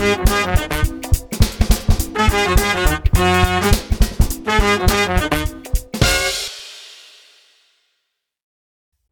Hey 0.00 0.06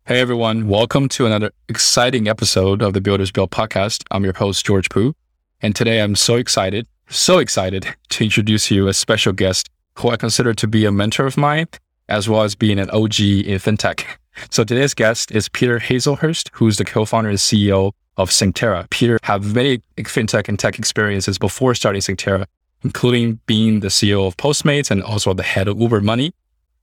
everyone, 0.08 0.66
welcome 0.66 1.10
to 1.10 1.26
another 1.26 1.50
exciting 1.68 2.26
episode 2.26 2.80
of 2.80 2.94
the 2.94 3.02
Builders 3.02 3.30
Build 3.30 3.50
podcast. 3.50 4.02
I'm 4.10 4.24
your 4.24 4.32
host, 4.32 4.64
George 4.64 4.88
Poo. 4.88 5.14
And 5.60 5.76
today 5.76 6.00
I'm 6.00 6.16
so 6.16 6.36
excited, 6.36 6.86
so 7.10 7.36
excited 7.36 7.94
to 8.08 8.24
introduce 8.24 8.70
you 8.70 8.88
a 8.88 8.94
special 8.94 9.34
guest 9.34 9.68
who 9.96 10.08
I 10.08 10.16
consider 10.16 10.54
to 10.54 10.66
be 10.66 10.86
a 10.86 10.90
mentor 10.90 11.26
of 11.26 11.36
mine, 11.36 11.66
as 12.08 12.30
well 12.30 12.44
as 12.44 12.54
being 12.54 12.78
an 12.78 12.88
OG 12.88 13.20
in 13.20 13.58
fintech. 13.58 14.06
So 14.50 14.62
today's 14.62 14.94
guest 14.94 15.32
is 15.32 15.48
Peter 15.48 15.80
Hazlehurst, 15.80 16.50
who's 16.52 16.76
the 16.76 16.84
co-founder 16.84 17.28
and 17.28 17.38
CEO 17.38 17.90
of 18.18 18.28
Synctera. 18.28 18.88
Peter 18.90 19.18
have 19.22 19.54
many 19.54 19.78
fintech 19.96 20.48
and 20.48 20.58
tech 20.58 20.78
experiences 20.78 21.38
before 21.38 21.74
starting 21.74 22.02
Synctera, 22.02 22.44
including 22.84 23.40
being 23.46 23.80
the 23.80 23.88
CEO 23.88 24.26
of 24.26 24.36
Postmates 24.36 24.90
and 24.90 25.02
also 25.02 25.32
the 25.32 25.42
head 25.42 25.68
of 25.68 25.80
Uber 25.80 26.02
Money 26.02 26.32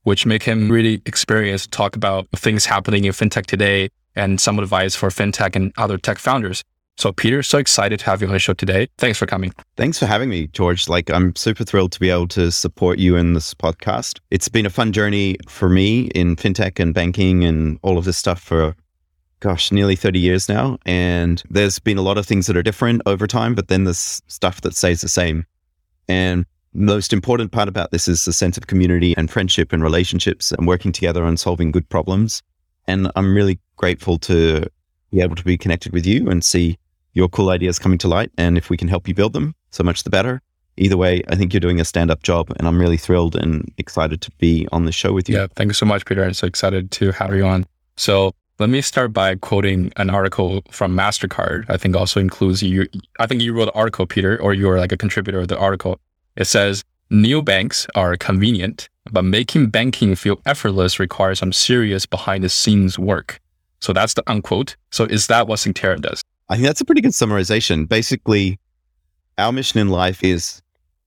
which 0.05 0.25
make 0.25 0.43
him 0.43 0.71
really 0.71 1.01
experienced 1.05 1.65
to 1.65 1.71
talk 1.71 1.95
about 1.95 2.27
things 2.35 2.65
happening 2.65 3.05
in 3.05 3.11
fintech 3.11 3.47
today 3.47 3.89
and 4.15 4.39
some 4.39 4.59
advice 4.59 4.95
for 4.95 5.09
fintech 5.09 5.55
and 5.55 5.73
other 5.77 5.97
tech 5.97 6.19
founders. 6.19 6.63
So, 6.97 7.11
Peter, 7.11 7.43
so 7.43 7.57
excited 7.57 7.99
to 7.99 8.05
have 8.05 8.21
you 8.21 8.27
on 8.27 8.33
the 8.33 8.39
show 8.39 8.53
today. 8.53 8.87
Thanks 8.99 9.17
for 9.17 9.25
coming. 9.25 9.51
Thanks 9.75 9.99
for 9.99 10.05
having 10.05 10.29
me, 10.29 10.47
George. 10.47 10.87
Like, 10.87 11.09
I'm 11.09 11.35
super 11.35 11.65
thrilled 11.65 11.91
to 11.91 11.99
be 11.99 12.09
able 12.09 12.27
to 12.29 12.51
support 12.51 12.99
you 12.99 13.17
in 13.17 13.33
this 13.33 13.53
podcast. 13.53 14.19
It's 14.31 14.47
been 14.47 14.65
a 14.65 14.69
fun 14.69 14.93
journey 14.93 15.37
for 15.49 15.67
me 15.67 16.05
in 16.15 16.37
fintech 16.37 16.79
and 16.79 16.93
banking 16.93 17.43
and 17.43 17.79
all 17.81 17.97
of 17.97 18.05
this 18.05 18.17
stuff 18.17 18.39
for, 18.39 18.75
gosh, 19.45 19.71
nearly 19.71 19.95
30 19.95 20.17
years 20.17 20.49
now. 20.49 20.75
And 20.87 21.43
there's 21.51 21.77
been 21.77 21.99
a 21.99 22.01
lot 22.01 22.17
of 22.17 22.25
things 22.25 22.47
that 22.47 22.57
are 22.57 22.63
different 22.63 23.03
over 23.05 23.27
time, 23.27 23.53
but 23.53 23.67
then 23.67 23.83
there's 23.83 24.19
stuff 24.25 24.61
that 24.61 24.75
stays 24.75 25.01
the 25.01 25.07
same. 25.07 25.45
And 26.07 26.47
most 26.73 27.13
important 27.13 27.51
part 27.51 27.67
about 27.67 27.91
this 27.91 28.07
is 28.07 28.25
the 28.25 28.33
sense 28.33 28.57
of 28.57 28.65
community 28.65 29.13
and 29.15 29.29
friendship 29.29 29.71
and 29.71 29.83
relationships 29.83 30.51
and 30.51 30.65
working 30.65 30.91
together 30.91 31.23
on 31.23 31.37
solving 31.37 31.71
good 31.71 31.87
problems. 31.89 32.41
And 32.87 33.11
I'm 33.15 33.35
really 33.35 33.59
grateful 33.75 34.17
to 34.19 34.65
be 35.11 35.21
able 35.21 35.35
to 35.35 35.43
be 35.43 35.59
connected 35.59 35.93
with 35.93 36.07
you 36.07 36.27
and 36.27 36.43
see 36.43 36.79
your 37.13 37.29
cool 37.29 37.51
ideas 37.51 37.77
coming 37.77 37.99
to 37.99 38.07
light. 38.07 38.31
And 38.39 38.57
if 38.57 38.71
we 38.71 38.77
can 38.77 38.87
help 38.87 39.07
you 39.07 39.13
build 39.13 39.33
them, 39.33 39.53
so 39.69 39.83
much 39.83 40.05
the 40.05 40.09
better. 40.09 40.41
Either 40.77 40.97
way, 40.97 41.21
I 41.29 41.35
think 41.35 41.53
you're 41.53 41.59
doing 41.59 41.79
a 41.79 41.85
stand 41.85 42.09
up 42.09 42.23
job 42.23 42.51
and 42.57 42.67
I'm 42.67 42.79
really 42.79 42.97
thrilled 42.97 43.35
and 43.35 43.71
excited 43.77 44.21
to 44.21 44.31
be 44.39 44.67
on 44.71 44.85
the 44.85 44.91
show 44.91 45.13
with 45.13 45.29
you. 45.29 45.37
Yeah, 45.37 45.47
thank 45.55 45.69
you 45.69 45.75
so 45.75 45.85
much, 45.85 46.03
Peter. 46.03 46.23
I'm 46.23 46.33
so 46.33 46.47
excited 46.47 46.89
to 46.91 47.11
have 47.11 47.35
you 47.35 47.45
on. 47.45 47.67
So 47.95 48.33
let 48.57 48.69
me 48.69 48.81
start 48.81 49.11
by 49.11 49.35
quoting 49.35 49.91
an 49.97 50.09
article 50.09 50.61
from 50.71 50.95
MasterCard. 50.95 51.65
I 51.69 51.77
think 51.77 51.95
also 51.95 52.19
includes 52.19 52.63
you. 52.63 52.87
I 53.19 53.27
think 53.27 53.41
you 53.41 53.53
wrote 53.53 53.65
the 53.65 53.73
article, 53.73 54.05
Peter, 54.05 54.41
or 54.41 54.53
you 54.53 54.67
were 54.67 54.79
like 54.79 54.91
a 54.91 54.97
contributor 54.97 55.39
of 55.41 55.49
the 55.49 55.57
article. 55.57 55.99
It 56.37 56.45
says 56.45 56.83
neobanks 57.11 57.87
are 57.95 58.15
convenient, 58.15 58.87
but 59.11 59.23
making 59.23 59.69
banking 59.69 60.15
feel 60.15 60.41
effortless 60.45 60.99
requires 60.99 61.39
some 61.39 61.51
serious 61.51 62.05
behind 62.05 62.43
the 62.43 62.49
scenes 62.49 62.97
work. 62.97 63.41
So 63.81 63.91
that's 63.91 64.13
the 64.13 64.23
unquote. 64.27 64.77
So 64.91 65.03
is 65.03 65.27
that 65.27 65.47
what 65.47 65.59
Synctera 65.59 65.99
does? 65.99 66.21
I 66.47 66.55
think 66.55 66.65
that's 66.65 66.81
a 66.81 66.85
pretty 66.85 67.01
good 67.01 67.11
summarization. 67.11 67.89
Basically, 67.89 68.57
our 69.37 69.51
mission 69.51 69.79
in 69.79 69.89
life 69.89 70.23
is 70.23 70.61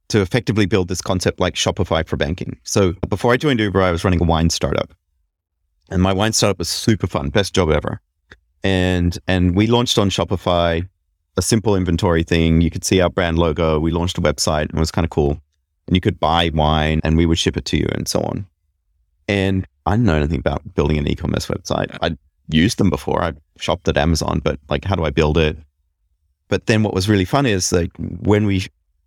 to 0.09 0.21
effectively 0.21 0.67
build 0.67 0.89
this 0.89 1.01
concept 1.01 1.41
like 1.41 1.55
Shopify 1.55 2.07
for 2.07 2.17
banking. 2.17 2.59
So 2.65 2.93
before 3.09 3.33
I 3.33 3.37
joined 3.37 3.61
Uber, 3.61 3.81
I 3.81 3.91
was 3.91 4.05
running 4.05 4.21
a 4.21 4.25
wine 4.25 4.51
startup. 4.51 4.93
And 5.89 6.03
my 6.03 6.13
wine 6.13 6.33
startup 6.33 6.59
was 6.59 6.69
super 6.69 7.07
fun, 7.07 7.31
best 7.31 7.55
job 7.55 7.71
ever. 7.71 8.01
And 8.63 9.19
and 9.27 9.55
we 9.55 9.67
launched 9.67 9.99
on 9.99 10.11
Shopify 10.11 10.87
a 11.37 11.43
simple 11.43 11.77
inventory 11.77 12.25
thing. 12.25 12.61
You 12.61 12.71
could 12.71 12.85
see 12.85 13.01
our 13.01 13.09
brand 13.09 13.39
logo. 13.39 13.79
We 13.79 13.93
launched 13.93 14.19
a 14.19 14.21
website 14.21 14.63
and 14.63 14.75
it 14.75 14.81
was 14.81 14.91
kind 14.91 15.05
of 15.05 15.11
cool. 15.11 15.41
And 15.87 15.97
you 15.97 16.01
could 16.01 16.21
buy 16.21 16.51
wine 16.53 17.01
and 17.05 17.17
we 17.17 17.25
would 17.25 17.39
ship 17.39 17.57
it 17.57 17.65
to 17.67 17.77
you 17.77 17.87
and 17.93 18.07
so 18.09 18.21
on. 18.21 18.47
And 19.29 19.67
I 19.87 19.93
didn't 19.93 20.07
know 20.07 20.17
anything 20.17 20.41
about 20.41 20.75
building 20.75 20.99
an 20.99 21.07
e-commerce 21.07 21.47
website. 21.47 21.97
I'd 22.03 22.19
used 22.49 22.79
them 22.79 22.91
before. 22.91 23.23
I 23.23 23.33
shopped 23.59 23.89
at 23.89 23.97
Amazon, 23.97 24.41
but 24.43 24.59
like, 24.69 24.85
how 24.85 24.97
do 24.97 25.05
I 25.05 25.11
build 25.11 25.39
it? 25.39 25.57
But 26.49 26.67
then 26.67 26.83
what 26.83 26.95
was 26.95 27.09
really 27.09 27.25
fun 27.25 27.47
is 27.47 27.73
like 27.73 27.93
when 27.99 28.45
we, 28.47 28.67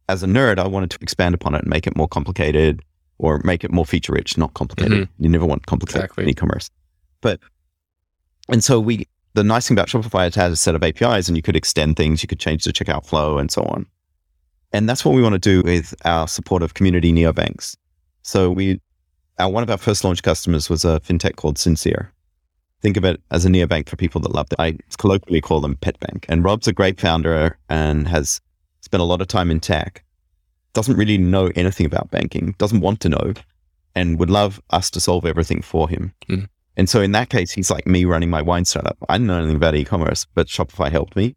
as 0.10 0.24
a 0.24 0.28
nerd, 0.28 0.58
I 0.60 0.68
wanted 0.68 0.92
to 0.92 1.00
expand 1.02 1.36
upon 1.36 1.56
it 1.56 1.62
and 1.62 1.70
make 1.70 1.86
it 1.86 1.98
more 1.98 2.08
complicated 2.08 2.82
or 3.22 3.40
make 3.44 3.64
it 3.64 3.72
more 3.72 3.86
feature 3.86 4.14
rich, 4.14 4.38
not 4.38 4.54
complicated. 4.56 5.04
Mm-hmm. 5.04 5.24
You 5.24 5.30
never 5.30 5.46
want 5.46 5.68
complicated 5.68 6.06
exactly. 6.06 6.30
e-commerce. 6.30 6.70
But, 7.22 7.40
and 8.50 8.64
so 8.64 8.80
we 8.80 9.08
the 9.34 9.44
nice 9.44 9.68
thing 9.68 9.76
about 9.76 9.88
Shopify, 9.88 10.28
it 10.28 10.36
has 10.36 10.54
a 10.54 10.58
set 10.58 10.76
of 10.76 10.84
APIs 10.84 11.28
and 11.28 11.38
you 11.38 11.42
could 11.42 11.56
extend 11.56 11.96
things, 11.96 12.22
you 12.22 12.28
could 12.28 12.40
change 12.40 12.64
the 12.64 12.74
checkout 12.74 13.06
flow 13.06 13.38
and 13.38 13.50
so 13.50 13.64
on. 13.64 13.86
And 14.74 14.90
that's 14.90 15.06
what 15.06 15.16
we 15.16 15.22
want 15.22 15.34
to 15.34 15.40
do 15.40 15.62
with 15.62 15.94
our 16.06 16.28
support 16.28 16.64
of 16.64 16.74
community 16.74 17.14
neobanks. 17.14 17.76
So 18.24 18.52
we, 18.52 18.82
our, 19.40 19.50
one 19.50 19.64
of 19.64 19.70
our 19.70 19.78
first 19.78 20.04
launch 20.04 20.24
customers 20.24 20.70
was 20.70 20.84
a 20.84 21.00
fintech 21.00 21.36
called 21.36 21.58
Sincere. 21.58 22.12
Think 22.82 22.98
of 22.98 23.06
it 23.06 23.22
as 23.32 23.46
a 23.46 23.50
neobank 23.50 23.88
for 23.88 23.96
people 23.96 24.20
that 24.22 24.34
love 24.34 24.48
it. 24.52 24.56
I 24.60 24.78
colloquially 24.98 25.42
call 25.42 25.62
them 25.62 25.76
pet 25.78 26.00
bank. 26.00 26.26
And 26.28 26.44
Rob's 26.44 26.68
a 26.68 26.74
great 26.74 27.00
founder 27.00 27.58
and 27.70 28.08
has 28.08 28.42
spent 28.82 29.02
a 29.02 29.06
lot 29.06 29.22
of 29.22 29.28
time 29.28 29.52
in 29.52 29.60
tech. 29.60 30.04
Doesn't 30.74 30.98
really 30.98 31.18
know 31.18 31.52
anything 31.56 31.86
about 31.86 32.12
banking, 32.12 32.56
doesn't 32.58 32.82
want 32.82 33.00
to 33.02 33.10
know, 33.10 33.34
and 33.96 34.20
would 34.20 34.30
love 34.30 34.62
us 34.70 34.90
to 34.92 35.00
solve 35.00 35.26
everything 35.26 35.62
for 35.62 35.90
him. 35.90 36.14
Mm. 36.30 36.48
And 36.78 36.90
so 36.90 37.02
in 37.02 37.12
that 37.12 37.30
case, 37.30 37.52
he's 37.52 37.70
like 37.70 37.86
me 37.86 38.06
running 38.06 38.30
my 38.30 38.42
wine 38.42 38.64
startup. 38.64 38.98
I 39.10 39.16
didn't 39.16 39.28
know 39.28 39.38
anything 39.38 39.58
about 39.58 39.76
e-commerce, 39.76 40.26
but 40.34 40.48
Shopify 40.48 40.90
helped 40.90 41.16
me. 41.16 41.36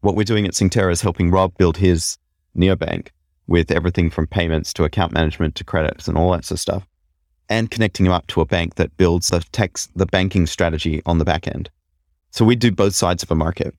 What 0.00 0.14
we're 0.14 0.22
doing 0.22 0.46
at 0.46 0.52
Synctera 0.52 0.92
is 0.92 1.00
helping 1.00 1.30
Rob 1.30 1.58
build 1.58 1.76
his 1.76 2.16
neobank 2.56 3.08
with 3.48 3.72
everything 3.72 4.10
from 4.10 4.28
payments 4.28 4.72
to 4.74 4.84
account 4.84 5.12
management 5.12 5.56
to 5.56 5.64
credits 5.64 6.06
and 6.06 6.16
all 6.16 6.30
that 6.30 6.44
sort 6.44 6.56
of 6.56 6.60
stuff, 6.60 6.86
and 7.48 7.70
connecting 7.70 8.06
him 8.06 8.12
up 8.12 8.28
to 8.28 8.40
a 8.40 8.46
bank 8.46 8.76
that 8.76 8.96
builds 8.96 9.28
the 9.28 9.40
tech, 9.50 9.76
the 9.96 10.06
banking 10.06 10.46
strategy 10.46 11.02
on 11.04 11.18
the 11.18 11.24
back 11.24 11.48
end. 11.48 11.68
So 12.30 12.44
we 12.44 12.54
do 12.54 12.70
both 12.70 12.94
sides 12.94 13.24
of 13.24 13.30
a 13.32 13.34
market. 13.34 13.74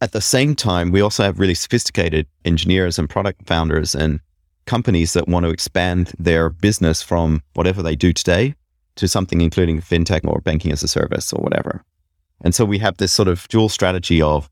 At 0.00 0.12
the 0.12 0.20
same 0.20 0.54
time, 0.54 0.90
we 0.90 1.00
also 1.00 1.22
have 1.22 1.38
really 1.38 1.54
sophisticated 1.54 2.26
engineers 2.44 2.98
and 2.98 3.08
product 3.08 3.46
founders 3.46 3.94
and 3.94 4.20
companies 4.66 5.12
that 5.12 5.28
want 5.28 5.44
to 5.44 5.50
expand 5.50 6.12
their 6.18 6.50
business 6.50 7.02
from 7.02 7.42
whatever 7.54 7.82
they 7.82 7.96
do 7.96 8.12
today 8.12 8.54
to 8.96 9.08
something 9.08 9.40
including 9.40 9.80
fintech 9.80 10.20
or 10.24 10.40
banking 10.40 10.72
as 10.72 10.82
a 10.82 10.88
service 10.88 11.32
or 11.32 11.42
whatever. 11.42 11.82
And 12.40 12.54
so 12.54 12.64
we 12.64 12.78
have 12.78 12.96
this 12.96 13.12
sort 13.12 13.28
of 13.28 13.46
dual 13.48 13.68
strategy 13.68 14.20
of 14.20 14.50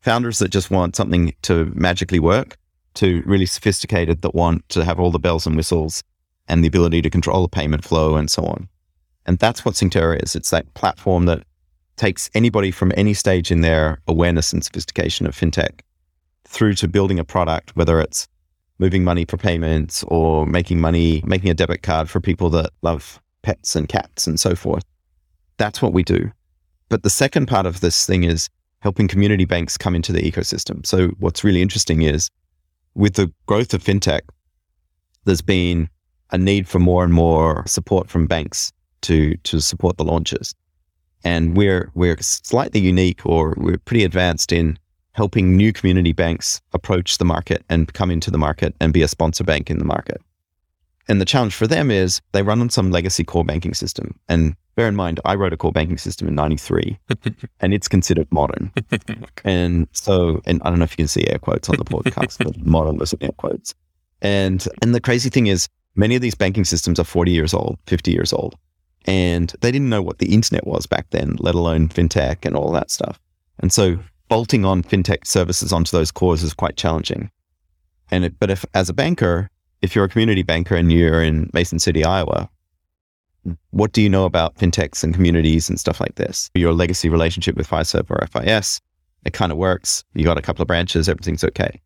founders 0.00 0.38
that 0.38 0.50
just 0.50 0.70
want 0.70 0.96
something 0.96 1.34
to 1.42 1.72
magically 1.74 2.20
work 2.20 2.56
to 2.94 3.22
really 3.26 3.46
sophisticated 3.46 4.22
that 4.22 4.34
want 4.34 4.68
to 4.68 4.84
have 4.84 5.00
all 5.00 5.10
the 5.10 5.18
bells 5.18 5.46
and 5.46 5.56
whistles 5.56 6.02
and 6.46 6.62
the 6.62 6.68
ability 6.68 7.02
to 7.02 7.10
control 7.10 7.42
the 7.42 7.48
payment 7.48 7.84
flow 7.84 8.16
and 8.16 8.30
so 8.30 8.44
on. 8.44 8.68
And 9.26 9.38
that's 9.38 9.64
what 9.64 9.74
Synctera 9.74 10.22
is. 10.22 10.36
It's 10.36 10.50
that 10.50 10.72
platform 10.74 11.24
that 11.26 11.44
takes 11.96 12.30
anybody 12.34 12.70
from 12.70 12.92
any 12.96 13.14
stage 13.14 13.50
in 13.50 13.60
their 13.60 14.00
awareness 14.06 14.52
and 14.52 14.64
sophistication 14.64 15.26
of 15.26 15.34
fintech 15.34 15.80
through 16.46 16.74
to 16.74 16.88
building 16.88 17.18
a 17.18 17.24
product, 17.24 17.74
whether 17.76 18.00
it's 18.00 18.28
moving 18.78 19.04
money 19.04 19.24
for 19.24 19.36
payments 19.36 20.04
or 20.08 20.46
making 20.46 20.80
money, 20.80 21.22
making 21.24 21.50
a 21.50 21.54
debit 21.54 21.82
card 21.82 22.10
for 22.10 22.20
people 22.20 22.50
that 22.50 22.70
love 22.82 23.20
pets 23.42 23.76
and 23.76 23.88
cats 23.88 24.26
and 24.26 24.40
so 24.40 24.54
forth. 24.54 24.84
That's 25.56 25.80
what 25.80 25.92
we 25.92 26.02
do. 26.02 26.32
But 26.88 27.02
the 27.02 27.10
second 27.10 27.46
part 27.46 27.66
of 27.66 27.80
this 27.80 28.06
thing 28.06 28.24
is 28.24 28.48
helping 28.80 29.08
community 29.08 29.44
banks 29.44 29.78
come 29.78 29.94
into 29.94 30.12
the 30.12 30.20
ecosystem. 30.20 30.84
So 30.84 31.08
what's 31.18 31.44
really 31.44 31.62
interesting 31.62 32.02
is 32.02 32.28
with 32.94 33.14
the 33.14 33.32
growth 33.46 33.72
of 33.74 33.82
fintech, 33.82 34.22
there's 35.24 35.42
been 35.42 35.88
a 36.30 36.38
need 36.38 36.68
for 36.68 36.78
more 36.78 37.04
and 37.04 37.12
more 37.12 37.64
support 37.66 38.10
from 38.10 38.26
banks 38.26 38.72
to 39.02 39.36
to 39.38 39.60
support 39.60 39.96
the 39.96 40.04
launches. 40.04 40.54
And 41.24 41.56
we're 41.56 41.90
we're 41.94 42.18
slightly 42.20 42.80
unique 42.80 43.24
or 43.24 43.54
we're 43.56 43.78
pretty 43.78 44.04
advanced 44.04 44.52
in 44.52 44.78
helping 45.12 45.56
new 45.56 45.72
community 45.72 46.12
banks 46.12 46.60
approach 46.72 47.18
the 47.18 47.24
market 47.24 47.64
and 47.68 47.92
come 47.94 48.10
into 48.10 48.30
the 48.30 48.38
market 48.38 48.74
and 48.80 48.92
be 48.92 49.02
a 49.02 49.08
sponsor 49.08 49.44
bank 49.44 49.70
in 49.70 49.78
the 49.78 49.84
market. 49.84 50.20
And 51.08 51.20
the 51.20 51.24
challenge 51.24 51.54
for 51.54 51.66
them 51.66 51.90
is 51.90 52.20
they 52.32 52.42
run 52.42 52.60
on 52.60 52.70
some 52.70 52.90
legacy 52.90 53.24
core 53.24 53.44
banking 53.44 53.74
system. 53.74 54.18
And 54.28 54.56
bear 54.74 54.88
in 54.88 54.96
mind, 54.96 55.20
I 55.24 55.34
wrote 55.34 55.52
a 55.52 55.56
core 55.56 55.72
banking 55.72 55.98
system 55.98 56.28
in 56.28 56.34
93 56.34 56.98
and 57.60 57.74
it's 57.74 57.88
considered 57.88 58.30
modern. 58.30 58.72
And 59.44 59.88
so, 59.92 60.40
and 60.46 60.62
I 60.62 60.70
don't 60.70 60.78
know 60.78 60.84
if 60.84 60.92
you 60.92 60.96
can 60.96 61.08
see 61.08 61.26
air 61.28 61.38
quotes 61.38 61.68
on 61.68 61.76
the 61.76 61.84
podcast, 61.84 62.42
but 62.42 62.56
modern 62.66 62.96
was 62.96 63.12
in 63.12 63.22
air 63.22 63.32
quotes. 63.36 63.74
And, 64.22 64.66
and 64.80 64.94
the 64.94 65.00
crazy 65.00 65.28
thing 65.28 65.48
is 65.48 65.68
many 65.94 66.16
of 66.16 66.22
these 66.22 66.34
banking 66.34 66.64
systems 66.64 66.98
are 66.98 67.04
40 67.04 67.30
years 67.30 67.52
old, 67.52 67.78
50 67.86 68.10
years 68.10 68.32
old. 68.32 68.56
And 69.04 69.52
they 69.60 69.70
didn't 69.70 69.90
know 69.90 70.02
what 70.02 70.18
the 70.18 70.32
internet 70.32 70.66
was 70.66 70.86
back 70.86 71.10
then, 71.10 71.36
let 71.38 71.54
alone 71.54 71.88
fintech 71.88 72.46
and 72.46 72.56
all 72.56 72.72
that 72.72 72.90
stuff. 72.90 73.20
And 73.58 73.72
so 73.72 73.98
bolting 74.28 74.64
on 74.64 74.82
fintech 74.82 75.26
services 75.26 75.72
onto 75.72 75.96
those 75.96 76.10
cores 76.10 76.42
is 76.42 76.54
quite 76.54 76.76
challenging. 76.76 77.30
And 78.10 78.24
it, 78.24 78.38
but 78.38 78.50
if 78.50 78.64
as 78.74 78.88
a 78.88 78.94
banker, 78.94 79.50
if 79.82 79.94
you're 79.94 80.04
a 80.04 80.08
community 80.08 80.42
banker 80.42 80.74
and 80.74 80.90
you're 80.90 81.22
in 81.22 81.50
Mason 81.52 81.78
City, 81.78 82.04
Iowa, 82.04 82.48
what 83.70 83.92
do 83.92 84.00
you 84.00 84.08
know 84.08 84.24
about 84.24 84.56
fintechs 84.56 85.04
and 85.04 85.12
communities 85.12 85.68
and 85.68 85.78
stuff 85.78 86.00
like 86.00 86.14
this? 86.14 86.50
Your 86.54 86.72
legacy 86.72 87.08
relationship 87.08 87.56
with 87.56 87.68
Fiserv 87.68 88.10
or 88.10 88.26
FIS, 88.26 88.80
It 89.26 89.34
kind 89.34 89.52
of 89.52 89.58
works. 89.58 90.04
You 90.14 90.24
got 90.24 90.38
a 90.38 90.42
couple 90.42 90.62
of 90.62 90.68
branches, 90.68 91.08
everything's 91.08 91.44
okay. 91.44 91.80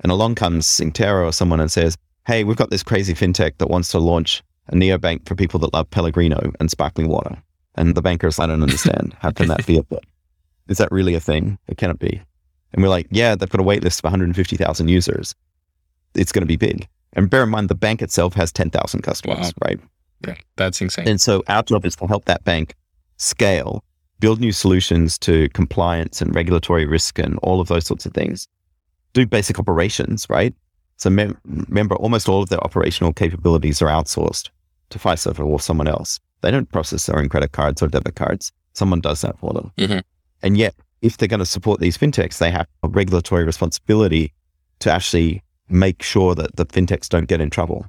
And 0.00 0.12
along 0.12 0.34
comes 0.34 0.66
Synctera 0.66 1.26
or 1.26 1.32
someone 1.32 1.60
and 1.60 1.72
says, 1.72 1.96
Hey, 2.26 2.44
we've 2.44 2.56
got 2.56 2.70
this 2.70 2.82
crazy 2.82 3.14
fintech 3.14 3.58
that 3.58 3.70
wants 3.70 3.88
to 3.92 3.98
launch 3.98 4.42
a 4.70 4.74
neobank 4.74 5.26
for 5.26 5.34
people 5.34 5.60
that 5.60 5.74
love 5.74 5.90
Pellegrino 5.90 6.52
and 6.58 6.70
sparkling 6.70 7.08
water. 7.08 7.36
And 7.74 7.94
the 7.94 8.02
bankers, 8.02 8.38
I 8.38 8.46
don't 8.46 8.62
understand. 8.62 9.16
How 9.20 9.30
can 9.30 9.48
that 9.48 9.66
be 9.66 9.78
a 9.78 9.82
thing? 9.82 10.00
Is 10.68 10.78
that 10.78 10.90
really 10.90 11.14
a 11.14 11.20
thing? 11.20 11.58
It 11.66 11.76
cannot 11.76 11.98
be. 11.98 12.22
And 12.72 12.82
we're 12.82 12.88
like, 12.88 13.08
yeah, 13.10 13.34
they've 13.34 13.48
got 13.48 13.60
a 13.60 13.64
wait 13.64 13.82
list 13.82 14.00
of 14.00 14.04
150,000 14.04 14.88
users. 14.88 15.34
It's 16.14 16.32
going 16.32 16.42
to 16.42 16.46
be 16.46 16.56
big. 16.56 16.88
And 17.14 17.28
bear 17.28 17.42
in 17.42 17.48
mind, 17.48 17.68
the 17.68 17.74
bank 17.74 18.02
itself 18.02 18.34
has 18.34 18.52
10,000 18.52 19.02
customers, 19.02 19.46
wow. 19.46 19.68
right? 19.68 19.80
Yeah, 20.26 20.36
that's 20.56 20.80
insane. 20.80 21.08
And 21.08 21.20
so 21.20 21.42
our 21.48 21.62
job 21.62 21.84
is 21.84 21.96
to 21.96 22.06
help 22.06 22.26
that 22.26 22.44
bank 22.44 22.74
scale, 23.16 23.82
build 24.20 24.38
new 24.38 24.52
solutions 24.52 25.18
to 25.18 25.48
compliance 25.50 26.20
and 26.20 26.34
regulatory 26.34 26.86
risk 26.86 27.18
and 27.18 27.38
all 27.42 27.60
of 27.60 27.68
those 27.68 27.86
sorts 27.86 28.06
of 28.06 28.12
things, 28.12 28.46
do 29.12 29.26
basic 29.26 29.58
operations, 29.58 30.26
right? 30.30 30.54
So 30.98 31.10
mem- 31.10 31.38
remember, 31.44 31.96
almost 31.96 32.28
all 32.28 32.42
of 32.42 32.48
their 32.48 32.62
operational 32.62 33.12
capabilities 33.12 33.82
are 33.82 33.88
outsourced 33.88 34.50
to 34.90 34.98
Fiserv 34.98 35.44
or 35.44 35.60
someone 35.60 35.88
else. 35.88 36.20
They 36.42 36.50
don't 36.50 36.70
process 36.70 37.06
their 37.06 37.18
own 37.18 37.28
credit 37.28 37.52
cards 37.52 37.82
or 37.82 37.88
debit 37.88 38.16
cards. 38.16 38.52
Someone 38.72 39.00
does 39.00 39.20
that 39.22 39.38
for 39.38 39.52
them. 39.52 39.72
Mm-hmm. 39.78 39.98
And 40.42 40.56
yet, 40.56 40.74
if 41.02 41.16
they're 41.16 41.28
going 41.28 41.40
to 41.40 41.46
support 41.46 41.80
these 41.80 41.98
fintechs, 41.98 42.38
they 42.38 42.50
have 42.50 42.66
a 42.82 42.88
regulatory 42.88 43.44
responsibility 43.44 44.32
to 44.80 44.90
actually 44.90 45.42
make 45.68 46.02
sure 46.02 46.34
that 46.34 46.56
the 46.56 46.66
fintechs 46.66 47.08
don't 47.08 47.28
get 47.28 47.40
in 47.40 47.50
trouble. 47.50 47.86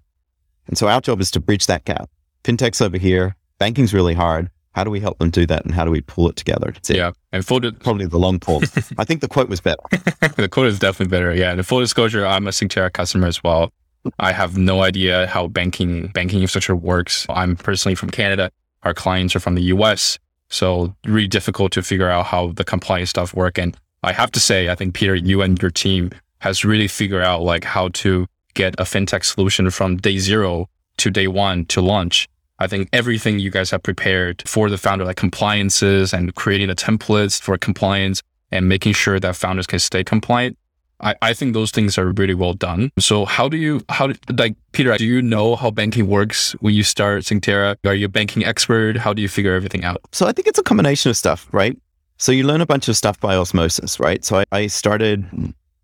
And 0.67 0.77
so 0.77 0.87
our 0.87 1.01
job 1.01 1.19
is 1.21 1.31
to 1.31 1.39
bridge 1.39 1.67
that 1.67 1.85
gap. 1.85 2.09
Fintechs 2.43 2.81
over 2.81 2.97
here, 2.97 3.35
banking's 3.59 3.93
really 3.93 4.13
hard. 4.13 4.49
How 4.73 4.85
do 4.85 4.89
we 4.89 5.01
help 5.01 5.19
them 5.19 5.29
do 5.29 5.45
that 5.47 5.65
and 5.65 5.73
how 5.73 5.83
do 5.83 5.91
we 5.91 5.99
pull 5.99 6.29
it 6.29 6.37
together? 6.37 6.73
yeah. 6.87 7.11
And 7.33 7.45
full 7.45 7.59
di- 7.59 7.71
probably 7.71 8.05
the 8.05 8.17
long 8.17 8.39
pull. 8.39 8.61
I 8.97 9.03
think 9.03 9.19
the 9.19 9.27
quote 9.27 9.49
was 9.49 9.59
better. 9.59 9.81
the 10.37 10.47
quote 10.49 10.67
is 10.67 10.79
definitely 10.79 11.11
better. 11.11 11.33
Yeah. 11.33 11.51
And 11.51 11.65
full 11.65 11.81
disclosure, 11.81 12.25
I'm 12.25 12.47
a 12.47 12.51
Synctera 12.51 12.91
customer 12.91 13.27
as 13.27 13.43
well. 13.43 13.73
I 14.19 14.31
have 14.31 14.57
no 14.57 14.81
idea 14.81 15.27
how 15.27 15.47
banking 15.47 16.07
banking 16.07 16.41
infrastructure 16.41 16.75
works. 16.75 17.25
I'm 17.29 17.55
personally 17.55 17.95
from 17.95 18.09
Canada. 18.09 18.51
Our 18.83 18.93
clients 18.93 19.35
are 19.35 19.39
from 19.39 19.55
the 19.55 19.63
US. 19.63 20.17
So 20.49 20.95
really 21.05 21.27
difficult 21.27 21.71
to 21.73 21.81
figure 21.81 22.09
out 22.09 22.25
how 22.25 22.51
the 22.53 22.63
compliance 22.63 23.09
stuff 23.09 23.33
work. 23.33 23.57
And 23.57 23.77
I 24.03 24.11
have 24.11 24.31
to 24.31 24.39
say, 24.39 24.69
I 24.69 24.75
think 24.75 24.95
Peter, 24.95 25.15
you 25.15 25.41
and 25.41 25.61
your 25.61 25.71
team 25.71 26.11
has 26.39 26.65
really 26.65 26.87
figured 26.87 27.23
out 27.23 27.43
like 27.43 27.63
how 27.63 27.89
to 27.89 28.25
get 28.53 28.73
a 28.79 28.83
fintech 28.83 29.23
solution 29.23 29.69
from 29.69 29.97
day 29.97 30.17
zero 30.17 30.67
to 30.97 31.09
day 31.09 31.27
one 31.27 31.65
to 31.65 31.81
launch. 31.81 32.27
I 32.59 32.67
think 32.67 32.89
everything 32.93 33.39
you 33.39 33.49
guys 33.49 33.71
have 33.71 33.81
prepared 33.81 34.43
for 34.45 34.69
the 34.69 34.77
founder, 34.77 35.05
like 35.05 35.17
compliances 35.17 36.13
and 36.13 36.35
creating 36.35 36.67
the 36.67 36.75
templates 36.75 37.41
for 37.41 37.57
compliance 37.57 38.21
and 38.51 38.67
making 38.67 38.93
sure 38.93 39.19
that 39.19 39.35
founders 39.35 39.65
can 39.65 39.79
stay 39.79 40.03
compliant. 40.03 40.57
I, 41.01 41.15
I 41.21 41.33
think 41.33 41.53
those 41.53 41.71
things 41.71 41.97
are 41.97 42.11
really 42.11 42.33
well 42.33 42.53
done. 42.53 42.91
So 42.99 43.25
how 43.25 43.49
do 43.49 43.57
you, 43.57 43.81
how, 43.89 44.07
do, 44.07 44.15
like, 44.37 44.55
Peter, 44.71 44.95
do 44.97 45.05
you 45.05 45.21
know 45.21 45.55
how 45.55 45.71
banking 45.71 46.07
works 46.07 46.53
when 46.59 46.73
you 46.73 46.83
start 46.83 47.23
Synctera? 47.23 47.75
Are 47.85 47.95
you 47.95 48.05
a 48.05 48.09
banking 48.09 48.45
expert? 48.45 48.97
How 48.97 49.13
do 49.13 49.21
you 49.21 49.27
figure 49.27 49.53
everything 49.53 49.83
out? 49.83 50.01
So 50.11 50.27
I 50.27 50.31
think 50.31 50.47
it's 50.47 50.59
a 50.59 50.63
combination 50.63 51.09
of 51.09 51.17
stuff, 51.17 51.47
right? 51.51 51.77
So 52.17 52.31
you 52.31 52.45
learn 52.45 52.61
a 52.61 52.65
bunch 52.65 52.87
of 52.87 52.95
stuff 52.95 53.19
by 53.19 53.35
osmosis, 53.35 53.99
right? 53.99 54.23
So 54.23 54.39
I, 54.39 54.45
I 54.51 54.67
started 54.67 55.25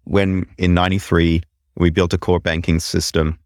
when 0.03 0.45
in 0.57 0.73
93, 0.73 1.41
we 1.75 1.89
built 1.89 2.13
a 2.13 2.17
core 2.17 2.39
banking 2.39 2.79
system 2.79 3.39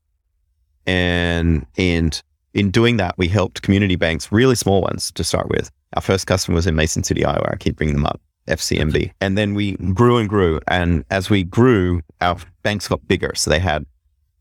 and, 0.85 1.65
and 1.77 2.21
in 2.53 2.71
doing 2.71 2.97
that, 2.97 3.17
we 3.17 3.27
helped 3.27 3.61
community 3.61 3.95
banks, 3.95 4.31
really 4.31 4.55
small 4.55 4.81
ones 4.81 5.11
to 5.13 5.23
start 5.23 5.49
with. 5.49 5.71
Our 5.95 6.01
first 6.01 6.27
customer 6.27 6.55
was 6.55 6.67
in 6.67 6.75
Mason 6.75 7.03
City, 7.03 7.23
Iowa. 7.25 7.49
I 7.51 7.55
keep 7.55 7.77
bringing 7.77 7.95
them 7.95 8.05
up. 8.05 8.21
FCMB. 8.47 9.11
And 9.21 9.37
then 9.37 9.53
we 9.53 9.73
grew 9.73 10.17
and 10.17 10.27
grew. 10.27 10.59
And 10.67 11.05
as 11.09 11.29
we 11.29 11.43
grew, 11.43 12.01
our 12.21 12.37
banks 12.63 12.87
got 12.87 13.07
bigger. 13.07 13.33
So 13.35 13.49
they 13.49 13.59
had 13.59 13.85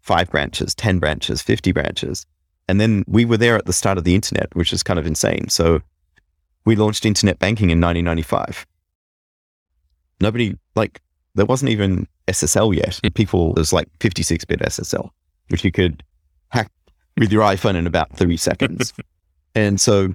five 0.01 0.31
branches, 0.31 0.75
10 0.75 0.99
branches, 0.99 1.43
50 1.43 1.73
branches. 1.73 2.27
And 2.69 2.81
then 2.81 3.05
we 3.07 3.25
were 3.25 3.37
there 3.37 3.57
at 3.57 3.67
the 3.67 3.73
start 3.73 3.99
of 3.99 4.05
the 4.05 4.15
internet, 4.15 4.55
which 4.55 4.73
is 4.73 4.83
kind 4.83 4.99
of 4.99 5.07
insane. 5.07 5.49
So 5.49 5.81
we 6.65 6.77
launched 6.77 7.05
internet 7.05 7.39
banking 7.39 7.71
in 7.71 7.81
1995. 7.81 8.67
Nobody, 10.21 10.57
like, 10.75 11.01
there 11.35 11.47
wasn't 11.47 11.71
even 11.71 12.07
SSL 12.29 12.75
yet. 12.77 13.01
People, 13.15 13.55
there's 13.55 13.73
like 13.73 13.89
56 14.01 14.45
bit 14.45 14.61
SSL, 14.61 15.11
which 15.49 15.65
you 15.65 15.73
could 15.73 16.03
hack 16.49 16.71
with 17.17 17.33
your 17.33 17.43
iPhone 17.43 17.77
in 17.77 17.87
about 17.87 18.17
30 18.17 18.37
seconds. 18.37 18.93
and 19.55 19.81
so 19.81 20.15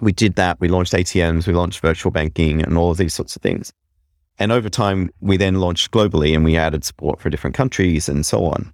we 0.00 0.12
did 0.12 0.36
that. 0.36 0.60
We 0.60 0.68
launched 0.68 0.92
ATMs, 0.92 1.46
we 1.46 1.52
launched 1.52 1.80
virtual 1.80 2.10
banking 2.10 2.62
and 2.62 2.76
all 2.76 2.90
of 2.90 2.96
these 2.96 3.14
sorts 3.14 3.36
of 3.36 3.42
things. 3.42 3.72
And 4.38 4.52
over 4.52 4.70
time, 4.70 5.10
we 5.20 5.36
then 5.36 5.56
launched 5.60 5.90
globally 5.90 6.34
and 6.34 6.44
we 6.44 6.56
added 6.56 6.84
support 6.84 7.20
for 7.20 7.28
different 7.28 7.54
countries 7.54 8.08
and 8.08 8.24
so 8.24 8.46
on. 8.46 8.72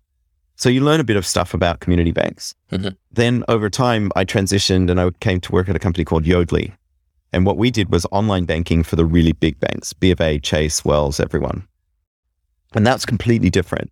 So 0.55 0.69
you 0.69 0.81
learn 0.81 1.00
a 1.00 1.05
bit 1.05 1.17
of 1.17 1.26
stuff 1.26 1.52
about 1.52 1.81
community 1.81 2.12
banks. 2.12 2.55
Mm-hmm. 2.70 2.90
Then 3.12 3.44
over 3.49 3.69
time, 3.69 4.11
I 4.17 4.25
transitioned 4.25 4.90
and 4.90 5.00
I 5.00 5.11
came 5.20 5.40
to 5.40 5.52
work 5.52 5.69
at 5.69 5.76
a 5.76 5.81
company 5.81 6.05
called 6.05 6.25
Yodlee. 6.25 6.73
And 7.32 7.44
what 7.44 7.58
we 7.58 7.70
did 7.70 7.90
was 7.90 8.06
online 8.11 8.44
banking 8.44 8.82
for 8.82 8.96
the 8.96 9.05
really 9.05 9.32
big 9.32 9.58
banks, 9.61 9.93
B 9.93 10.11
of 10.12 10.20
A, 10.20 10.38
Chase, 10.38 10.84
Wells, 10.84 11.20
everyone. 11.20 11.67
And 12.75 12.87
that's 12.87 13.05
completely 13.05 13.50
different. 13.50 13.90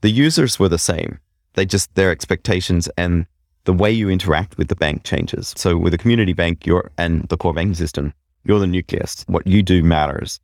The 0.00 0.10
users 0.10 0.58
were 0.58 0.68
the 0.68 0.78
same. 0.78 1.18
They 1.54 1.66
just, 1.66 1.94
their 1.94 2.10
expectations 2.10 2.88
and 2.96 3.26
the 3.64 3.72
way 3.72 3.90
you 3.90 4.08
interact 4.08 4.58
with 4.58 4.68
the 4.68 4.76
bank 4.76 5.04
changes. 5.04 5.54
So 5.56 5.76
with 5.76 5.94
a 5.94 5.98
community 5.98 6.32
bank, 6.32 6.66
you're 6.66 6.90
and 6.98 7.28
the 7.28 7.36
core 7.36 7.54
banking 7.54 7.74
system, 7.74 8.12
you're 8.44 8.58
the 8.58 8.66
nucleus. 8.66 9.24
What 9.28 9.46
you 9.46 9.62
do 9.62 9.82
matters. 9.82 10.40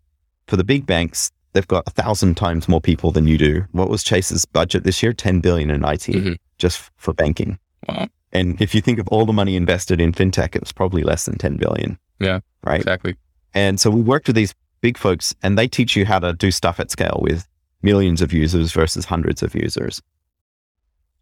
For 0.46 0.56
the 0.56 0.64
big 0.64 0.86
banks, 0.86 1.30
they've 1.52 1.66
got 1.66 1.84
a 1.86 1.90
thousand 1.90 2.36
times 2.36 2.68
more 2.68 2.80
people 2.80 3.10
than 3.10 3.26
you 3.26 3.38
do. 3.38 3.64
What 3.72 3.90
was 3.90 4.02
Chase's 4.02 4.44
budget 4.44 4.84
this 4.84 5.02
year? 5.02 5.12
10 5.12 5.40
billion 5.40 5.70
in 5.70 5.84
IT 5.84 6.00
mm-hmm. 6.00 6.32
just 6.58 6.90
for 6.96 7.12
banking. 7.12 7.58
Wow. 7.88 8.08
And 8.32 8.60
if 8.60 8.74
you 8.74 8.80
think 8.80 8.98
of 8.98 9.08
all 9.08 9.26
the 9.26 9.32
money 9.32 9.56
invested 9.56 10.00
in 10.00 10.12
fintech, 10.12 10.54
it 10.54 10.62
was 10.62 10.72
probably 10.72 11.02
less 11.02 11.24
than 11.24 11.38
10 11.38 11.56
billion. 11.56 11.98
Yeah. 12.20 12.40
Right. 12.62 12.80
Exactly. 12.80 13.16
And 13.54 13.80
so 13.80 13.90
we 13.90 14.00
worked 14.00 14.26
with 14.26 14.36
these 14.36 14.54
big 14.80 14.98
folks 14.98 15.34
and 15.42 15.58
they 15.58 15.66
teach 15.66 15.96
you 15.96 16.04
how 16.04 16.18
to 16.18 16.32
do 16.34 16.50
stuff 16.50 16.78
at 16.78 16.90
scale 16.90 17.18
with 17.22 17.48
millions 17.82 18.20
of 18.20 18.32
users 18.32 18.72
versus 18.72 19.04
hundreds 19.04 19.42
of 19.42 19.54
users. 19.54 20.02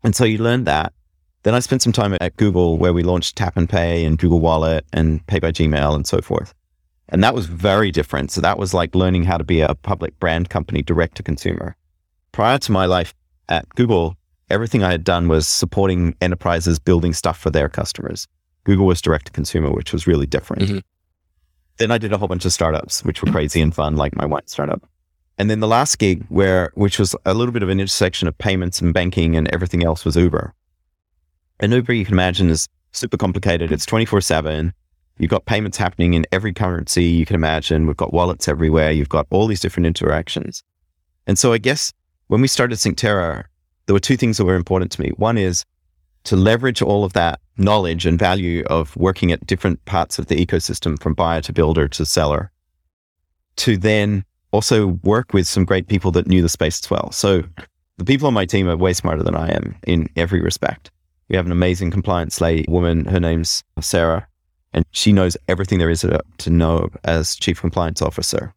And 0.02 0.14
so 0.14 0.24
you 0.24 0.38
learn 0.38 0.64
that. 0.64 0.92
Then 1.46 1.54
I 1.54 1.60
spent 1.60 1.80
some 1.80 1.92
time 1.92 2.16
at 2.20 2.36
Google 2.38 2.76
where 2.76 2.92
we 2.92 3.04
launched 3.04 3.36
Tap 3.36 3.56
and 3.56 3.68
Pay 3.68 4.04
and 4.04 4.18
Google 4.18 4.40
Wallet 4.40 4.84
and 4.92 5.24
Pay 5.28 5.38
by 5.38 5.52
Gmail 5.52 5.94
and 5.94 6.04
so 6.04 6.20
forth. 6.20 6.52
And 7.08 7.22
that 7.22 7.36
was 7.36 7.46
very 7.46 7.92
different. 7.92 8.32
So 8.32 8.40
that 8.40 8.58
was 8.58 8.74
like 8.74 8.96
learning 8.96 9.22
how 9.22 9.36
to 9.36 9.44
be 9.44 9.60
a 9.60 9.76
public 9.76 10.18
brand 10.18 10.50
company 10.50 10.82
direct 10.82 11.18
to 11.18 11.22
consumer. 11.22 11.76
Prior 12.32 12.58
to 12.58 12.72
my 12.72 12.86
life 12.86 13.14
at 13.48 13.68
Google, 13.76 14.16
everything 14.50 14.82
I 14.82 14.90
had 14.90 15.04
done 15.04 15.28
was 15.28 15.46
supporting 15.46 16.16
enterprises 16.20 16.80
building 16.80 17.12
stuff 17.12 17.38
for 17.38 17.50
their 17.50 17.68
customers. 17.68 18.26
Google 18.64 18.86
was 18.86 19.00
direct 19.00 19.26
to 19.26 19.32
consumer, 19.32 19.70
which 19.70 19.92
was 19.92 20.08
really 20.08 20.26
different. 20.26 20.62
Mm-hmm. 20.62 20.78
Then 21.76 21.92
I 21.92 21.98
did 21.98 22.12
a 22.12 22.18
whole 22.18 22.26
bunch 22.26 22.44
of 22.44 22.52
startups, 22.52 23.04
which 23.04 23.22
were 23.22 23.30
crazy 23.30 23.60
and 23.60 23.72
fun, 23.72 23.94
like 23.94 24.16
my 24.16 24.26
wine 24.26 24.48
startup. 24.48 24.82
And 25.38 25.48
then 25.48 25.60
the 25.60 25.68
last 25.68 26.00
gig 26.00 26.26
where, 26.28 26.72
which 26.74 26.98
was 26.98 27.14
a 27.24 27.34
little 27.34 27.52
bit 27.52 27.62
of 27.62 27.68
an 27.68 27.78
intersection 27.78 28.26
of 28.26 28.36
payments 28.36 28.80
and 28.80 28.92
banking 28.92 29.36
and 29.36 29.46
everything 29.54 29.84
else 29.84 30.04
was 30.04 30.16
Uber. 30.16 30.52
And 31.60 31.72
Uber, 31.72 31.92
you 31.92 32.04
can 32.04 32.14
imagine, 32.14 32.50
is 32.50 32.68
super 32.92 33.16
complicated. 33.16 33.72
It's 33.72 33.86
24 33.86 34.20
7. 34.20 34.72
You've 35.18 35.30
got 35.30 35.46
payments 35.46 35.78
happening 35.78 36.14
in 36.14 36.26
every 36.30 36.52
currency 36.52 37.04
you 37.04 37.24
can 37.24 37.36
imagine. 37.36 37.86
We've 37.86 37.96
got 37.96 38.12
wallets 38.12 38.48
everywhere. 38.48 38.90
You've 38.90 39.08
got 39.08 39.26
all 39.30 39.46
these 39.46 39.60
different 39.60 39.86
interactions. 39.86 40.62
And 41.26 41.38
so 41.38 41.52
I 41.52 41.58
guess 41.58 41.92
when 42.26 42.42
we 42.42 42.48
started 42.48 42.76
Synctera, 42.78 43.44
there 43.86 43.94
were 43.94 44.00
two 44.00 44.16
things 44.16 44.36
that 44.36 44.44
were 44.44 44.56
important 44.56 44.92
to 44.92 45.00
me. 45.00 45.10
One 45.16 45.38
is 45.38 45.64
to 46.24 46.36
leverage 46.36 46.82
all 46.82 47.04
of 47.04 47.14
that 47.14 47.40
knowledge 47.56 48.04
and 48.04 48.18
value 48.18 48.62
of 48.64 48.94
working 48.96 49.32
at 49.32 49.46
different 49.46 49.82
parts 49.86 50.18
of 50.18 50.26
the 50.26 50.44
ecosystem 50.44 51.00
from 51.00 51.14
buyer 51.14 51.40
to 51.42 51.52
builder 51.52 51.88
to 51.88 52.04
seller 52.04 52.50
to 53.56 53.76
then 53.76 54.24
also 54.52 54.98
work 55.02 55.32
with 55.32 55.46
some 55.46 55.64
great 55.64 55.88
people 55.88 56.10
that 56.12 56.26
knew 56.26 56.42
the 56.42 56.48
space 56.48 56.84
as 56.84 56.90
well. 56.90 57.10
So 57.12 57.42
the 57.96 58.04
people 58.04 58.26
on 58.26 58.34
my 58.34 58.44
team 58.44 58.68
are 58.68 58.76
way 58.76 58.92
smarter 58.92 59.22
than 59.22 59.34
I 59.34 59.50
am 59.50 59.76
in 59.86 60.08
every 60.16 60.40
respect. 60.40 60.90
We 61.28 61.36
have 61.36 61.46
an 61.46 61.52
amazing 61.52 61.90
compliance 61.90 62.40
lady 62.40 62.64
woman. 62.68 63.04
Her 63.06 63.20
name's 63.20 63.64
Sarah, 63.80 64.26
and 64.72 64.84
she 64.92 65.12
knows 65.12 65.36
everything 65.48 65.78
there 65.78 65.90
is 65.90 66.00
to 66.38 66.50
know 66.50 66.90
as 67.04 67.34
chief 67.36 67.60
compliance 67.60 68.00
officer. 68.00 68.54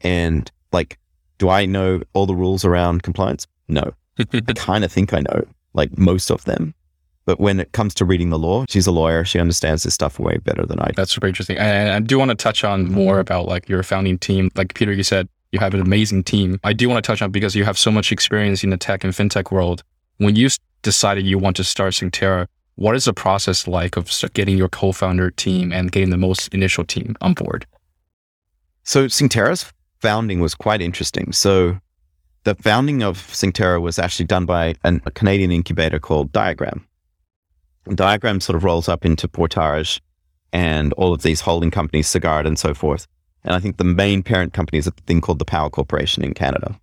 And 0.00 0.50
like, 0.72 0.98
do 1.38 1.48
I 1.48 1.64
know 1.64 2.02
all 2.12 2.26
the 2.26 2.34
rules 2.34 2.64
around 2.64 3.02
compliance? 3.02 3.46
No. 3.68 3.92
I 4.18 4.52
kind 4.54 4.84
of 4.84 4.92
think 4.92 5.14
I 5.14 5.20
know 5.20 5.44
like 5.74 5.96
most 5.96 6.30
of 6.30 6.44
them. 6.44 6.74
But 7.24 7.38
when 7.38 7.60
it 7.60 7.70
comes 7.72 7.94
to 7.94 8.04
reading 8.04 8.30
the 8.30 8.38
law, 8.38 8.64
she's 8.68 8.86
a 8.86 8.92
lawyer. 8.92 9.24
She 9.24 9.38
understands 9.38 9.84
this 9.84 9.94
stuff 9.94 10.18
way 10.18 10.38
better 10.38 10.66
than 10.66 10.80
I 10.80 10.86
do. 10.86 10.94
That's 10.96 11.12
super 11.12 11.28
interesting. 11.28 11.56
And 11.56 11.90
I 11.90 12.00
do 12.00 12.18
want 12.18 12.30
to 12.30 12.34
touch 12.34 12.64
on 12.64 12.90
more 12.90 13.20
about 13.20 13.46
like 13.46 13.68
your 13.68 13.82
founding 13.84 14.18
team. 14.18 14.50
Like 14.56 14.74
Peter, 14.74 14.92
you 14.92 15.04
said 15.04 15.28
you 15.52 15.60
have 15.60 15.72
an 15.72 15.80
amazing 15.80 16.24
team. 16.24 16.58
I 16.64 16.72
do 16.72 16.88
want 16.88 17.02
to 17.02 17.06
touch 17.06 17.22
on 17.22 17.30
because 17.30 17.54
you 17.54 17.64
have 17.64 17.78
so 17.78 17.92
much 17.92 18.10
experience 18.10 18.64
in 18.64 18.70
the 18.70 18.76
tech 18.76 19.04
and 19.04 19.12
fintech 19.12 19.52
world. 19.52 19.84
When 20.18 20.34
you 20.34 20.48
decided 20.82 21.26
you 21.26 21.38
want 21.38 21.56
to 21.56 21.64
start 21.64 21.94
Synctera, 21.94 22.46
what 22.76 22.96
is 22.96 23.04
the 23.04 23.12
process 23.12 23.66
like 23.66 23.96
of 23.96 24.10
getting 24.34 24.56
your 24.56 24.68
co-founder 24.68 25.30
team 25.30 25.72
and 25.72 25.92
getting 25.92 26.10
the 26.10 26.16
most 26.16 26.52
initial 26.54 26.84
team 26.84 27.16
on 27.20 27.34
board? 27.34 27.66
So 28.84 29.06
Synctera's 29.06 29.72
founding 30.00 30.40
was 30.40 30.54
quite 30.54 30.82
interesting. 30.82 31.32
So 31.32 31.78
the 32.44 32.54
founding 32.56 33.02
of 33.02 33.18
Synctera 33.18 33.80
was 33.80 33.98
actually 33.98 34.26
done 34.26 34.46
by 34.46 34.74
an, 34.84 35.00
a 35.06 35.10
Canadian 35.10 35.52
incubator 35.52 36.00
called 36.00 36.32
Diagram. 36.32 36.86
Diagram 37.94 38.40
sort 38.40 38.56
of 38.56 38.64
rolls 38.64 38.88
up 38.88 39.04
into 39.04 39.28
Portage 39.28 40.00
and 40.52 40.92
all 40.94 41.12
of 41.12 41.22
these 41.22 41.40
holding 41.40 41.70
companies, 41.70 42.08
Sagard 42.08 42.46
and 42.46 42.58
so 42.58 42.74
forth. 42.74 43.06
And 43.44 43.54
I 43.54 43.60
think 43.60 43.76
the 43.76 43.84
main 43.84 44.22
parent 44.22 44.52
company 44.52 44.78
is 44.78 44.86
a 44.86 44.92
thing 45.06 45.20
called 45.20 45.38
the 45.38 45.44
Power 45.44 45.70
Corporation 45.70 46.22
in 46.22 46.34
Canada. 46.34 46.78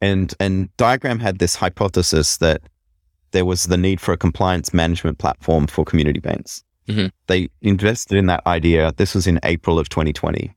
And 0.00 0.34
and 0.38 0.74
Diagram 0.76 1.18
had 1.18 1.38
this 1.38 1.56
hypothesis 1.56 2.36
that 2.38 2.62
there 3.34 3.44
was 3.44 3.64
the 3.64 3.76
need 3.76 4.00
for 4.00 4.12
a 4.12 4.16
compliance 4.16 4.72
management 4.72 5.18
platform 5.18 5.66
for 5.66 5.84
community 5.84 6.20
banks. 6.20 6.62
Mm-hmm. 6.86 7.08
They 7.26 7.50
invested 7.62 8.16
in 8.16 8.26
that 8.26 8.46
idea. 8.46 8.92
This 8.96 9.12
was 9.12 9.26
in 9.26 9.40
April 9.42 9.76
of 9.76 9.88
2020. 9.88 10.54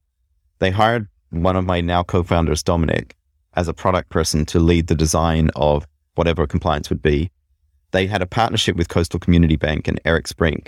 They 0.59 0.69
hired 0.69 1.07
one 1.31 1.55
of 1.55 1.65
my 1.65 1.81
now 1.81 2.03
co-founders, 2.03 2.61
Dominic, 2.61 3.15
as 3.55 3.67
a 3.67 3.73
product 3.73 4.09
person 4.09 4.45
to 4.45 4.59
lead 4.59 4.85
the 4.87 4.95
design 4.95 5.49
of 5.55 5.87
whatever 6.13 6.45
compliance 6.45 6.91
would 6.91 7.01
be. 7.01 7.31
They 7.91 8.05
had 8.05 8.21
a 8.21 8.27
partnership 8.27 8.75
with 8.75 8.89
Coastal 8.89 9.19
Community 9.19 9.55
Bank 9.55 9.87
and 9.87 9.99
Eric 10.05 10.27
Sprink, 10.27 10.67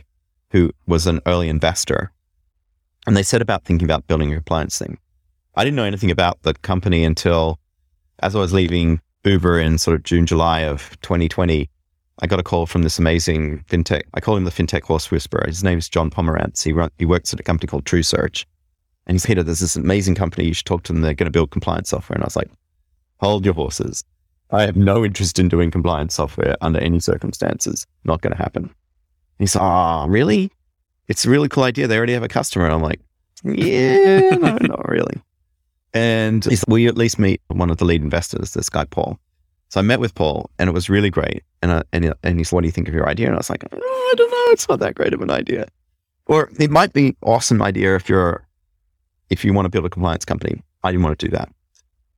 who 0.50 0.72
was 0.88 1.06
an 1.06 1.22
early 1.28 1.48
investor. 1.48 2.12
And 3.06 3.16
they 3.16 3.24
set 3.24 3.44
about 3.44 3.66
thinking 3.66 3.86
about 3.86 4.08
building 4.08 4.32
a 4.32 4.38
compliance 4.38 4.80
thing. 4.80 4.98
I 5.56 5.64
didn't 5.64 5.76
know 5.76 5.84
anything 5.84 6.10
about 6.10 6.42
the 6.42 6.56
company 6.56 7.04
until 7.04 7.60
as 8.18 8.36
I 8.36 8.40
was 8.40 8.52
leaving 8.52 9.00
Uber 9.24 9.60
in 9.60 9.78
sort 9.78 9.96
of 9.96 10.04
June, 10.04 10.26
July 10.26 10.62
of 10.62 11.00
2020. 11.02 11.70
I 12.22 12.28
got 12.28 12.40
a 12.40 12.44
call 12.44 12.66
from 12.66 12.82
this 12.82 13.00
amazing 13.00 13.64
fintech. 13.70 14.02
I 14.14 14.20
call 14.20 14.36
him 14.36 14.44
the 14.44 14.52
fintech 14.52 14.84
horse 14.84 15.10
whisperer. 15.10 15.46
His 15.48 15.64
name 15.64 15.78
is 15.78 15.88
John 15.88 16.10
Pomerantz. 16.10 16.64
He, 16.64 16.74
run, 16.74 16.90
he 16.98 17.06
works 17.06 17.34
at 17.34 17.40
a 17.40 17.44
company 17.44 17.68
called 17.68 17.86
TrueSearch. 17.86 18.46
And 19.08 19.16
he's 19.16 19.26
Peter, 19.26 19.42
there's 19.42 19.60
this 19.60 19.76
amazing 19.76 20.16
company. 20.16 20.46
You 20.46 20.54
should 20.54 20.66
talk 20.66 20.84
to 20.84 20.94
them. 20.94 21.02
They're 21.02 21.14
going 21.14 21.26
to 21.26 21.32
build 21.32 21.52
compliance 21.52 21.90
software. 21.90 22.16
And 22.16 22.24
I 22.24 22.28
was 22.28 22.36
like, 22.36 22.50
hold 23.20 23.46
your 23.46 23.54
horses. 23.54 24.04
I 24.52 24.64
have 24.64 24.76
no 24.76 25.06
interest 25.06 25.40
in 25.40 25.48
doing 25.48 25.72
compliance 25.72 26.16
software 26.16 26.56
under 26.62 26.80
any 26.80 27.00
circumstances. 27.00 27.88
Not 28.04 28.22
going 28.22 28.36
to 28.36 28.42
happen. 28.42 28.64
And 28.64 28.74
he's 29.38 29.56
like, 29.56 29.64
oh, 29.64 30.08
really? 30.08 30.52
It's 31.08 31.26
a 31.26 31.30
really 31.30 31.48
cool 31.48 31.64
idea. 31.64 31.88
They 31.88 31.98
already 31.98 32.14
have 32.14 32.24
a 32.24 32.28
customer. 32.28 32.66
And 32.66 32.74
I'm 32.74 32.82
like, 32.82 33.00
yeah, 33.44 34.32
no, 34.32 34.58
not 34.62 34.90
really. 34.90 35.22
And 35.94 36.44
he 36.46 36.56
said, 36.56 36.66
will 36.68 36.80
you 36.80 36.90
at 36.90 36.98
least 36.98 37.18
meet 37.18 37.42
one 37.48 37.70
of 37.70 37.78
the 37.78 37.86
lead 37.86 38.02
investors, 38.02 38.54
this 38.54 38.70
guy, 38.70 38.86
Paul? 38.86 39.18
So 39.70 39.80
I 39.80 39.84
met 39.84 40.00
with 40.00 40.16
Paul 40.16 40.50
and 40.58 40.68
it 40.68 40.74
was 40.74 40.90
really 40.90 41.10
great. 41.10 41.44
And, 41.62 41.72
I, 41.72 41.84
and, 41.94 42.06
he, 42.06 42.12
and 42.24 42.38
he 42.40 42.44
said, 42.44 42.56
what 42.56 42.62
do 42.62 42.68
you 42.68 42.72
think 42.72 42.88
of 42.88 42.94
your 42.94 43.08
idea? 43.08 43.28
And 43.28 43.36
I 43.36 43.38
was 43.38 43.50
like, 43.50 43.64
oh, 43.72 43.78
I 44.12 44.14
don't 44.16 44.32
know. 44.32 44.52
It's 44.52 44.68
not 44.68 44.80
that 44.80 44.96
great 44.96 45.14
of 45.14 45.22
an 45.22 45.30
idea. 45.30 45.68
Or 46.26 46.50
it 46.60 46.72
might 46.72 46.94
be 46.94 47.16
awesome 47.24 47.62
idea 47.62 47.96
if 47.96 48.10
you're, 48.10 48.46
if 49.30 49.46
you 49.46 49.54
want 49.54 49.66
to 49.66 49.70
build 49.70 49.86
a 49.86 49.90
compliance 49.90 50.26
company. 50.26 50.64
I 50.84 50.92
didn't 50.92 51.04
want 51.04 51.20
to 51.20 51.26
do 51.28 51.32
that. 51.32 51.50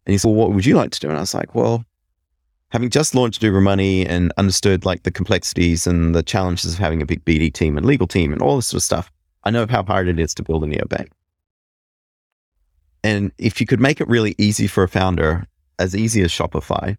And 0.06 0.14
he 0.14 0.18
said, 0.18 0.30
well, 0.30 0.38
what 0.38 0.54
would 0.54 0.66
you 0.66 0.76
like 0.76 0.92
to 0.92 1.00
do? 1.00 1.10
And 1.10 1.18
I 1.18 1.22
was 1.22 1.34
like, 1.34 1.54
well, 1.54 1.84
having 2.70 2.90
just 2.90 3.14
launched 3.14 3.44
Uber 3.44 3.62
Money 3.62 4.06
and 4.06 4.32
understood 4.38 4.86
like 4.86 5.04
the 5.04 5.12
complexities 5.12 5.86
and 5.86 6.16
the 6.16 6.24
challenges 6.24 6.74
of 6.74 6.80
having 6.80 7.02
a 7.02 7.06
big 7.06 7.24
BD 7.26 7.54
team 7.54 7.78
and 7.78 7.86
legal 7.86 8.08
team 8.08 8.32
and 8.32 8.42
all 8.42 8.56
this 8.56 8.68
sort 8.68 8.80
of 8.80 8.84
stuff, 8.84 9.12
I 9.44 9.52
know 9.52 9.66
how 9.70 9.84
hard 9.84 10.08
it 10.08 10.20
is 10.20 10.34
to 10.36 10.44
build 10.44 10.64
a 10.64 10.68
neobank. 10.68 11.10
And 13.04 13.32
if 13.38 13.60
you 13.60 13.68
could 13.68 13.80
make 13.80 14.00
it 14.00 14.08
really 14.08 14.36
easy 14.38 14.68
for 14.68 14.84
a 14.84 14.88
founder, 14.88 15.48
as 15.80 15.96
easy 15.96 16.22
as 16.22 16.32
Shopify, 16.32 16.98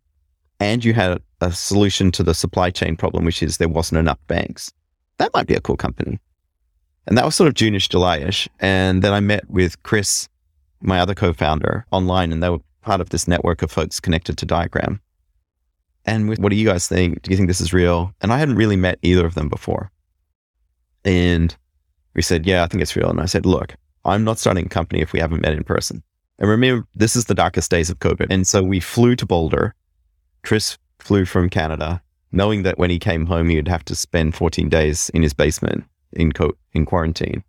and 0.62 0.85
you 0.85 0.95
had 0.95 1.21
a 1.40 1.50
solution 1.50 2.12
to 2.12 2.23
the 2.23 2.35
supply 2.35 2.71
chain 2.71 2.97
problem, 2.97 3.25
which 3.25 3.42
is 3.42 3.57
there 3.57 3.69
wasn't 3.69 3.99
enough 3.99 4.21
banks, 4.28 4.73
that 5.19 5.35
might 5.35 5.49
be 5.49 5.54
a 5.54 5.61
cool 5.61 5.76
company. 5.76 6.21
And 7.09 7.19
that 7.19 7.25
was 7.25 7.35
sort 7.35 7.49
of 7.49 7.54
June-ish, 7.54 7.88
July-ish. 7.88 8.49
And 8.61 9.02
then 9.02 9.12
I 9.12 9.19
met 9.19 9.50
with 9.50 9.83
Chris, 9.83 10.28
my 10.81 11.00
other 11.00 11.16
co-founder, 11.16 11.85
online, 11.90 12.33
and 12.33 12.40
they 12.40 12.49
were 12.49 12.61
part 12.81 13.00
of 13.00 13.11
this 13.11 13.26
network 13.26 13.62
of 13.62 13.73
folks 13.73 13.99
connected 13.99 14.38
to 14.38 14.47
Diagram. 14.47 15.00
And 16.04 16.28
what 16.38 16.50
do 16.50 16.57
you 16.57 16.66
guys 16.66 16.87
think? 16.87 17.23
Do 17.23 17.33
you 17.33 17.37
think 17.37 17.49
this 17.49 17.61
is 17.61 17.73
real? 17.73 18.12
And 18.21 18.33
I 18.33 18.38
hadn't 18.38 18.54
really 18.54 18.76
met 18.76 19.00
either 19.02 19.26
of 19.26 19.35
them 19.35 19.49
before. 19.49 19.90
And 21.04 21.57
we 22.14 22.23
said, 22.23 22.47
yeah, 22.47 22.62
I 22.62 22.69
think 22.69 22.83
it's 22.83 22.95
real. 22.95 23.11
And 23.11 23.21
I 23.21 23.26
said, 23.26 23.47
look, 23.47 23.75
I'm 24.04 24.23
not 24.23 24.38
starting 24.38 24.66
a 24.66 24.69
company 24.69 25.00
if 25.00 25.12
we 25.12 25.19
haven't 25.19 25.42
met 25.42 25.54
in 25.54 25.64
person. 25.64 26.04
And 26.38 26.49
remember, 26.49 26.87
this 26.95 27.16
is 27.16 27.25
the 27.25 27.35
darkest 27.35 27.69
days 27.69 27.90
of 27.90 27.99
COVID. 27.99 28.28
And 28.31 28.47
so 28.47 28.62
we 28.62 28.78
flew 28.78 29.16
to 29.16 29.26
Boulder 29.26 29.75
Chris 30.43 30.79
flew 30.99 31.25
from 31.25 31.49
Canada, 31.49 32.03
knowing 32.33 32.63
that 32.63 32.79
when 32.79 32.91
he 32.91 32.99
came 32.99 33.27
home, 33.27 33.49
he 33.49 33.57
would 33.57 33.69
have 33.69 33.85
to 33.87 33.95
spend 33.95 34.35
14 34.35 34.69
days 34.69 35.11
in 35.11 35.23
his 35.23 35.35
basement 35.35 35.85
in, 36.13 36.33
co- 36.33 36.57
in 36.73 36.85
quarantine. 36.87 37.43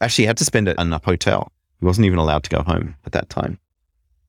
Actually, 0.00 0.24
he 0.24 0.26
had 0.26 0.36
to 0.38 0.44
spend 0.44 0.68
it 0.68 0.78
in 0.78 0.92
a 0.92 1.00
hotel. 1.04 1.52
He 1.80 1.86
wasn't 1.86 2.06
even 2.06 2.18
allowed 2.18 2.44
to 2.44 2.50
go 2.50 2.62
home 2.62 2.94
at 3.06 3.12
that 3.12 3.28
time. 3.28 3.58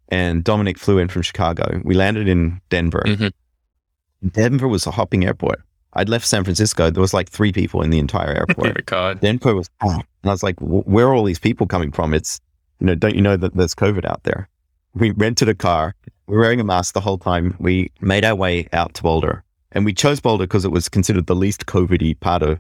And 0.10 0.44
Dominic 0.44 0.78
flew 0.78 0.98
in 0.98 1.08
from 1.08 1.22
Chicago. 1.22 1.82
We 1.84 1.96
landed 1.96 2.28
in 2.28 2.60
Denver. 2.70 3.04
Mm-hmm. 3.06 4.28
Denver 4.30 4.68
was 4.68 4.86
a 4.86 4.92
hopping 4.92 5.26
airport. 5.26 5.62
I'd 5.94 6.10
left 6.10 6.26
San 6.28 6.44
Francisco. 6.44 6.90
There 6.90 7.02
was 7.02 7.14
like 7.14 7.30
three 7.30 7.52
people 7.52 7.82
in 7.82 7.90
the 7.90 8.00
entire 8.00 8.30
airport. 8.48 8.78
oh 8.78 8.82
God. 8.86 9.20
Denver 9.22 9.56
was. 9.56 9.70
And 9.82 10.04
I 10.24 10.30
was 10.30 10.44
like, 10.44 10.56
where 10.60 11.08
are 11.08 11.16
all 11.16 11.24
these 11.24 11.40
people 11.40 11.66
coming 11.68 11.92
from? 11.92 12.14
It's, 12.14 12.40
you 12.80 12.88
know, 12.88 12.96
don't 12.96 13.16
you 13.16 13.22
know 13.22 13.38
that 13.38 13.56
there's 13.56 13.76
COVID 13.76 14.06
out 14.06 14.24
there? 14.24 14.50
We 14.94 15.12
rented 15.12 15.48
a 15.48 15.56
car 15.56 15.96
we 16.32 16.38
were 16.38 16.44
wearing 16.44 16.62
a 16.62 16.64
mask 16.64 16.94
the 16.94 17.02
whole 17.02 17.18
time. 17.18 17.58
We 17.60 17.92
made 18.00 18.24
our 18.24 18.36
way 18.36 18.70
out 18.72 18.94
to 18.94 19.04
Boulder. 19.04 19.44
And 19.74 19.84
we 19.84 19.94
chose 19.94 20.22
Boulder 20.22 20.46
because 20.46 20.64
it 20.64 20.72
was 20.72 20.88
considered 20.88 21.28
the 21.28 21.36
least 21.36 21.66
COVID 21.66 22.18
part 22.22 22.42
of 22.42 22.58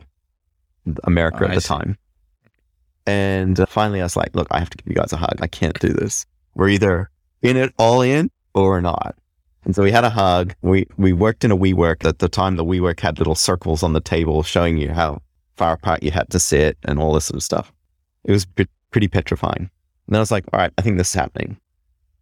America 1.06 1.38
oh, 1.44 1.46
at 1.46 1.56
the 1.56 1.62
see. 1.62 1.70
time. 1.70 1.98
And 3.08 3.58
uh, 3.58 3.66
finally, 3.66 4.02
I 4.02 4.04
was 4.04 4.18
like, 4.18 4.36
look, 4.36 4.50
I 4.52 4.60
have 4.60 4.70
to 4.72 4.78
give 4.78 4.88
you 4.88 4.96
guys 4.96 5.14
a 5.14 5.18
hug. 5.18 5.38
I 5.40 5.48
can't 5.48 5.80
do 5.80 5.88
this. 5.88 6.26
We're 6.54 6.68
either 6.68 7.10
in 7.44 7.56
it 7.56 7.74
all 7.78 8.02
in 8.02 8.30
or 8.54 8.82
not. 8.82 9.16
And 9.64 9.74
so 9.74 9.84
we 9.84 9.92
had 9.92 10.04
a 10.04 10.10
hug. 10.10 10.54
We 10.62 10.86
we 10.98 11.14
worked 11.14 11.46
in 11.46 11.52
a 11.52 11.58
WeWork. 11.58 12.04
At 12.04 12.20
the 12.20 12.28
time, 12.28 12.58
the 12.58 12.66
WeWork 12.66 13.00
had 13.00 13.20
little 13.20 13.36
circles 13.36 13.84
on 13.84 13.94
the 13.94 14.02
table 14.02 14.44
showing 14.44 14.78
you 14.78 14.90
how 14.92 15.22
far 15.56 15.72
apart 15.72 16.04
you 16.04 16.12
had 16.12 16.30
to 16.32 16.42
sit 16.42 16.78
and 16.84 17.00
all 17.00 17.14
this 17.14 17.26
sort 17.26 17.38
of 17.38 17.44
stuff. 17.44 17.72
It 18.26 18.34
was 18.34 18.46
pretty 18.90 19.08
petrifying. 19.08 19.70
And 20.08 20.10
then 20.10 20.18
I 20.18 20.20
was 20.20 20.32
like, 20.32 20.44
all 20.52 20.60
right, 20.60 20.74
I 20.78 20.82
think 20.82 20.98
this 20.98 21.08
is 21.10 21.14
happening. 21.14 21.58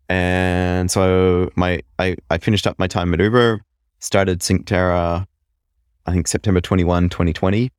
And 0.10 0.90
so 0.90 1.52
my 1.56 1.82
I, 2.00 2.18
I 2.32 2.40
finished 2.40 2.66
up 2.66 2.78
my 2.80 2.88
time 2.88 3.14
at 3.14 3.20
Uber, 3.20 3.62
started 4.00 4.40
Synctera, 4.40 5.26
I 6.06 6.12
think 6.12 6.28
September 6.28 6.60
21, 6.60 7.10
2020, 7.10 7.72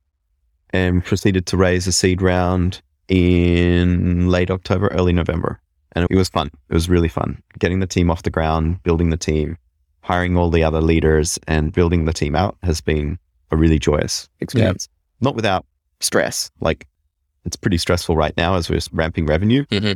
and 0.71 1.03
proceeded 1.03 1.45
to 1.47 1.57
raise 1.57 1.85
a 1.87 1.91
seed 1.91 2.21
round 2.21 2.81
in 3.09 4.29
late 4.29 4.49
October, 4.49 4.87
early 4.87 5.11
November. 5.11 5.59
And 5.91 6.07
it 6.09 6.15
was 6.15 6.29
fun. 6.29 6.49
It 6.69 6.73
was 6.73 6.87
really 6.87 7.09
fun 7.09 7.43
getting 7.59 7.81
the 7.81 7.87
team 7.87 8.09
off 8.09 8.23
the 8.23 8.29
ground, 8.29 8.81
building 8.83 9.09
the 9.09 9.17
team, 9.17 9.57
hiring 9.99 10.37
all 10.37 10.49
the 10.49 10.63
other 10.63 10.79
leaders, 10.79 11.37
and 11.47 11.73
building 11.73 12.05
the 12.05 12.13
team 12.13 12.33
out 12.33 12.57
has 12.63 12.79
been 12.79 13.19
a 13.51 13.57
really 13.57 13.77
joyous 13.77 14.29
experience. 14.39 14.87
Yeah. 14.89 15.25
Not 15.25 15.35
without 15.35 15.65
stress. 15.99 16.49
Like 16.61 16.87
it's 17.43 17.57
pretty 17.57 17.77
stressful 17.77 18.15
right 18.15 18.35
now 18.37 18.55
as 18.55 18.69
we're 18.69 18.79
ramping 18.93 19.25
revenue. 19.25 19.65
Mm-hmm 19.65 19.93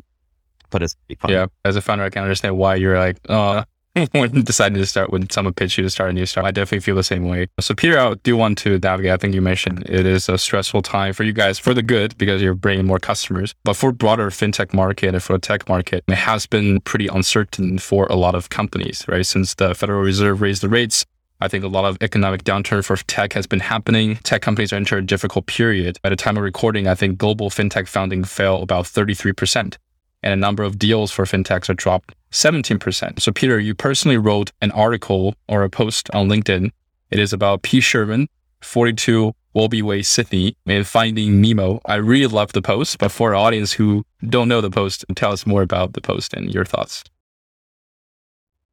but 0.70 0.84
it's 0.84 0.96
fun. 1.20 1.32
Yeah. 1.32 1.48
As 1.64 1.76
a 1.76 1.82
founder, 1.82 2.04
I 2.04 2.10
can 2.10 2.24
understand 2.24 2.58
why 2.58 2.76
you're 2.76 2.98
like, 2.98 3.18
oh, 3.30 3.64
when 4.12 4.44
deciding 4.44 4.78
to 4.78 4.86
start, 4.86 5.10
when 5.10 5.30
someone 5.30 5.54
pitched 5.54 5.78
you 5.78 5.84
to 5.84 5.90
start 5.90 6.10
a 6.10 6.14
new 6.14 6.26
startup, 6.26 6.48
I 6.48 6.52
definitely 6.52 6.82
feel 6.82 6.96
the 6.96 7.04
same 7.04 7.28
way. 7.28 7.48
So, 7.62 7.74
Peter, 7.74 7.98
I 7.98 8.14
do 8.16 8.36
want 8.36 8.58
to 8.60 8.78
navigate. 8.78 9.12
I 9.12 9.18
think 9.18 9.34
you 9.34 9.42
mentioned 9.42 9.90
it 9.90 10.06
is 10.06 10.28
a 10.28 10.38
stressful 10.38 10.82
time 10.82 11.14
for 11.14 11.24
you 11.24 11.32
guys 11.32 11.60
for 11.60 11.74
the 11.74 11.82
good 11.82 12.18
because 12.18 12.42
you're 12.42 12.56
bringing 12.56 12.86
more 12.86 13.00
customers. 13.00 13.56
But 13.64 13.76
for 13.76 13.92
broader 13.92 14.30
fintech 14.30 14.74
market 14.74 15.14
and 15.14 15.24
for 15.24 15.34
the 15.34 15.40
tech 15.40 15.70
market, 15.70 16.04
it 16.08 16.16
has 16.16 16.46
been 16.46 16.82
pretty 16.82 17.08
uncertain 17.08 17.78
for 17.78 18.06
a 18.08 18.16
lot 18.16 18.36
of 18.36 18.50
companies, 18.50 19.06
right? 19.08 19.26
Since 19.26 19.56
the 19.56 19.74
Federal 19.74 20.02
Reserve 20.02 20.42
raised 20.42 20.62
the 20.62 20.70
rates, 20.70 21.06
I 21.42 21.48
think 21.48 21.64
a 21.64 21.68
lot 21.68 21.86
of 21.86 21.98
economic 22.02 22.44
downturn 22.44 22.84
for 22.84 22.96
tech 22.96 23.34
has 23.34 23.46
been 23.46 23.60
happening. 23.60 24.16
Tech 24.24 24.42
companies 24.42 24.72
are 24.72 24.78
entering 24.78 25.04
a 25.04 25.08
difficult 25.08 25.46
period. 25.46 26.00
At 26.04 26.10
the 26.10 26.16
time 26.16 26.38
of 26.38 26.44
recording, 26.44 26.88
I 26.88 26.96
think 26.96 27.18
global 27.18 27.50
fintech 27.50 27.88
founding 27.88 28.24
fell 28.24 28.62
about 28.62 28.86
33% 28.86 29.78
and 30.26 30.34
a 30.34 30.36
number 30.36 30.64
of 30.64 30.80
deals 30.80 31.12
for 31.12 31.24
fintechs 31.24 31.70
are 31.70 31.76
dropped 31.76 32.16
17%. 32.32 33.22
So, 33.22 33.32
Peter, 33.32 33.60
you 33.60 33.76
personally 33.76 34.18
wrote 34.18 34.52
an 34.60 34.72
article 34.72 35.36
or 35.48 35.64
a 35.64 35.70
post 35.70 36.10
on 36.14 36.28
LinkedIn. 36.28 36.72
It 37.12 37.20
is 37.20 37.32
about 37.32 37.62
P. 37.62 37.80
Sherman, 37.80 38.28
42 38.62 39.34
Wallaby 39.54 39.82
Way, 39.84 40.02
Sydney, 40.02 40.58
and 40.66 40.86
finding 40.86 41.40
Nemo. 41.40 41.80
I 41.86 41.96
really 41.96 42.28
love 42.28 42.52
the 42.52 42.62
post, 42.62 42.98
but 42.98 43.12
for 43.12 43.30
our 43.30 43.36
audience 43.36 43.72
who 43.72 44.04
don't 44.28 44.50
know 44.50 44.60
the 44.60 44.72
post, 44.72 45.06
tell 45.16 45.32
us 45.32 45.46
more 45.46 45.62
about 45.62 45.94
the 45.94 46.02
post 46.02 46.34
and 46.34 46.54
your 46.54 46.66
thoughts. 46.66 47.04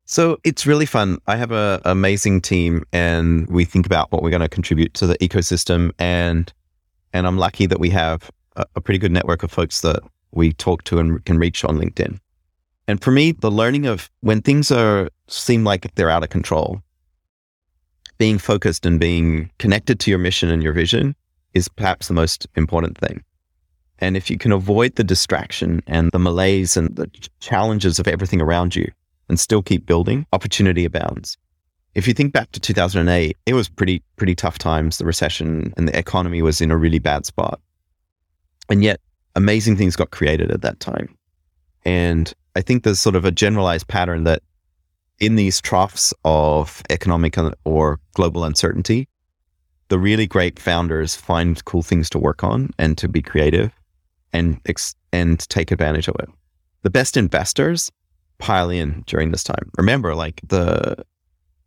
So 0.06 0.38
it's 0.42 0.66
really 0.66 0.86
fun. 0.86 1.18
I 1.26 1.36
have 1.36 1.52
an 1.52 1.80
amazing 1.84 2.40
team, 2.40 2.82
and 2.92 3.46
we 3.48 3.64
think 3.64 3.86
about 3.86 4.10
what 4.10 4.22
we're 4.22 4.30
going 4.30 4.40
to 4.40 4.48
contribute 4.48 4.94
to 4.94 5.06
the 5.06 5.16
ecosystem. 5.18 5.92
and 5.98 6.52
And 7.12 7.26
I'm 7.26 7.38
lucky 7.38 7.66
that 7.66 7.78
we 7.78 7.90
have 7.90 8.30
a, 8.56 8.64
a 8.74 8.80
pretty 8.80 8.98
good 8.98 9.12
network 9.12 9.42
of 9.42 9.52
folks 9.52 9.82
that 9.82 10.00
we 10.32 10.52
talk 10.52 10.84
to 10.84 10.98
and 10.98 11.24
can 11.24 11.38
reach 11.38 11.64
on 11.64 11.78
LinkedIn. 11.78 12.18
And 12.88 13.02
for 13.02 13.10
me, 13.10 13.32
the 13.32 13.50
learning 13.50 13.86
of 13.86 14.10
when 14.20 14.42
things 14.42 14.70
are 14.70 15.08
seem 15.28 15.64
like 15.64 15.94
they're 15.94 16.10
out 16.10 16.24
of 16.24 16.30
control, 16.30 16.82
being 18.18 18.38
focused 18.38 18.84
and 18.86 18.98
being 18.98 19.50
connected 19.58 20.00
to 20.00 20.10
your 20.10 20.18
mission 20.18 20.48
and 20.48 20.62
your 20.62 20.72
vision 20.72 21.14
is 21.54 21.68
perhaps 21.68 22.08
the 22.08 22.14
most 22.14 22.46
important 22.56 22.98
thing. 22.98 23.22
And 23.98 24.16
if 24.16 24.30
you 24.30 24.38
can 24.38 24.52
avoid 24.52 24.96
the 24.96 25.04
distraction 25.04 25.82
and 25.86 26.10
the 26.12 26.18
malaise 26.18 26.76
and 26.76 26.94
the 26.96 27.10
challenges 27.40 27.98
of 27.98 28.08
everything 28.08 28.40
around 28.40 28.74
you 28.74 28.90
and 29.28 29.38
still 29.38 29.62
keep 29.62 29.86
building, 29.86 30.26
opportunity 30.32 30.84
abounds. 30.84 31.36
If 31.94 32.08
you 32.08 32.14
think 32.14 32.32
back 32.32 32.50
to 32.52 32.60
2008, 32.60 33.36
it 33.46 33.54
was 33.54 33.68
pretty, 33.68 34.02
pretty 34.16 34.34
tough 34.34 34.58
times. 34.58 34.98
The 34.98 35.04
recession 35.04 35.72
and 35.76 35.86
the 35.86 35.96
economy 35.96 36.42
was 36.42 36.60
in 36.60 36.70
a 36.70 36.76
really 36.76 36.98
bad 36.98 37.26
spot. 37.26 37.60
And 38.68 38.82
yet 38.82 39.00
amazing 39.34 39.76
things 39.76 39.96
got 39.96 40.10
created 40.10 40.50
at 40.50 40.62
that 40.62 40.80
time. 40.80 41.16
And 41.84 42.32
I 42.54 42.60
think 42.60 42.82
there's 42.84 43.00
sort 43.00 43.16
of 43.16 43.24
a 43.24 43.30
generalized 43.30 43.88
pattern 43.88 44.24
that 44.24 44.42
in 45.18 45.36
these 45.36 45.60
troughs 45.60 46.12
of 46.24 46.82
economic 46.90 47.36
or 47.64 48.00
global 48.14 48.44
uncertainty, 48.44 49.08
the 49.88 49.98
really 49.98 50.26
great 50.26 50.58
founders 50.58 51.14
find 51.14 51.64
cool 51.64 51.82
things 51.82 52.08
to 52.10 52.18
work 52.18 52.42
on 52.42 52.70
and 52.78 52.96
to 52.98 53.08
be 53.08 53.22
creative 53.22 53.72
and 54.32 54.60
ex- 54.66 54.94
and 55.12 55.40
take 55.48 55.70
advantage 55.70 56.08
of 56.08 56.16
it. 56.18 56.28
The 56.82 56.90
best 56.90 57.16
investors 57.16 57.90
pile 58.38 58.70
in 58.70 59.04
during 59.06 59.30
this 59.30 59.44
time. 59.44 59.70
Remember, 59.76 60.14
like 60.14 60.40
the 60.48 61.04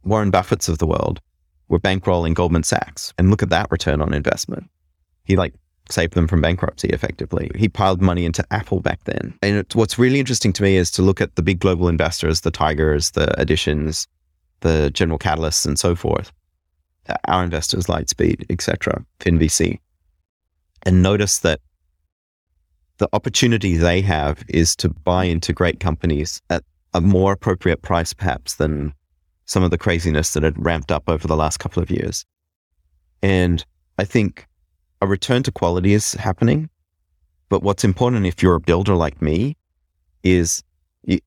Warren 0.03 0.31
Buffetts 0.31 0.67
of 0.67 0.79
the 0.79 0.87
world 0.87 1.21
were 1.67 1.79
bankrolling 1.79 2.33
Goldman 2.33 2.63
Sachs, 2.63 3.13
and 3.17 3.29
look 3.29 3.41
at 3.41 3.49
that 3.49 3.71
return 3.71 4.01
on 4.01 4.13
investment. 4.13 4.69
He 5.23 5.35
like 5.35 5.53
saved 5.89 6.13
them 6.13 6.27
from 6.27 6.41
bankruptcy 6.41 6.89
effectively. 6.89 7.51
He 7.55 7.69
piled 7.69 8.01
money 8.01 8.25
into 8.25 8.45
Apple 8.51 8.79
back 8.79 9.03
then. 9.03 9.37
And 9.41 9.57
it, 9.57 9.75
what's 9.75 9.99
really 9.99 10.19
interesting 10.19 10.53
to 10.53 10.63
me 10.63 10.77
is 10.77 10.89
to 10.91 11.01
look 11.01 11.21
at 11.21 11.35
the 11.35 11.43
big 11.43 11.59
global 11.59 11.87
investors, 11.87 12.41
the 12.41 12.51
Tigers, 12.51 13.11
the 13.11 13.39
Additions, 13.39 14.07
the 14.61 14.89
General 14.91 15.19
Catalysts, 15.19 15.65
and 15.65 15.77
so 15.77 15.95
forth 15.95 16.31
our 17.27 17.43
investors, 17.43 17.85
Lightspeed, 17.85 18.45
etc., 18.49 19.05
FinVC, 19.19 19.79
and 20.83 21.03
notice 21.03 21.39
that 21.39 21.59
the 22.97 23.09
opportunity 23.13 23.75
they 23.75 24.01
have 24.01 24.43
is 24.47 24.75
to 24.77 24.89
buy 24.89 25.25
into 25.25 25.53
great 25.53 25.79
companies 25.79 26.41
at 26.49 26.63
a 26.93 27.01
more 27.01 27.33
appropriate 27.33 27.81
price, 27.81 28.13
perhaps, 28.13 28.55
than 28.55 28.93
some 29.45 29.63
of 29.63 29.71
the 29.71 29.77
craziness 29.77 30.31
that 30.33 30.43
had 30.43 30.63
ramped 30.63 30.91
up 30.91 31.03
over 31.07 31.27
the 31.27 31.35
last 31.35 31.57
couple 31.57 31.83
of 31.83 31.91
years. 31.91 32.25
And 33.21 33.65
I 33.97 34.05
think 34.05 34.47
a 35.05 35.07
return 35.07 35.43
to 35.43 35.51
quality 35.51 35.93
is 35.93 36.13
happening. 36.13 36.69
But 37.49 37.63
what's 37.63 37.83
important 37.83 38.25
if 38.25 38.43
you're 38.43 38.55
a 38.55 38.59
builder 38.59 38.95
like 38.95 39.21
me 39.21 39.55
is 40.23 40.63
you, 41.03 41.19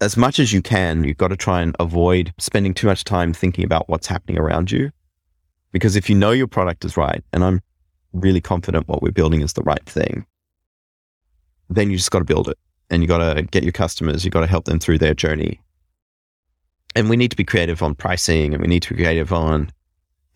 as 0.00 0.16
much 0.16 0.38
as 0.38 0.52
you 0.52 0.62
can, 0.62 1.04
you've 1.04 1.16
got 1.16 1.28
to 1.28 1.36
try 1.36 1.60
and 1.60 1.76
avoid 1.80 2.32
spending 2.38 2.72
too 2.72 2.86
much 2.86 3.04
time 3.04 3.32
thinking 3.32 3.64
about 3.64 3.88
what's 3.88 4.06
happening 4.06 4.38
around 4.38 4.70
you 4.70 4.90
because 5.74 5.96
if 5.96 6.08
you 6.08 6.14
know 6.14 6.30
your 6.30 6.46
product 6.46 6.84
is 6.84 6.96
right, 6.96 7.24
and 7.32 7.42
I'm 7.42 7.60
really 8.12 8.40
confident 8.40 8.86
what 8.86 9.02
we're 9.02 9.10
building 9.10 9.40
is 9.40 9.54
the 9.54 9.62
right 9.62 9.84
thing, 9.84 10.24
then 11.68 11.90
you 11.90 11.96
just 11.96 12.12
got 12.12 12.20
to 12.20 12.24
build 12.24 12.48
it 12.48 12.56
and 12.90 13.02
you 13.02 13.08
got 13.08 13.34
to 13.34 13.42
get 13.42 13.64
your 13.64 13.72
customers, 13.72 14.24
you 14.24 14.30
got 14.30 14.42
to 14.42 14.46
help 14.46 14.66
them 14.66 14.78
through 14.78 14.98
their 14.98 15.14
journey. 15.14 15.60
And 16.94 17.10
we 17.10 17.16
need 17.16 17.32
to 17.32 17.36
be 17.36 17.42
creative 17.42 17.82
on 17.82 17.96
pricing 17.96 18.54
and 18.54 18.62
we 18.62 18.68
need 18.68 18.84
to 18.84 18.94
be 18.94 19.02
creative 19.02 19.32
on 19.32 19.72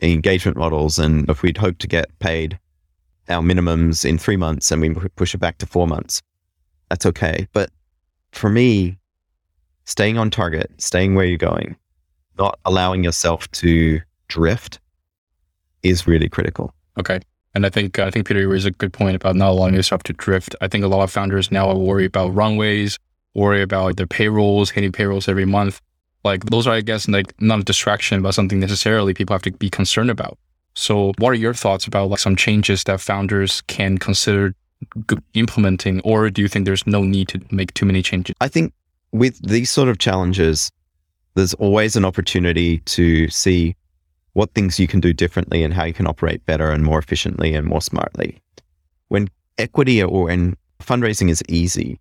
engagement 0.01 0.57
models. 0.57 0.99
And 0.99 1.31
if 1.31 1.43
we'd 1.43 1.57
hope 1.57 1.79
to 1.79 1.87
get 1.87 2.19
paid 2.19 2.59
our 3.29 3.43
minimums 3.43 4.05
in 4.05 4.19
three 4.19 4.37
months 4.37 4.71
and 4.71 4.81
we 4.81 4.95
push 5.17 5.35
it 5.35 5.39
back 5.39 5.59
to 5.59 5.67
four 5.67 5.87
months, 5.87 6.23
that's 6.89 7.07
okay. 7.07 7.47
But 7.53 7.71
for 8.33 8.49
me, 8.51 8.99
staying 9.85 10.19
on 10.19 10.31
target, 10.31 10.71
staying 10.79 11.15
where 11.15 11.27
you're 11.27 11.39
going, 11.39 11.77
not 12.39 12.59
allowing 12.65 13.05
yourself 13.05 13.51
to 13.53 14.01
drift 14.29 14.81
is 15.83 16.07
really 16.07 16.29
critical. 16.29 16.73
Okay. 16.99 17.21
And 17.55 17.65
I 17.67 17.71
think 17.71 17.99
I 17.99 18.11
think 18.11 18.27
Peter 18.27 18.47
raised 18.47 18.67
a 18.67 18.71
good 18.71 18.93
point 18.93 19.17
about 19.17 19.35
not 19.35 19.51
allowing 19.51 19.75
yourself 19.75 20.03
to 20.05 20.13
drift. 20.13 20.55
I 20.61 20.69
think 20.69 20.85
a 20.85 20.89
lot 20.89 21.03
of 21.03 21.11
founders 21.11 21.51
now 21.51 21.75
worry 21.75 22.05
about 22.05 22.35
runways, 22.35 22.99
worry 23.35 23.63
about 23.63 23.97
their 23.97 24.07
payrolls, 24.07 24.71
hitting 24.71 24.93
payrolls 24.93 25.29
every 25.29 25.47
month. 25.47 25.81
Like 26.25 26.45
those 26.47 26.67
are, 26.67 26.75
I 26.75 26.83
guess, 26.83 27.09
like 27.09 27.35
not 27.41 27.61
a 27.61 27.65
distraction, 27.65 28.23
but 28.23 28.33
something 28.33 28.61
necessarily 28.61 29.15
people 29.15 29.35
have 29.35 29.43
to 29.43 29.53
be 29.53 29.71
concerned 29.71 30.11
about. 30.11 30.39
So, 30.79 31.13
what 31.19 31.31
are 31.31 31.35
your 31.35 31.55
thoughts 31.55 31.89
about 31.89 32.09
like 32.09 32.21
some 32.21 32.37
changes 32.37 32.85
that 32.85 33.01
founders 33.01 33.63
can 33.63 33.99
consider 33.99 34.55
implementing, 35.35 36.01
or 36.03 36.31
do 36.31 36.41
you 36.41 36.47
think 36.47 36.67
there's 36.67 36.87
no 36.87 37.03
need 37.03 37.27
to 37.31 37.41
make 37.51 37.75
too 37.75 37.85
many 37.85 38.01
changes? 38.01 38.37
I 38.41 38.47
think 38.47 38.73
with 39.11 39.45
these 39.45 39.73
sort 39.73 39.89
of 39.89 39.99
challenges, 39.99 40.71
there's 41.35 41.53
always 41.55 41.97
an 41.97 42.05
opportunity 42.05 42.79
to 42.95 43.29
see 43.29 43.75
what 44.35 44.55
things 44.55 44.79
you 44.79 44.87
can 44.87 45.01
do 45.01 45.13
differently 45.13 45.65
and 45.65 45.75
how 45.75 45.83
you 45.83 45.93
can 45.93 46.07
operate 46.07 46.47
better 46.47 46.71
and 46.71 46.85
more 46.85 47.01
efficiently 47.01 47.55
and 47.55 47.67
more 47.67 47.83
smartly. 47.83 48.41
When 49.09 49.27
equity 49.59 50.01
or 50.01 50.27
when 50.27 50.57
fundraising 50.81 51.29
is 51.29 51.43
easy, 51.49 51.99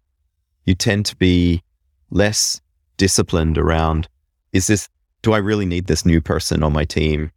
you 0.65 0.75
tend 0.75 1.07
to 1.07 1.15
be 1.15 1.63
less 2.11 2.61
disciplined 2.97 3.57
around 3.57 4.07
is 4.53 4.67
this, 4.67 4.87
do 5.23 5.33
I 5.33 5.39
really 5.39 5.65
need 5.65 5.87
this 5.87 6.05
new 6.05 6.21
person 6.21 6.61
on 6.61 6.73
my 6.73 6.85
team? 6.85 7.31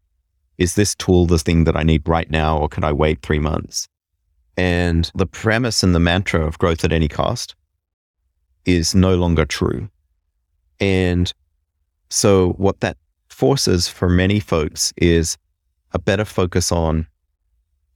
Is 0.60 0.74
this 0.74 0.94
tool 0.94 1.24
the 1.24 1.38
thing 1.38 1.64
that 1.64 1.74
I 1.74 1.82
need 1.82 2.06
right 2.06 2.30
now, 2.30 2.58
or 2.58 2.68
can 2.68 2.84
I 2.84 2.92
wait 2.92 3.22
three 3.22 3.38
months? 3.38 3.88
And 4.58 5.10
the 5.14 5.26
premise 5.26 5.82
and 5.82 5.94
the 5.94 5.98
mantra 5.98 6.46
of 6.46 6.58
growth 6.58 6.84
at 6.84 6.92
any 6.92 7.08
cost 7.08 7.54
is 8.66 8.94
no 8.94 9.14
longer 9.14 9.46
true. 9.46 9.88
And 10.78 11.32
so, 12.10 12.50
what 12.58 12.80
that 12.80 12.98
forces 13.30 13.88
for 13.88 14.10
many 14.10 14.38
folks 14.38 14.92
is 14.98 15.38
a 15.92 15.98
better 15.98 16.26
focus 16.26 16.70
on 16.70 17.06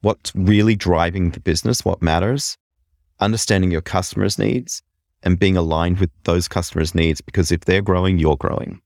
what's 0.00 0.34
really 0.34 0.74
driving 0.74 1.32
the 1.32 1.40
business, 1.40 1.84
what 1.84 2.00
matters, 2.00 2.56
understanding 3.20 3.72
your 3.72 3.82
customers' 3.82 4.38
needs, 4.38 4.82
and 5.22 5.38
being 5.38 5.58
aligned 5.58 5.98
with 5.98 6.10
those 6.22 6.48
customers' 6.48 6.94
needs. 6.94 7.20
Because 7.20 7.52
if 7.52 7.66
they're 7.66 7.82
growing, 7.82 8.18
you're 8.18 8.38
growing. 8.38 8.80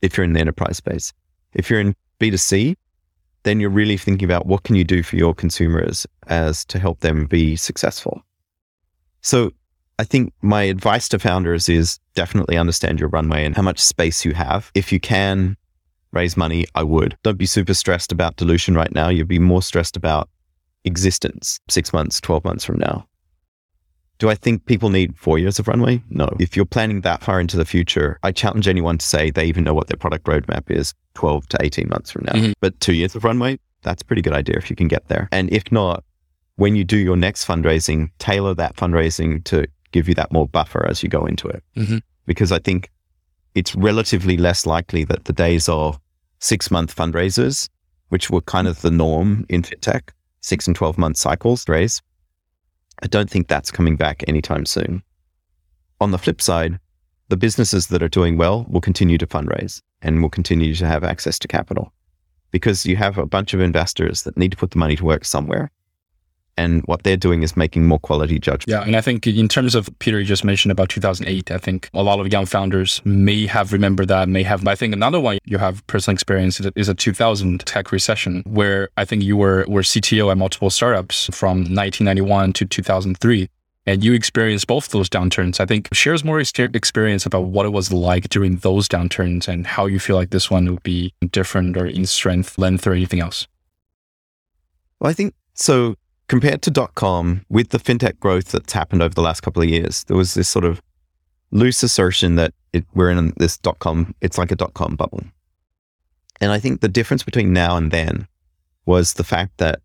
If 0.00 0.16
you're 0.16 0.24
in 0.24 0.32
the 0.32 0.40
enterprise 0.40 0.78
space, 0.78 1.12
if 1.52 1.68
you're 1.68 1.80
in 1.80 1.94
B2C, 2.18 2.76
then 3.44 3.60
you're 3.60 3.70
really 3.70 3.96
thinking 3.96 4.24
about 4.24 4.46
what 4.46 4.64
can 4.64 4.74
you 4.74 4.84
do 4.84 5.02
for 5.02 5.16
your 5.16 5.34
consumers 5.34 6.06
as 6.26 6.64
to 6.66 6.78
help 6.78 7.00
them 7.00 7.26
be 7.26 7.56
successful. 7.56 8.22
So 9.20 9.52
I 9.98 10.04
think 10.04 10.32
my 10.42 10.62
advice 10.62 11.08
to 11.10 11.18
founders 11.18 11.68
is 11.68 12.00
definitely 12.14 12.56
understand 12.56 12.98
your 12.98 13.08
runway 13.10 13.44
and 13.44 13.54
how 13.54 13.62
much 13.62 13.78
space 13.78 14.24
you 14.24 14.34
have. 14.34 14.70
If 14.74 14.92
you 14.92 14.98
can 14.98 15.56
raise 16.12 16.36
money, 16.36 16.66
I 16.74 16.82
would. 16.82 17.16
Don't 17.22 17.38
be 17.38 17.46
super 17.46 17.74
stressed 17.74 18.12
about 18.12 18.36
dilution 18.36 18.74
right 18.74 18.92
now. 18.94 19.08
You'd 19.08 19.28
be 19.28 19.38
more 19.38 19.62
stressed 19.62 19.96
about 19.96 20.28
existence 20.84 21.60
six 21.68 21.92
months, 21.92 22.20
12 22.20 22.44
months 22.44 22.64
from 22.64 22.78
now. 22.78 23.06
Do 24.18 24.30
I 24.30 24.34
think 24.34 24.66
people 24.66 24.90
need 24.90 25.16
four 25.18 25.38
years 25.38 25.58
of 25.58 25.66
runway? 25.66 26.02
No. 26.08 26.28
If 26.38 26.56
you're 26.56 26.64
planning 26.64 27.00
that 27.00 27.22
far 27.22 27.40
into 27.40 27.56
the 27.56 27.64
future, 27.64 28.18
I 28.22 28.32
challenge 28.32 28.68
anyone 28.68 28.98
to 28.98 29.04
say 29.04 29.30
they 29.30 29.44
even 29.46 29.64
know 29.64 29.74
what 29.74 29.88
their 29.88 29.96
product 29.96 30.26
roadmap 30.26 30.70
is 30.70 30.94
12 31.14 31.48
to 31.48 31.58
18 31.60 31.88
months 31.88 32.10
from 32.10 32.24
now. 32.26 32.32
Mm-hmm. 32.32 32.52
But 32.60 32.78
two 32.80 32.94
years 32.94 33.14
of 33.16 33.24
runway, 33.24 33.58
that's 33.82 34.02
a 34.02 34.04
pretty 34.04 34.22
good 34.22 34.32
idea 34.32 34.56
if 34.56 34.70
you 34.70 34.76
can 34.76 34.88
get 34.88 35.08
there. 35.08 35.28
And 35.32 35.52
if 35.52 35.70
not, 35.72 36.04
when 36.56 36.76
you 36.76 36.84
do 36.84 36.96
your 36.96 37.16
next 37.16 37.46
fundraising, 37.46 38.10
tailor 38.18 38.54
that 38.54 38.76
fundraising 38.76 39.42
to 39.44 39.66
give 39.90 40.08
you 40.08 40.14
that 40.14 40.32
more 40.32 40.46
buffer 40.46 40.86
as 40.86 41.02
you 41.02 41.08
go 41.08 41.26
into 41.26 41.48
it. 41.48 41.62
Mm-hmm. 41.76 41.98
Because 42.26 42.52
I 42.52 42.58
think 42.58 42.90
it's 43.54 43.74
relatively 43.74 44.36
less 44.36 44.66
likely 44.66 45.04
that 45.04 45.24
the 45.24 45.32
days 45.32 45.68
of 45.68 45.98
six 46.40 46.70
month 46.70 46.94
fundraisers, 46.94 47.68
which 48.08 48.30
were 48.30 48.40
kind 48.42 48.68
of 48.68 48.80
the 48.82 48.90
norm 48.90 49.46
in 49.48 49.62
fintech, 49.62 50.10
six 50.40 50.66
and 50.66 50.76
12 50.76 50.98
month 50.98 51.16
cycles 51.16 51.68
raise. 51.68 52.02
I 53.04 53.06
don't 53.06 53.28
think 53.28 53.48
that's 53.48 53.70
coming 53.70 53.96
back 53.96 54.24
anytime 54.26 54.64
soon. 54.64 55.02
On 56.00 56.10
the 56.10 56.18
flip 56.18 56.40
side, 56.40 56.80
the 57.28 57.36
businesses 57.36 57.88
that 57.88 58.02
are 58.02 58.08
doing 58.08 58.38
well 58.38 58.64
will 58.70 58.80
continue 58.80 59.18
to 59.18 59.26
fundraise 59.26 59.82
and 60.00 60.22
will 60.22 60.30
continue 60.30 60.74
to 60.74 60.86
have 60.86 61.04
access 61.04 61.38
to 61.40 61.48
capital 61.48 61.92
because 62.50 62.86
you 62.86 62.96
have 62.96 63.18
a 63.18 63.26
bunch 63.26 63.52
of 63.52 63.60
investors 63.60 64.22
that 64.22 64.38
need 64.38 64.52
to 64.52 64.56
put 64.56 64.70
the 64.70 64.78
money 64.78 64.96
to 64.96 65.04
work 65.04 65.26
somewhere 65.26 65.70
and 66.56 66.82
what 66.82 67.02
they're 67.02 67.16
doing 67.16 67.42
is 67.42 67.56
making 67.56 67.84
more 67.84 67.98
quality 67.98 68.38
judgments. 68.38 68.66
Yeah, 68.68 68.82
and 68.82 68.96
I 68.96 69.00
think 69.00 69.26
in 69.26 69.48
terms 69.48 69.74
of 69.74 69.88
Peter, 69.98 70.18
you 70.18 70.24
just 70.24 70.44
mentioned 70.44 70.72
about 70.72 70.88
2008. 70.88 71.50
I 71.50 71.58
think 71.58 71.90
a 71.94 72.02
lot 72.02 72.20
of 72.20 72.32
young 72.32 72.46
founders 72.46 73.00
may 73.04 73.46
have 73.46 73.72
remembered 73.72 74.08
that, 74.08 74.28
may 74.28 74.42
have. 74.42 74.66
I 74.66 74.74
think 74.74 74.94
another 74.94 75.20
one 75.20 75.38
you 75.44 75.58
have 75.58 75.86
personal 75.86 76.14
experience 76.14 76.60
is 76.60 76.88
a 76.88 76.94
2000 76.94 77.66
tech 77.66 77.92
recession, 77.92 78.42
where 78.46 78.88
I 78.96 79.04
think 79.04 79.22
you 79.22 79.36
were 79.36 79.64
were 79.68 79.82
CTO 79.82 80.30
at 80.30 80.38
multiple 80.38 80.70
startups 80.70 81.28
from 81.32 81.58
1991 81.58 82.52
to 82.54 82.64
2003. 82.64 83.48
And 83.86 84.02
you 84.02 84.14
experienced 84.14 84.66
both 84.66 84.88
those 84.88 85.10
downturns. 85.10 85.60
I 85.60 85.66
think 85.66 85.90
shares 85.92 86.24
more 86.24 86.40
experience 86.40 87.26
about 87.26 87.44
what 87.44 87.66
it 87.66 87.68
was 87.68 87.92
like 87.92 88.30
during 88.30 88.56
those 88.56 88.88
downturns 88.88 89.46
and 89.46 89.66
how 89.66 89.84
you 89.84 89.98
feel 89.98 90.16
like 90.16 90.30
this 90.30 90.50
one 90.50 90.70
would 90.70 90.82
be 90.82 91.12
different 91.30 91.76
or 91.76 91.84
in 91.84 92.06
strength, 92.06 92.56
length, 92.56 92.86
or 92.86 92.94
anything 92.94 93.20
else. 93.20 93.46
Well, 95.00 95.10
I 95.10 95.12
think 95.12 95.34
so 95.52 95.96
compared 96.28 96.62
to 96.62 96.70
dot 96.70 96.94
com, 96.94 97.44
with 97.48 97.70
the 97.70 97.78
fintech 97.78 98.18
growth 98.18 98.52
that's 98.52 98.72
happened 98.72 99.02
over 99.02 99.14
the 99.14 99.22
last 99.22 99.42
couple 99.42 99.62
of 99.62 99.68
years, 99.68 100.04
there 100.04 100.16
was 100.16 100.34
this 100.34 100.48
sort 100.48 100.64
of 100.64 100.80
loose 101.50 101.82
assertion 101.82 102.36
that 102.36 102.52
it, 102.72 102.84
we're 102.94 103.10
in 103.10 103.32
this 103.36 103.56
dot 103.58 103.78
com, 103.78 104.14
it's 104.20 104.38
like 104.38 104.50
a 104.50 104.56
dot 104.56 104.74
com 104.74 104.96
bubble. 104.96 105.22
And 106.40 106.50
I 106.50 106.58
think 106.58 106.80
the 106.80 106.88
difference 106.88 107.22
between 107.22 107.52
now 107.52 107.76
and 107.76 107.90
then 107.90 108.26
was 108.86 109.14
the 109.14 109.24
fact 109.24 109.58
that 109.58 109.80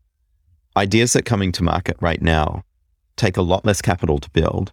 ideas 0.75 1.13
that 1.13 1.19
are 1.19 1.23
coming 1.23 1.52
to 1.54 1.63
market 1.63 1.97
right 1.99 2.21
now 2.21 2.63
take 3.15 3.38
a 3.38 3.41
lot 3.41 3.65
less 3.65 3.82
capital 3.82 4.17
to 4.19 4.30
build 4.32 4.71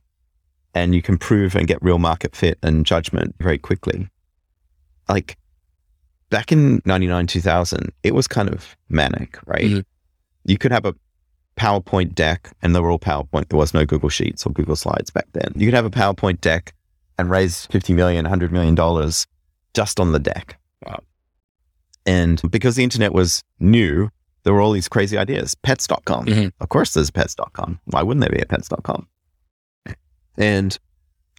and 0.75 0.95
you 0.95 1.03
can 1.03 1.17
prove 1.17 1.55
and 1.55 1.67
get 1.67 1.83
real 1.83 1.99
market 1.99 2.37
fit 2.37 2.59
and 2.63 2.87
judgment 2.87 3.35
very 3.41 3.59
quickly. 3.59 4.09
Like 5.09 5.37
back 6.31 6.53
in 6.53 6.81
99, 6.85 7.27
2000, 7.27 7.93
it 8.03 8.15
was 8.15 8.29
kind 8.29 8.49
of 8.49 8.77
manic, 8.89 9.39
right? 9.47 9.65
Mm-hmm. 9.65 9.81
You 10.45 10.59
could 10.59 10.73
have 10.73 10.85
a 10.85 10.95
PowerPoint 11.59 12.15
deck 12.15 12.51
and 12.63 12.75
they 12.75 12.81
were 12.81 12.91
all 12.91 12.99
PowerPoint. 12.99 13.49
There 13.49 13.59
was 13.59 13.75
no 13.75 13.85
Google 13.85 14.09
Sheets 14.09 14.47
or 14.47 14.53
Google 14.53 14.77
Slides 14.77 15.11
back 15.11 15.27
then. 15.33 15.53
You 15.57 15.67
could 15.67 15.75
have 15.75 15.87
a 15.87 15.91
PowerPoint 15.91 16.41
deck 16.41 16.75
and 17.19 17.31
raise 17.31 17.67
50 17.67 17.95
million, 17.95 18.25
100 18.25 18.53
million 18.53 18.75
dollars 18.75 19.27
just 19.75 19.99
on 19.99 20.13
the 20.13 20.19
deck. 20.19 20.59
Wow. 20.85 21.01
And 22.05 22.41
because 22.51 22.77
the 22.77 22.85
internet 22.85 23.13
was 23.13 23.43
new, 23.59 24.11
there 24.45 24.53
were 24.53 24.61
all 24.61 24.73
these 24.73 24.89
crazy 24.89 25.19
ideas. 25.19 25.55
Pets.com. 25.55 26.27
Mm-hmm. 26.27 26.49
Of 26.61 26.69
course 26.69 26.95
there's 26.95 27.11
pets.com. 27.11 27.81
Why 27.87 28.03
wouldn't 28.03 28.21
there 28.21 28.31
be 28.31 28.43
a 28.43 28.47
pets.com? 28.47 29.09
And 30.39 30.79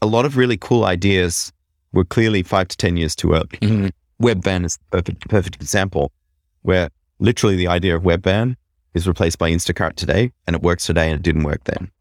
a 0.01 0.07
lot 0.07 0.25
of 0.25 0.35
really 0.35 0.57
cool 0.57 0.83
ideas 0.85 1.53
were 1.93 2.03
clearly 2.03 2.43
five 2.43 2.67
to 2.69 2.77
10 2.77 2.97
years 2.97 3.15
too 3.15 3.33
early. 3.33 3.45
Mm-hmm. 3.61 3.87
Webvan 4.21 4.65
is 4.65 4.77
the 4.77 5.01
perfect, 5.03 5.29
perfect 5.29 5.55
example 5.55 6.11
where 6.63 6.89
literally 7.19 7.55
the 7.55 7.67
idea 7.67 7.95
of 7.95 8.03
Webvan 8.03 8.55
is 8.93 9.07
replaced 9.07 9.37
by 9.37 9.51
Instacart 9.51 9.95
today 9.95 10.31
and 10.45 10.55
it 10.55 10.61
works 10.61 10.85
today 10.85 11.09
and 11.09 11.19
it 11.19 11.23
didn't 11.23 11.43
work 11.43 11.63
then. 11.65 11.91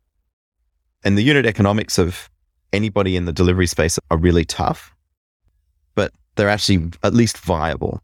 And 1.04 1.16
the 1.16 1.22
unit 1.22 1.46
economics 1.46 1.98
of 1.98 2.30
anybody 2.72 3.16
in 3.16 3.24
the 3.24 3.32
delivery 3.32 3.66
space 3.66 3.98
are 4.10 4.18
really 4.18 4.44
tough, 4.44 4.94
but 5.94 6.12
they're 6.34 6.48
actually 6.48 6.90
at 7.02 7.14
least 7.14 7.38
viable 7.38 8.02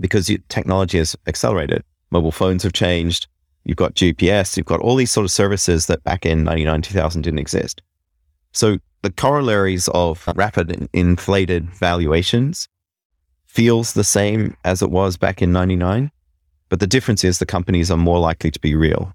because 0.00 0.30
technology 0.48 0.98
has 0.98 1.16
accelerated. 1.26 1.84
Mobile 2.10 2.32
phones 2.32 2.62
have 2.62 2.72
changed. 2.72 3.26
You've 3.64 3.76
got 3.76 3.94
GPS, 3.94 4.56
you've 4.56 4.66
got 4.66 4.80
all 4.80 4.96
these 4.96 5.10
sort 5.10 5.24
of 5.24 5.30
services 5.30 5.86
that 5.86 6.04
back 6.04 6.26
in 6.26 6.44
99, 6.44 6.82
2000 6.82 7.22
didn't 7.22 7.38
exist. 7.38 7.80
So 8.52 8.78
the 9.02 9.10
corollaries 9.10 9.88
of 9.88 10.26
rapid 10.34 10.88
inflated 10.92 11.70
valuations 11.70 12.68
feels 13.46 13.92
the 13.92 14.04
same 14.04 14.56
as 14.64 14.82
it 14.82 14.90
was 14.90 15.16
back 15.16 15.40
in 15.40 15.52
99, 15.52 16.10
but 16.68 16.80
the 16.80 16.86
difference 16.86 17.24
is 17.24 17.38
the 17.38 17.46
companies 17.46 17.90
are 17.90 17.96
more 17.96 18.18
likely 18.18 18.50
to 18.50 18.60
be 18.60 18.74
real. 18.74 19.12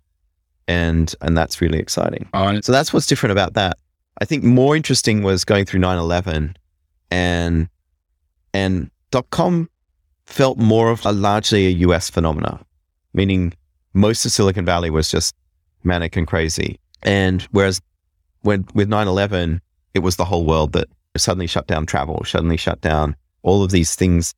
And 0.67 1.13
and 1.21 1.37
that's 1.37 1.61
really 1.61 1.79
exciting. 1.79 2.29
so 2.63 2.71
that's 2.71 2.93
what's 2.93 3.07
different 3.07 3.31
about 3.31 3.53
that. 3.55 3.77
I 4.21 4.25
think 4.25 4.43
more 4.43 4.75
interesting 4.75 5.23
was 5.23 5.43
going 5.43 5.65
through 5.65 5.79
9/11 5.79 6.55
and 7.09 7.67
and 8.53 8.91
dot 9.11 9.29
com 9.31 9.69
felt 10.25 10.57
more 10.57 10.91
of 10.91 11.03
a 11.05 11.11
largely 11.11 11.65
a 11.67 11.71
US 11.87 12.09
phenomena, 12.09 12.59
meaning 13.13 13.53
most 13.93 14.25
of 14.25 14.31
Silicon 14.31 14.65
Valley 14.65 14.91
was 14.91 15.09
just 15.09 15.33
manic 15.83 16.15
and 16.15 16.27
crazy. 16.27 16.79
And 17.01 17.41
whereas 17.51 17.81
when 18.41 18.65
with 18.73 18.89
9-11, 18.89 19.59
it 19.93 19.99
was 19.99 20.17
the 20.17 20.25
whole 20.25 20.45
world 20.45 20.73
that 20.73 20.87
suddenly 21.17 21.47
shut 21.47 21.67
down 21.67 21.85
travel, 21.85 22.23
suddenly 22.25 22.57
shut 22.57 22.79
down 22.81 23.15
all 23.41 23.63
of 23.63 23.71
these 23.71 23.95
things 23.95 24.33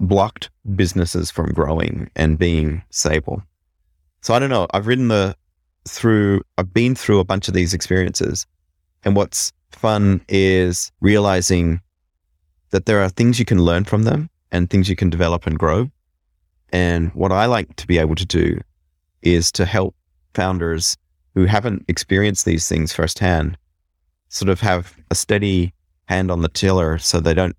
blocked 0.00 0.50
businesses 0.76 1.30
from 1.30 1.52
growing 1.52 2.10
and 2.14 2.38
being 2.38 2.82
stable. 2.90 3.42
So 4.20 4.34
I 4.34 4.38
don't 4.38 4.50
know. 4.50 4.66
I've 4.72 4.86
ridden 4.86 5.08
the 5.08 5.36
through, 5.86 6.42
I've 6.56 6.72
been 6.72 6.94
through 6.94 7.18
a 7.18 7.24
bunch 7.24 7.48
of 7.48 7.54
these 7.54 7.74
experiences. 7.74 8.46
And 9.04 9.16
what's 9.16 9.52
fun 9.70 10.20
is 10.28 10.92
realizing 11.00 11.80
that 12.70 12.86
there 12.86 13.00
are 13.00 13.08
things 13.08 13.38
you 13.38 13.44
can 13.44 13.62
learn 13.62 13.84
from 13.84 14.02
them 14.04 14.28
and 14.52 14.68
things 14.68 14.88
you 14.88 14.96
can 14.96 15.10
develop 15.10 15.46
and 15.46 15.58
grow. 15.58 15.90
And 16.70 17.10
what 17.14 17.32
I 17.32 17.46
like 17.46 17.76
to 17.76 17.86
be 17.86 17.98
able 17.98 18.14
to 18.16 18.26
do 18.26 18.60
is 19.22 19.50
to 19.52 19.64
help 19.64 19.94
founders 20.34 20.96
who 21.34 21.44
haven't 21.44 21.84
experienced 21.88 22.44
these 22.44 22.68
things 22.68 22.92
firsthand 22.92 23.56
sort 24.28 24.48
of 24.48 24.60
have 24.60 24.94
a 25.10 25.14
steady 25.14 25.72
hand 26.06 26.30
on 26.30 26.42
the 26.42 26.48
tiller 26.48 26.98
so 26.98 27.20
they 27.20 27.34
don't 27.34 27.56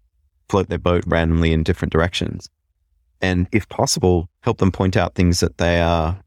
float 0.50 0.70
their 0.70 0.78
boat 0.78 1.04
randomly 1.08 1.54
in 1.54 1.64
different 1.64 1.92
directions. 1.92 2.50
And 3.22 3.48
if 3.52 3.70
possible, 3.70 4.30
help 4.42 4.58
them 4.58 4.72
point 4.72 4.98
out 4.98 5.16
things 5.16 5.40
that 5.40 5.58
they 5.58 5.82
are 5.82 6.20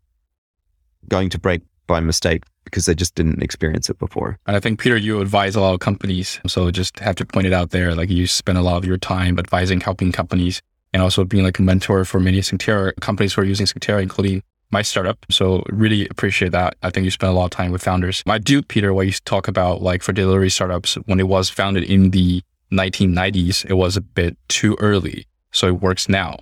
going 1.09 1.29
to 1.31 1.39
break 1.39 1.63
by 1.87 2.01
mistake 2.01 2.45
because 2.65 2.87
they 2.87 2.95
just 2.95 3.15
didn't 3.15 3.43
experience 3.43 3.91
it 3.91 3.99
before. 3.99 4.39
And 4.47 4.57
I 4.57 4.61
think, 4.61 4.79
Peter, 4.79 4.97
you 4.97 5.21
advise 5.21 5.57
a 5.57 5.61
lot 5.61 5.75
of 5.75 5.81
companies. 5.81 6.41
So 6.47 6.71
just 6.71 6.99
have 7.01 7.17
to 7.17 7.27
point 7.27 7.47
it 7.47 7.53
out 7.53 7.71
there. 7.71 7.95
Like 7.95 8.09
you 8.09 8.27
spend 8.27 8.57
a 8.57 8.63
lot 8.63 8.77
of 8.77 8.85
your 8.85 8.99
time 8.99 9.39
advising, 9.39 9.81
helping 9.81 10.13
companies, 10.13 10.63
and 10.93 11.03
also 11.03 11.25
being 11.25 11.45
like 11.45 11.59
a 11.59 11.63
mentor 11.63 12.05
for 12.05 12.21
many 12.21 12.41
Synctera 12.41 12.95
companies 13.01 13.35
who 13.35 13.43
are 13.43 13.45
using 13.45 13.67
Synctera, 13.67 14.01
including 14.03 14.43
my 14.71 14.83
startup. 14.83 15.27
So 15.31 15.65
really 15.69 16.09
appreciate 16.09 16.53
that. 16.53 16.77
I 16.83 16.91
think 16.91 17.05
you 17.05 17.11
spend 17.11 17.33
a 17.33 17.35
lot 17.35 17.45
of 17.45 17.51
time 17.51 17.73
with 17.73 17.83
founders. 17.83 18.23
I 18.27 18.39
do, 18.39 18.63
Peter, 18.63 18.95
what 18.95 19.07
you 19.07 19.13
talk 19.25 19.49
about 19.49 19.83
like 19.83 20.03
for 20.03 20.13
delivery 20.13 20.51
startups, 20.51 20.95
when 21.07 21.21
it 21.21 21.29
was 21.29 21.51
founded 21.51 21.85
in 21.85 22.11
the 22.11 22.43
1990s, 22.73 23.65
it 23.69 23.75
was 23.75 23.97
a 23.97 24.01
bit 24.01 24.37
too 24.49 24.77
early. 24.81 25.27
So 25.53 25.69
it 25.69 25.81
works 25.81 26.09
now. 26.09 26.39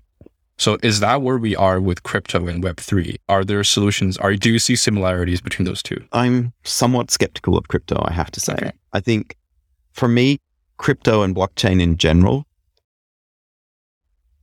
So 0.56 0.76
is 0.82 1.00
that 1.00 1.22
where 1.22 1.38
we 1.38 1.56
are 1.56 1.80
with 1.80 2.02
crypto 2.02 2.46
and 2.46 2.62
Web3? 2.62 3.16
Are 3.28 3.44
there 3.44 3.64
solutions? 3.64 4.18
Are 4.18 4.34
do 4.36 4.50
you 4.50 4.58
see 4.58 4.76
similarities 4.76 5.40
between 5.40 5.64
those 5.64 5.82
two? 5.82 6.04
I'm 6.12 6.52
somewhat 6.64 7.10
skeptical 7.10 7.56
of 7.56 7.68
crypto, 7.68 8.02
I 8.04 8.12
have 8.12 8.30
to 8.32 8.40
say. 8.40 8.52
Okay. 8.52 8.72
I 8.92 9.00
think 9.00 9.36
for 9.92 10.06
me, 10.06 10.38
crypto 10.76 11.22
and 11.22 11.34
blockchain 11.34 11.80
in 11.80 11.96
general 11.96 12.44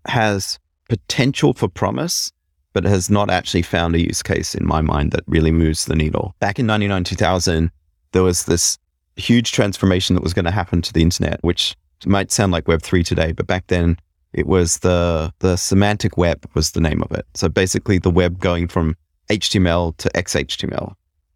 has 0.08 0.58
potential 0.90 1.54
for 1.54 1.68
promise, 1.68 2.32
but 2.74 2.84
has 2.84 3.10
not 3.10 3.30
actually 3.30 3.62
found 3.62 3.96
a 3.96 4.02
use 4.02 4.24
case 4.24 4.56
in 4.56 4.66
my 4.66 4.82
mind 4.82 5.12
that 5.12 5.24
really 5.28 5.52
moves 5.52 5.86
the 5.86 5.96
needle. 5.96 6.34
Back 6.40 6.58
in 6.58 6.66
99, 6.66 7.04
2000, 7.04 7.72
there 8.14 8.24
was 8.24 8.46
this 8.46 8.80
huge 9.18 9.52
transformation 9.52 10.16
that 10.16 10.24
was 10.24 10.34
going 10.34 10.46
to 10.46 10.52
happen 10.52 10.82
to 10.82 10.94
the 10.94 11.02
internet, 11.02 11.40
which 11.42 11.76
might 12.06 12.32
sound 12.32 12.52
like 12.52 12.66
Web3 12.66 13.06
today, 13.06 13.32
but 13.32 13.48
back 13.48 13.68
then 13.68 13.98
it 14.34 14.46
was 14.46 14.80
the 14.80 15.34
the 15.40 15.56
semantic 15.56 16.18
web 16.18 16.46
was 16.54 16.72
the 16.72 16.82
name 16.82 17.02
of 17.02 17.12
it. 17.12 17.26
So 17.34 17.50
basically, 17.50 17.98
the 17.98 18.12
web 18.12 18.40
going 18.40 18.68
from 18.68 18.96
HTML 19.30 19.96
to 19.98 20.10
XHTML 20.10 20.94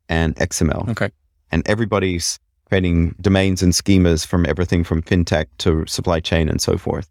and 0.09 0.35
XML. 0.35 0.89
Okay. 0.89 1.09
And 1.51 1.67
everybody's 1.67 2.39
creating 2.67 3.15
domains 3.19 3.61
and 3.61 3.73
schemas 3.73 4.25
from 4.25 4.45
everything 4.45 4.83
from 4.83 5.01
fintech 5.01 5.47
to 5.59 5.85
supply 5.87 6.19
chain 6.19 6.47
and 6.47 6.61
so 6.61 6.77
forth. 6.77 7.09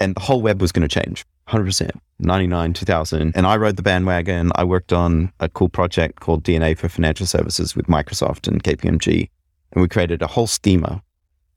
And 0.00 0.14
the 0.14 0.20
whole 0.20 0.40
web 0.40 0.60
was 0.60 0.72
going 0.72 0.86
to 0.86 1.00
change 1.00 1.24
100%, 1.48 1.90
99, 2.18 2.72
2000. 2.72 3.32
And 3.34 3.46
I 3.46 3.56
rode 3.56 3.76
the 3.76 3.82
bandwagon. 3.82 4.52
I 4.54 4.64
worked 4.64 4.92
on 4.92 5.32
a 5.40 5.48
cool 5.48 5.68
project 5.68 6.20
called 6.20 6.42
DNA 6.42 6.76
for 6.76 6.88
Financial 6.88 7.26
Services 7.26 7.74
with 7.74 7.86
Microsoft 7.86 8.48
and 8.48 8.62
KPMG. 8.62 9.28
And 9.72 9.82
we 9.82 9.88
created 9.88 10.22
a 10.22 10.26
whole 10.26 10.46
schema 10.46 11.02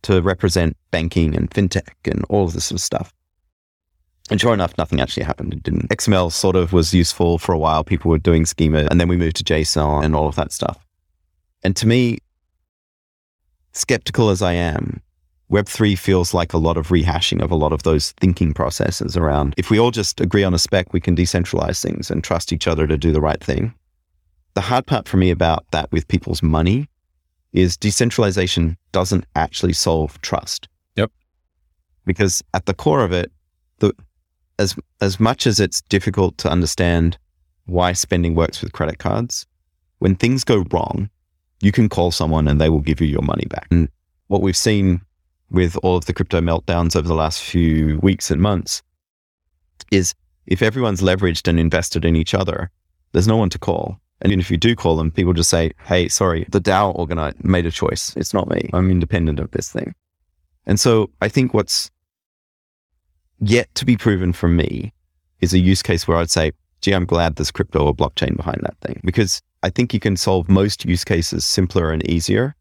to 0.04 0.22
represent 0.22 0.78
banking 0.91 1.36
and 1.36 1.50
fintech 1.52 1.93
and 2.06 2.24
all 2.30 2.45
of 2.45 2.54
this 2.54 2.65
sort 2.65 2.80
of 2.80 2.84
stuff. 2.84 3.13
And 4.30 4.39
sure 4.39 4.54
enough, 4.54 4.78
nothing 4.78 5.02
actually 5.02 5.24
happened. 5.24 5.54
It 5.54 5.63
didn't. 5.63 5.89
XML 5.89 6.32
sort 6.32 6.56
of 6.56 6.72
was 6.72 6.93
useful 6.93 7.39
for 7.39 7.54
a 7.54 7.58
while. 7.58 7.84
People 7.84 8.12
were 8.12 8.19
doing 8.19 8.45
schema, 8.45 8.88
and 8.89 9.00
then 9.00 9.08
we 9.08 9.17
moved 9.17 9.38
to 9.38 9.43
JSON 9.43 10.06
and 10.06 10.15
all 10.15 10.28
of 10.28 10.36
that 10.36 10.52
stuff. 10.52 10.86
And 11.63 11.76
to 11.76 11.88
me, 11.88 12.19
skeptical 13.74 14.30
as 14.30 14.41
I 14.41 14.54
am, 14.54 15.02
Web3 15.52 15.98
feels 15.98 16.34
like 16.34 16.54
a 16.54 16.60
lot 16.60 16.78
of 16.78 16.89
rehashing 16.89 17.41
of 17.41 17.50
a 17.50 17.56
lot 17.56 17.74
of 17.74 17.82
those 17.82 18.12
thinking 18.13 18.54
processes 18.54 19.17
around 19.17 19.56
if 19.58 19.72
we 19.72 19.80
all 19.80 19.89
just 19.89 20.22
agree 20.22 20.43
on 20.43 20.54
a 20.54 20.60
spec, 20.60 20.93
we 20.93 21.02
can 21.02 21.15
decentralize 21.15 21.82
things 21.82 22.12
and 22.12 22.24
trust 22.24 22.54
each 22.54 22.67
other 22.67 22.86
to 22.86 22.98
do 22.98 23.12
the 23.12 23.22
right 23.22 23.43
thing. 23.43 23.74
The 24.54 24.62
hard 24.62 24.86
part 24.86 25.08
for 25.08 25.17
me 25.17 25.32
about 25.32 25.65
that 25.72 25.91
with 25.91 26.08
people's 26.08 26.43
money 26.43 26.88
is 27.53 27.77
decentralization 27.77 28.77
doesn't 28.91 29.25
actually 29.35 29.73
solve 29.73 30.19
trust. 30.21 30.67
Yep. 30.95 31.12
Because 32.05 32.43
at 32.53 32.65
the 32.65 32.73
core 32.73 33.03
of 33.03 33.12
it, 33.12 33.31
the 33.79 33.93
as 34.57 34.75
as 35.01 35.19
much 35.19 35.47
as 35.47 35.59
it's 35.59 35.81
difficult 35.83 36.38
to 36.39 36.49
understand 36.49 37.17
why 37.65 37.93
spending 37.93 38.35
works 38.35 38.62
with 38.62 38.73
credit 38.73 38.99
cards, 38.99 39.45
when 39.99 40.15
things 40.15 40.43
go 40.43 40.65
wrong, 40.71 41.09
you 41.62 41.71
can 41.71 41.89
call 41.89 42.12
someone 42.12 42.47
and 42.47 42.59
they 42.59 42.69
will 42.69 42.79
give 42.79 43.01
you 43.01 43.07
your 43.07 43.21
money 43.21 43.45
back. 43.49 43.67
And 43.71 43.89
what 44.27 44.41
we've 44.41 44.57
seen 44.57 45.01
with 45.51 45.77
all 45.83 45.97
of 45.97 46.05
the 46.05 46.13
crypto 46.13 46.41
meltdowns 46.41 46.95
over 46.95 47.07
the 47.07 47.15
last 47.15 47.41
few 47.41 47.99
weeks 48.01 48.29
and 48.29 48.41
months 48.41 48.81
is 49.91 50.13
if 50.45 50.62
everyone's 50.62 51.01
leveraged 51.01 51.47
and 51.47 51.59
invested 51.59 52.05
in 52.05 52.15
each 52.15 52.33
other, 52.33 52.69
there's 53.12 53.27
no 53.27 53.38
one 53.38 53.49
to 53.49 53.59
call. 53.59 53.99
And 54.21 54.32
even 54.32 54.39
if 54.39 54.51
you 54.51 54.58
do 54.58 54.75
call 54.75 54.97
them, 54.97 55.12
people 55.12 55.34
just 55.34 55.49
say, 55.49 55.71
Hey, 55.86 56.08
sorry, 56.08 56.45
the 56.49 56.60
DAO 56.60 56.97
organizer 56.97 57.38
made 57.41 57.65
a 57.65 57.71
choice. 57.71 58.15
It's 58.17 58.34
not 58.34 58.49
me. 58.49 58.69
I'm 58.73 58.91
independent 58.91 59.39
of 59.39 59.51
this 59.51 59.71
thing. 59.71 59.95
And 60.65 60.79
so 60.79 61.10
I 61.21 61.29
think 61.29 61.53
what's 61.53 61.89
yet 63.39 63.73
to 63.75 63.86
be 63.86 63.97
proven 63.97 64.34
for 64.34 64.49
me 64.49 64.93
is 65.39 65.53
a 65.53 65.60
use 65.60 65.82
case 65.82 66.08
where 66.08 66.17
I'd 66.17 66.29
say, 66.29 66.51
gee, 66.82 66.93
I'm 66.93 67.05
glad 67.05 67.36
there's 67.36 67.51
crypto 67.51 67.86
or 67.86 67.95
blockchain 67.95 68.36
behind 68.36 68.60
that 68.63 68.77
thing 68.82 69.01
because 69.03 69.41
I 69.63 69.69
think 69.69 69.93
you 69.93 69.99
can 69.99 70.17
solve 70.17 70.49
most 70.49 70.86
use 70.86 71.03
cases 71.03 71.45
simpler 71.45 71.91
and 71.91 72.08
easier 72.10 72.55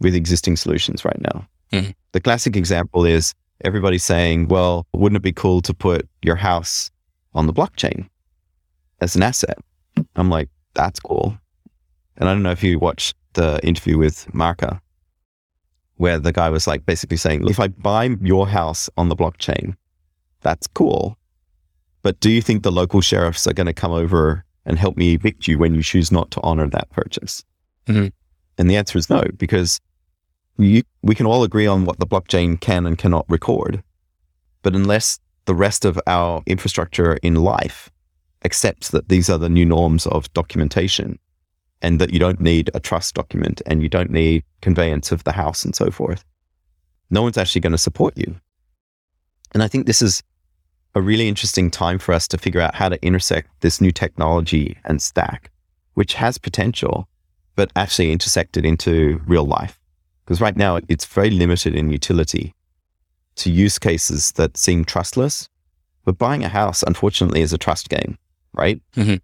with 0.00 0.14
existing 0.14 0.56
solutions 0.56 1.04
right 1.04 1.20
now. 1.20 1.46
Mm-hmm. 1.72 1.90
The 2.12 2.20
classic 2.20 2.56
example 2.56 3.04
is 3.04 3.34
everybody 3.64 3.98
saying, 3.98 4.48
well, 4.48 4.86
wouldn't 4.92 5.16
it 5.16 5.22
be 5.22 5.32
cool 5.32 5.60
to 5.62 5.74
put 5.74 6.08
your 6.22 6.36
house 6.36 6.90
on 7.34 7.46
the 7.46 7.52
blockchain 7.52 8.08
as 9.00 9.16
an 9.16 9.22
asset? 9.22 9.58
I'm 10.16 10.30
like, 10.30 10.48
that's 10.78 11.00
cool. 11.00 11.36
And 12.16 12.28
I 12.28 12.32
don't 12.32 12.44
know 12.44 12.52
if 12.52 12.62
you 12.62 12.78
watched 12.78 13.16
the 13.34 13.60
interview 13.66 13.98
with 13.98 14.26
Marka, 14.32 14.80
where 15.96 16.20
the 16.20 16.32
guy 16.32 16.48
was 16.50 16.68
like 16.68 16.86
basically 16.86 17.16
saying, 17.16 17.46
if 17.48 17.58
I 17.58 17.68
buy 17.68 18.04
your 18.22 18.46
house 18.46 18.88
on 18.96 19.08
the 19.08 19.16
blockchain, 19.16 19.74
that's 20.40 20.68
cool. 20.68 21.18
But 22.02 22.20
do 22.20 22.30
you 22.30 22.40
think 22.40 22.62
the 22.62 22.70
local 22.70 23.00
sheriffs 23.00 23.46
are 23.48 23.52
going 23.52 23.66
to 23.66 23.72
come 23.72 23.90
over 23.92 24.44
and 24.64 24.78
help 24.78 24.96
me 24.96 25.14
evict 25.14 25.48
you 25.48 25.58
when 25.58 25.74
you 25.74 25.82
choose 25.82 26.12
not 26.12 26.30
to 26.30 26.40
honor 26.42 26.68
that 26.70 26.88
purchase? 26.90 27.44
Mhm. 27.86 28.12
And 28.56 28.70
the 28.70 28.76
answer 28.76 28.98
is 28.98 29.10
no, 29.10 29.22
because 29.36 29.80
you, 30.58 30.82
we 31.02 31.16
can 31.16 31.26
all 31.26 31.42
agree 31.42 31.66
on 31.66 31.84
what 31.86 31.98
the 31.98 32.06
blockchain 32.06 32.60
can 32.60 32.86
and 32.86 32.96
cannot 32.96 33.26
record. 33.28 33.82
But 34.62 34.76
unless 34.76 35.18
the 35.46 35.56
rest 35.56 35.84
of 35.84 35.98
our 36.06 36.42
infrastructure 36.46 37.14
in 37.22 37.34
life 37.34 37.90
accepts 38.44 38.90
that 38.90 39.08
these 39.08 39.28
are 39.28 39.38
the 39.38 39.48
new 39.48 39.66
norms 39.66 40.06
of 40.06 40.32
documentation 40.32 41.18
and 41.82 42.00
that 42.00 42.12
you 42.12 42.18
don't 42.18 42.40
need 42.40 42.70
a 42.74 42.80
trust 42.80 43.14
document 43.14 43.62
and 43.66 43.82
you 43.82 43.88
don't 43.88 44.10
need 44.10 44.44
conveyance 44.60 45.12
of 45.12 45.24
the 45.24 45.32
house 45.32 45.64
and 45.64 45.74
so 45.74 45.90
forth, 45.90 46.24
no 47.10 47.22
one's 47.22 47.38
actually 47.38 47.60
going 47.60 47.72
to 47.72 47.78
support 47.78 48.16
you. 48.16 48.34
And 49.52 49.62
I 49.62 49.68
think 49.68 49.86
this 49.86 50.02
is 50.02 50.22
a 50.94 51.00
really 51.00 51.28
interesting 51.28 51.70
time 51.70 51.98
for 51.98 52.12
us 52.12 52.26
to 52.28 52.38
figure 52.38 52.60
out 52.60 52.74
how 52.74 52.88
to 52.88 53.02
intersect 53.04 53.48
this 53.60 53.80
new 53.80 53.92
technology 53.92 54.76
and 54.84 55.00
stack, 55.00 55.50
which 55.94 56.14
has 56.14 56.38
potential, 56.38 57.08
but 57.54 57.70
actually 57.76 58.12
intersect 58.12 58.56
it 58.56 58.64
into 58.64 59.20
real 59.26 59.44
life. 59.44 59.78
Because 60.24 60.40
right 60.40 60.56
now 60.56 60.80
it's 60.88 61.06
very 61.06 61.30
limited 61.30 61.74
in 61.74 61.90
utility 61.90 62.54
to 63.36 63.50
use 63.50 63.78
cases 63.78 64.32
that 64.32 64.56
seem 64.56 64.84
trustless. 64.84 65.48
But 66.04 66.18
buying 66.18 66.44
a 66.44 66.48
house, 66.48 66.82
unfortunately, 66.82 67.40
is 67.40 67.52
a 67.52 67.58
trust 67.58 67.88
game, 67.88 68.18
right? 68.58 68.80
Mhm. 68.96 69.20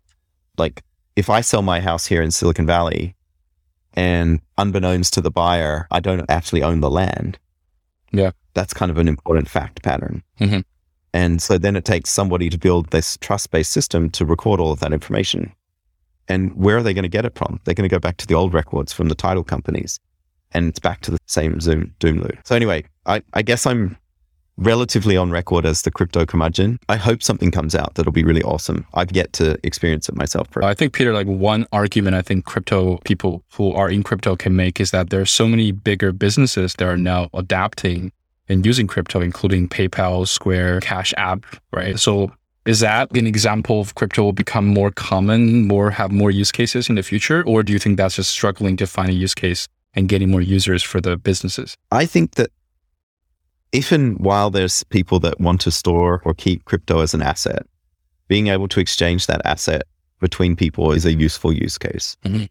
Like 0.57 0.83
if 1.17 1.29
I 1.31 1.41
sell 1.43 1.63
my 1.63 1.81
house 1.81 2.07
here 2.07 2.23
in 2.23 2.31
Silicon 2.31 2.67
Valley 2.67 3.15
and 3.95 4.41
unbeknownst 4.59 5.13
to 5.15 5.21
the 5.21 5.31
buyer, 5.31 5.87
I 5.91 6.01
don't 6.01 6.29
actually 6.29 6.63
own 6.63 6.81
the 6.81 6.91
land. 6.91 7.39
Yeah. 8.13 8.31
That's 8.55 8.73
kind 8.75 8.91
of 8.91 8.99
an 8.99 9.09
important 9.09 9.49
fact 9.49 9.83
pattern. 9.83 10.23
Mhm. 10.41 10.65
And 11.13 11.41
so 11.41 11.59
then 11.59 11.77
it 11.77 11.85
takes 11.85 12.11
somebody 12.11 12.51
to 12.51 12.59
build 12.59 12.91
this 12.91 13.17
trust 13.19 13.51
based 13.51 13.71
system 13.73 14.11
to 14.11 14.25
record 14.25 14.61
all 14.61 14.73
of 14.73 14.81
that 14.81 14.93
information. 14.93 15.53
And 16.29 16.55
where 16.57 16.77
are 16.79 16.83
they 16.83 16.95
going 16.95 17.03
to 17.05 17.09
get 17.09 17.25
it 17.25 17.37
from? 17.37 17.61
They're 17.65 17.75
going 17.75 17.89
to 17.89 17.95
go 17.95 18.01
back 18.01 18.17
to 18.19 18.27
the 18.27 18.35
old 18.35 18.55
records 18.55 18.93
from 18.93 19.09
the 19.09 19.15
title 19.15 19.45
companies. 19.45 20.01
And 20.53 20.69
it's 20.69 20.79
back 20.79 21.01
to 21.03 21.11
the 21.11 21.19
same 21.27 21.61
Zoom 21.61 21.95
doom 21.99 22.19
loop. 22.21 22.39
So 22.45 22.57
anyway, 22.57 22.85
I, 23.07 23.23
I 23.35 23.43
guess 23.43 23.67
I'm 23.67 23.97
relatively 24.57 25.17
on 25.17 25.31
record 25.31 25.67
as 25.67 25.83
the 25.83 25.91
crypto 25.91 26.25
curmudgeon. 26.25 26.79
I 26.89 26.97
hope 26.97 27.23
something 27.23 27.51
comes 27.51 27.75
out 27.75 27.95
that'll 27.95 28.13
be 28.13 28.25
really 28.25 28.43
awesome. 28.43 28.87
I've 28.95 29.13
yet 29.13 29.33
to 29.35 29.59
experience 29.65 30.09
it 30.09 30.17
myself. 30.17 30.49
I 30.57 30.75
think 30.75 30.93
Peter, 30.93 31.13
like 31.13 31.27
one 31.27 31.67
argument 31.73 32.15
I 32.17 32.23
think 32.23 32.45
crypto 32.45 32.99
people 33.05 33.43
who 33.55 33.73
are 33.73 33.91
in 33.91 34.03
crypto 34.03 34.37
can 34.37 34.55
make 34.55 34.81
is 34.81 34.91
that 34.93 35.11
there 35.11 35.21
are 35.21 35.27
so 35.27 35.49
many 35.49 35.73
bigger 35.73 36.13
businesses 36.13 36.75
that 36.75 36.87
are 36.87 36.97
now 36.97 37.29
adapting 37.35 38.13
and 38.49 38.65
using 38.65 38.87
crypto, 38.87 39.21
including 39.21 39.69
PayPal, 39.69 40.29
Square, 40.29 40.81
Cash 40.81 41.15
App, 41.17 41.45
right? 41.73 41.99
So 41.99 42.31
is 42.67 42.81
that 42.81 43.15
an 43.17 43.27
example 43.27 43.81
of 43.81 43.95
crypto 43.95 44.23
will 44.23 44.33
become 44.33 44.67
more 44.67 44.91
common, 44.91 45.67
more 45.67 45.91
have 45.91 46.13
more 46.13 46.31
use 46.31 46.53
cases 46.53 46.89
in 46.89 46.95
the 46.95 47.03
future? 47.03 47.43
Or 47.47 47.63
do 47.63 47.73
you 47.73 47.79
think 47.79 47.97
that's 47.97 48.17
just 48.17 48.31
struggling 48.31 48.77
to 48.79 48.87
find 48.87 49.11
a 49.11 49.15
use 49.15 49.35
case 49.35 49.67
and 49.95 50.09
getting 50.09 50.31
more 50.31 50.41
users 50.41 50.83
for 50.83 51.01
the 51.01 51.17
businesses? 51.17 51.77
I 51.91 52.07
think 52.07 52.33
that 52.33 52.51
if 53.75 53.91
and 53.91 54.17
while 54.21 54.51
there's 54.51 54.85
people 54.85 55.19
that 55.19 55.41
want 55.41 55.61
to 55.63 55.71
store 55.73 56.23
or 56.25 56.33
keep 56.33 56.65
crypto 56.65 57.01
as 57.01 57.13
an 57.13 57.21
asset, 57.21 57.67
being 58.29 58.47
able 58.47 58.69
to 58.69 58.79
exchange 58.79 59.27
that 59.27 59.43
asset 59.45 59.83
between 60.21 60.55
people 60.55 60.93
is 60.93 61.05
a 61.05 61.13
useful 61.13 61.53
use 61.53 61.77
case. 61.77 62.17
Mhm. 62.25 62.49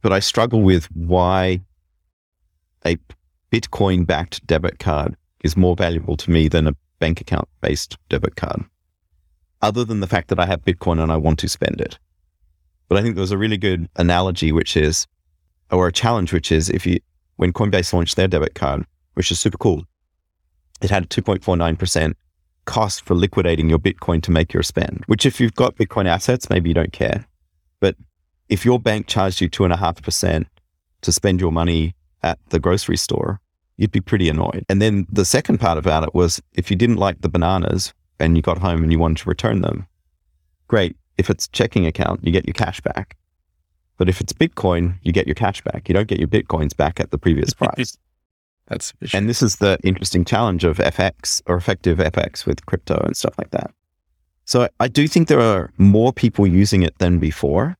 But 0.00 0.12
I 0.12 0.20
struggle 0.20 0.62
with 0.62 0.86
why 0.92 1.60
a 2.86 2.96
Bitcoin 3.52 4.06
backed 4.06 4.46
debit 4.46 4.78
card 4.78 5.14
is 5.44 5.58
more 5.58 5.76
valuable 5.76 6.16
to 6.16 6.30
me 6.30 6.48
than 6.48 6.66
a 6.66 6.74
bank 6.98 7.20
account 7.20 7.48
based 7.60 7.98
debit 8.08 8.36
card, 8.36 8.64
other 9.60 9.84
than 9.84 10.00
the 10.00 10.06
fact 10.06 10.28
that 10.28 10.40
I 10.40 10.46
have 10.46 10.64
Bitcoin 10.64 11.02
and 11.02 11.12
I 11.12 11.16
want 11.16 11.38
to 11.40 11.48
spend 11.50 11.82
it. 11.82 11.98
But 12.88 12.96
I 12.96 13.02
think 13.02 13.14
there 13.14 13.20
was 13.20 13.30
a 13.30 13.38
really 13.38 13.58
good 13.58 13.90
analogy, 13.96 14.52
which 14.52 14.74
is, 14.74 15.06
or 15.70 15.86
a 15.86 15.92
challenge, 15.92 16.32
which 16.32 16.50
is 16.50 16.70
if 16.70 16.86
you, 16.86 16.98
when 17.36 17.52
Coinbase 17.52 17.92
launched 17.92 18.16
their 18.16 18.26
debit 18.26 18.54
card, 18.54 18.86
which 19.20 19.30
is 19.30 19.38
super 19.38 19.58
cool, 19.58 19.84
it 20.80 20.88
had 20.88 21.04
a 21.04 21.06
2.49% 21.06 22.14
cost 22.64 23.04
for 23.04 23.14
liquidating 23.14 23.68
your 23.68 23.78
Bitcoin 23.78 24.22
to 24.22 24.30
make 24.30 24.54
your 24.54 24.62
spend, 24.62 25.04
which 25.08 25.26
if 25.26 25.38
you've 25.38 25.54
got 25.54 25.76
Bitcoin 25.76 26.06
assets, 26.06 26.48
maybe 26.48 26.70
you 26.70 26.74
don't 26.74 26.94
care. 26.94 27.26
But 27.80 27.96
if 28.48 28.64
your 28.64 28.80
bank 28.80 29.08
charged 29.08 29.42
you 29.42 29.50
2.5% 29.50 30.46
to 31.02 31.12
spend 31.12 31.38
your 31.38 31.52
money 31.52 31.94
at 32.22 32.38
the 32.48 32.58
grocery 32.58 32.96
store, 32.96 33.42
you'd 33.76 33.92
be 33.92 34.00
pretty 34.00 34.30
annoyed. 34.30 34.64
And 34.70 34.80
then 34.80 35.06
the 35.12 35.26
second 35.26 35.58
part 35.58 35.76
about 35.76 36.02
it 36.02 36.14
was 36.14 36.40
if 36.54 36.70
you 36.70 36.76
didn't 36.78 36.96
like 36.96 37.20
the 37.20 37.28
bananas 37.28 37.92
and 38.18 38.38
you 38.38 38.42
got 38.42 38.56
home 38.56 38.82
and 38.82 38.90
you 38.90 38.98
wanted 38.98 39.18
to 39.18 39.28
return 39.28 39.60
them, 39.60 39.86
great. 40.66 40.96
If 41.18 41.28
it's 41.28 41.46
checking 41.46 41.84
account, 41.84 42.24
you 42.24 42.32
get 42.32 42.46
your 42.46 42.54
cash 42.54 42.80
back. 42.80 43.18
But 43.98 44.08
if 44.08 44.22
it's 44.22 44.32
Bitcoin, 44.32 44.94
you 45.02 45.12
get 45.12 45.26
your 45.26 45.34
cash 45.34 45.60
back. 45.60 45.90
You 45.90 45.92
don't 45.92 46.08
get 46.08 46.18
your 46.20 46.28
Bitcoins 46.28 46.74
back 46.74 47.00
at 47.00 47.10
the 47.10 47.18
previous 47.18 47.52
price. 47.62 47.98
That's 48.70 48.92
And 49.12 49.28
this 49.28 49.42
is 49.42 49.56
the 49.56 49.78
interesting 49.82 50.24
challenge 50.24 50.64
of 50.64 50.78
FX 50.78 51.42
or 51.46 51.56
effective 51.56 51.98
FX 51.98 52.46
with 52.46 52.64
crypto 52.66 52.96
and 53.04 53.16
stuff 53.16 53.34
like 53.36 53.50
that. 53.50 53.72
So 54.44 54.68
I 54.78 54.88
do 54.88 55.06
think 55.06 55.28
there 55.28 55.40
are 55.40 55.70
more 55.76 56.12
people 56.12 56.46
using 56.46 56.82
it 56.82 56.96
than 56.98 57.18
before, 57.18 57.76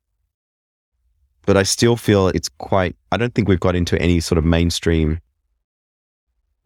but 1.47 1.57
I 1.57 1.63
still 1.63 1.97
feel 1.97 2.29
it's 2.29 2.49
quite, 2.49 2.97
I 3.13 3.17
don't 3.17 3.35
think 3.35 3.49
we've 3.49 3.61
got 3.61 3.77
into 3.77 4.01
any 4.03 4.21
sort 4.21 4.37
of 4.39 4.45
mainstream 4.45 5.21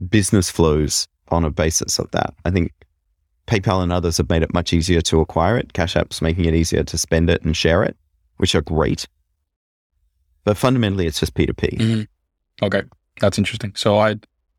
business 0.08 0.50
flows 0.50 1.06
on 1.28 1.44
a 1.44 1.50
basis 1.50 1.98
of 1.98 2.10
that. 2.12 2.34
I 2.44 2.50
think 2.50 2.72
PayPal 3.46 3.82
and 3.82 3.92
others 3.92 4.16
have 4.16 4.30
made 4.30 4.42
it 4.42 4.54
much 4.54 4.72
easier 4.72 5.02
to 5.02 5.20
acquire 5.20 5.56
it. 5.58 5.74
Cash 5.74 5.96
App's 5.96 6.22
making 6.22 6.46
it 6.46 6.54
easier 6.54 6.82
to 6.82 6.98
spend 6.98 7.28
it 7.28 7.42
and 7.42 7.54
share 7.56 7.82
it, 7.82 7.96
which 8.38 8.54
are 8.54 8.62
great. 8.62 9.06
But 10.44 10.56
fundamentally, 10.56 11.06
it's 11.06 11.20
just 11.20 11.34
P2P. 11.34 11.78
Mhm. 11.78 12.06
Okay, 12.62 12.82
that's 13.20 13.38
interesting. 13.38 13.72
So 13.76 13.98
I, 13.98 14.16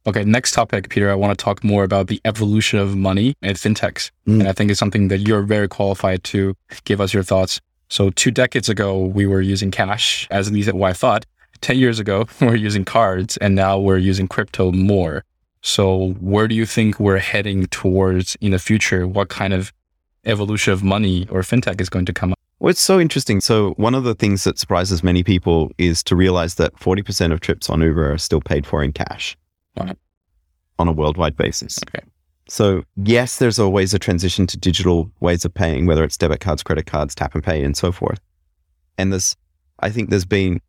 okay, 0.08 0.24
next 0.24 0.52
topic, 0.54 0.89
Peter. 0.89 1.12
I 1.12 1.15
want 1.15 1.38
to 1.38 1.44
talk 1.44 1.63
more 1.63 1.84
about 1.84 2.08
the 2.08 2.22
evolution 2.26 2.80
of 2.80 2.96
money 2.96 3.36
and 3.41 3.58
fintechs, 3.58 4.12
Mm. 4.28 4.39
and 4.41 4.48
I 4.48 4.54
think 4.54 4.72
it's 4.72 4.80
something 4.80 5.08
that 5.10 5.20
you're 5.20 5.44
very 5.44 5.68
qualified 5.68 6.24
to 6.26 6.56
give 6.86 7.00
us 7.02 7.13
your 7.13 7.24
thoughts. 7.24 7.60
So 7.89 8.10
two 8.10 8.32
decades 8.32 8.68
ago, 8.70 8.98
we 9.00 9.26
were 9.28 9.41
using 9.41 9.72
cash, 9.72 10.28
as 10.32 10.48
at 10.48 10.54
least 10.54 10.74
what 10.74 10.89
I 10.89 10.94
thought. 10.94 11.26
Ten 11.62 11.78
years 11.78 12.00
ago, 12.00 12.26
we 12.41 12.48
were 12.48 12.56
using 12.56 12.86
cards, 12.86 13.38
and 13.38 13.56
now 13.56 13.80
we're 13.80 13.98
using 13.98 14.28
crypto 14.28 14.72
more. 14.72 15.24
So 15.62 16.13
where 16.20 16.48
do 16.48 16.56
you 16.56 16.65
think 16.65 17.00
we're 17.00 17.18
heading 17.18 17.65
towards 17.68 18.36
in 18.41 18.52
the 18.52 18.60
future? 18.60 19.08
What 19.08 19.30
kind 19.30 19.54
of 19.54 19.74
evolution 20.26 20.74
of 20.74 20.84
money 20.84 21.28
or 21.32 21.41
fintech 21.41 21.80
is 21.82 21.89
going 21.89 22.06
to 22.06 22.13
come 22.13 22.32
up? 22.34 22.39
Well, 22.65 22.71
it's 22.71 22.82
so 22.82 22.99
interesting. 22.99 23.41
So, 23.41 23.73
one 23.78 23.93
of 23.93 24.06
the 24.06 24.15
things 24.15 24.43
that 24.43 24.58
surprises 24.58 25.04
many 25.04 25.21
people 25.21 25.69
is 25.78 26.01
to 26.01 26.15
realize 26.15 26.56
that 26.56 26.73
40% 26.80 27.32
of 27.32 27.39
trips 27.39 27.69
on 27.69 27.80
Uber 27.80 28.13
are 28.13 28.17
still 28.17 28.41
paid 28.41 28.65
for 28.65 28.84
in 28.84 28.91
cash 28.91 29.38
Wow. 29.78 29.93
on 30.80 30.88
a 30.88 30.91
worldwide 30.91 31.38
basis. 31.38 31.78
Okay. 31.88 32.04
So, 32.49 32.82
yes, 32.95 33.38
there's 33.38 33.60
always 33.60 33.93
a 33.93 33.99
transition 33.99 34.47
to 34.47 34.58
digital 34.58 35.12
ways 35.19 35.45
of 35.45 35.54
paying, 35.54 35.86
whether 35.86 36.04
it's 36.04 36.17
debit 36.17 36.39
cards, 36.39 36.63
credit 36.63 36.88
cards, 36.88 37.13
tap 37.13 37.36
and 37.36 37.43
pay, 37.43 37.63
and 37.63 37.78
so 37.78 37.91
forth. 37.91 38.19
And 38.97 39.12
there's, 39.12 39.36
I 39.82 39.91
think 39.91 40.10
there's 40.10 40.25
been 40.25 40.60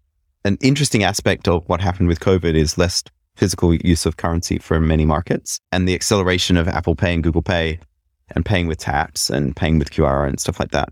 an 0.44 0.58
interesting 0.60 1.02
aspect 1.02 1.48
of 1.48 1.66
what 1.66 1.80
happened 1.80 2.08
with 2.08 2.20
COVID 2.20 2.56
is 2.56 2.76
less 2.76 3.04
physical 3.36 3.72
use 3.72 4.04
of 4.04 4.18
currency 4.18 4.58
for 4.58 4.78
many 4.80 5.06
markets 5.06 5.60
and 5.72 5.88
the 5.88 5.94
acceleration 5.94 6.58
of 6.58 6.68
Apple 6.68 6.94
Pay 6.94 7.14
and 7.14 7.22
Google 7.24 7.40
Pay 7.40 7.80
and 8.34 8.44
paying 8.44 8.66
with 8.66 8.80
taps 8.80 9.30
and 9.30 9.56
paying 9.56 9.78
with 9.78 9.92
QR 9.92 10.28
and 10.28 10.38
stuff 10.38 10.60
like 10.60 10.72
that. 10.72 10.90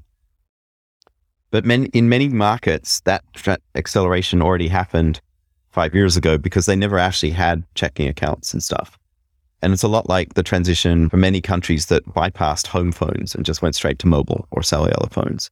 But 1.55 1.65
many, 1.65 1.87
in 1.93 2.09
many 2.09 2.29
markets, 2.29 2.99
that 3.03 3.23
acceleration 3.77 4.43
already 4.43 4.67
happened 4.67 5.21
five 5.71 5.95
years 5.95 6.17
ago 6.17 6.37
because 6.37 6.67
they 6.67 6.75
never 6.75 6.99
actually 6.99 7.31
had 7.31 7.63
checking 7.77 8.09
accounts 8.09 8.53
and 8.53 8.61
stuff. 8.61 8.99
And 9.63 9.73
it's 9.73 9.85
a 9.85 9.89
lot 9.89 10.09
like 10.09 10.35
the 10.35 10.43
transition 10.43 11.09
for 11.09 11.17
many 11.17 11.41
countries 11.41 11.87
that 11.87 12.05
bypassed 12.07 12.67
home 12.67 12.91
phones 12.91 13.37
and 13.37 13.47
just 13.47 13.63
went 13.63 13.77
straight 13.77 14.01
to 14.01 14.09
mobile 14.09 14.49
or 14.51 14.65
cellular 14.65 15.07
phones. 15.13 15.49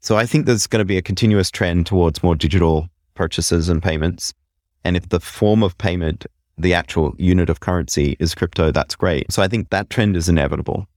So 0.00 0.16
I 0.16 0.26
think 0.26 0.46
there's 0.46 0.66
going 0.66 0.80
to 0.80 0.84
be 0.84 0.98
a 0.98 1.10
continuous 1.10 1.48
trend 1.48 1.86
towards 1.86 2.24
more 2.24 2.34
digital 2.34 2.88
purchases 3.14 3.68
and 3.68 3.80
payments. 3.80 4.34
And 4.82 4.96
if 4.96 5.10
the 5.10 5.20
form 5.20 5.62
of 5.62 5.78
payment, 5.78 6.26
the 6.58 6.74
actual 6.74 7.14
unit 7.18 7.48
of 7.48 7.60
currency 7.60 8.16
is 8.18 8.34
crypto, 8.34 8.72
that's 8.72 8.96
great. 8.96 9.32
So 9.32 9.44
I 9.44 9.46
think 9.46 9.70
that 9.70 9.90
trend 9.90 10.16
is 10.16 10.28
inevitable. 10.28 10.88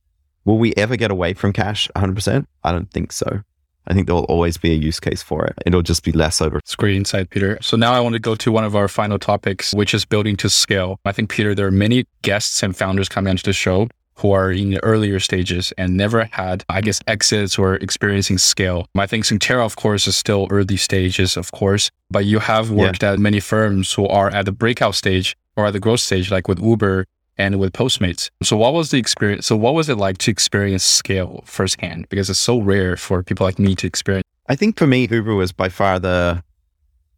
Will 0.45 0.57
we 0.57 0.73
ever 0.73 0.95
get 0.95 1.11
away 1.11 1.35
from 1.35 1.53
cash 1.53 1.87
100%? 1.95 2.47
I 2.63 2.71
don't 2.71 2.89
think 2.89 3.11
so. 3.11 3.43
I 3.87 3.93
think 3.93 4.07
there 4.07 4.15
will 4.15 4.23
always 4.25 4.57
be 4.57 4.71
a 4.71 4.75
use 4.75 4.99
case 4.99 5.23
for 5.23 5.45
it. 5.45 5.55
It'll 5.65 5.81
just 5.81 6.03
be 6.03 6.11
less 6.11 6.41
over. 6.41 6.57
It's 6.57 6.75
great 6.75 6.95
insight, 6.95 7.29
Peter. 7.29 7.57
So 7.61 7.77
now 7.77 7.93
I 7.93 7.99
want 7.99 8.13
to 8.13 8.19
go 8.19 8.35
to 8.35 8.51
one 8.51 8.63
of 8.63 8.75
our 8.75 8.87
final 8.87 9.17
topics, 9.17 9.73
which 9.73 9.93
is 9.93 10.05
building 10.05 10.35
to 10.37 10.49
scale. 10.49 10.99
I 11.05 11.11
think, 11.11 11.29
Peter, 11.29 11.55
there 11.55 11.67
are 11.67 11.71
many 11.71 12.05
guests 12.21 12.61
and 12.63 12.75
founders 12.75 13.09
coming 13.09 13.31
onto 13.31 13.43
the 13.43 13.53
show 13.53 13.87
who 14.17 14.31
are 14.31 14.51
in 14.51 14.71
the 14.71 14.83
earlier 14.83 15.19
stages 15.19 15.71
and 15.77 15.95
never 15.95 16.25
had, 16.31 16.65
I 16.69 16.81
guess, 16.81 16.99
exits 17.07 17.57
or 17.57 17.75
experiencing 17.75 18.39
scale. 18.39 18.87
I 18.97 19.05
think 19.05 19.25
Synctera, 19.25 19.63
of 19.63 19.75
course, 19.75 20.07
is 20.07 20.17
still 20.17 20.47
early 20.49 20.77
stages, 20.77 21.37
of 21.37 21.51
course, 21.51 21.91
but 22.09 22.25
you 22.25 22.39
have 22.39 22.71
worked 22.71 23.03
yeah. 23.03 23.13
at 23.13 23.19
many 23.19 23.39
firms 23.39 23.93
who 23.93 24.07
are 24.07 24.29
at 24.31 24.45
the 24.45 24.51
breakout 24.51 24.95
stage 24.95 25.37
or 25.55 25.67
at 25.67 25.73
the 25.73 25.79
growth 25.79 25.99
stage, 25.99 26.31
like 26.31 26.47
with 26.47 26.59
Uber 26.59 27.05
and 27.37 27.59
with 27.59 27.73
Postmates. 27.73 28.29
So 28.43 28.57
what 28.57 28.73
was 28.73 28.91
the 28.91 28.97
experience? 28.97 29.45
So 29.45 29.55
what 29.55 29.73
was 29.73 29.89
it 29.89 29.95
like 29.97 30.17
to 30.19 30.31
experience 30.31 30.83
scale 30.83 31.43
firsthand? 31.45 32.09
Because 32.09 32.29
it's 32.29 32.39
so 32.39 32.59
rare 32.59 32.97
for 32.97 33.23
people 33.23 33.45
like 33.45 33.59
me 33.59 33.75
to 33.75 33.87
experience. 33.87 34.23
I 34.47 34.55
think 34.55 34.77
for 34.77 34.87
me, 34.87 35.07
Uber 35.09 35.35
was 35.35 35.51
by 35.51 35.69
far 35.69 35.99
the 35.99 36.43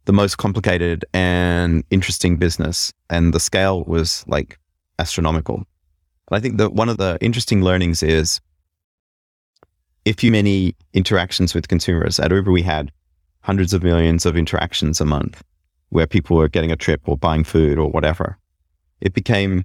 the 0.06 0.12
most 0.12 0.38
complicated 0.38 1.04
and 1.12 1.84
interesting 1.90 2.36
business, 2.36 2.92
and 3.10 3.32
the 3.32 3.40
scale 3.40 3.84
was 3.84 4.24
like 4.26 4.58
astronomical. 4.98 5.56
And 5.56 5.66
I 6.32 6.40
think 6.40 6.56
that 6.58 6.72
one 6.72 6.88
of 6.88 6.96
the 6.96 7.18
interesting 7.20 7.62
learnings 7.62 8.02
is 8.02 8.40
if 10.04 10.24
you 10.24 10.32
many 10.32 10.74
interactions 10.94 11.54
with 11.54 11.68
consumers 11.68 12.18
at 12.18 12.32
Uber, 12.32 12.50
we 12.50 12.62
had 12.62 12.90
hundreds 13.42 13.72
of 13.72 13.82
millions 13.82 14.26
of 14.26 14.36
interactions 14.36 15.00
a 15.00 15.04
month 15.04 15.42
where 15.90 16.06
people 16.06 16.36
were 16.36 16.48
getting 16.48 16.70
a 16.70 16.76
trip 16.76 17.02
or 17.04 17.16
buying 17.16 17.44
food 17.44 17.78
or 17.78 17.90
whatever. 17.90 18.38
It 19.00 19.12
became 19.12 19.64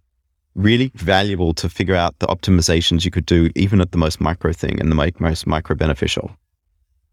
really 0.56 0.92
valuable 0.96 1.54
to 1.54 1.70
figure 1.70 1.96
out 1.96 2.18
the 2.20 2.28
optimizations 2.28 3.04
you 3.06 3.12
could 3.12 3.26
do 3.26 3.50
even 3.56 3.82
at 3.82 3.92
the 3.92 3.98
most 3.98 4.22
micro 4.22 4.54
thing 4.54 4.80
and 4.80 4.90
the 4.90 5.14
most 5.20 5.46
micro 5.46 5.76
beneficial. 5.76 6.36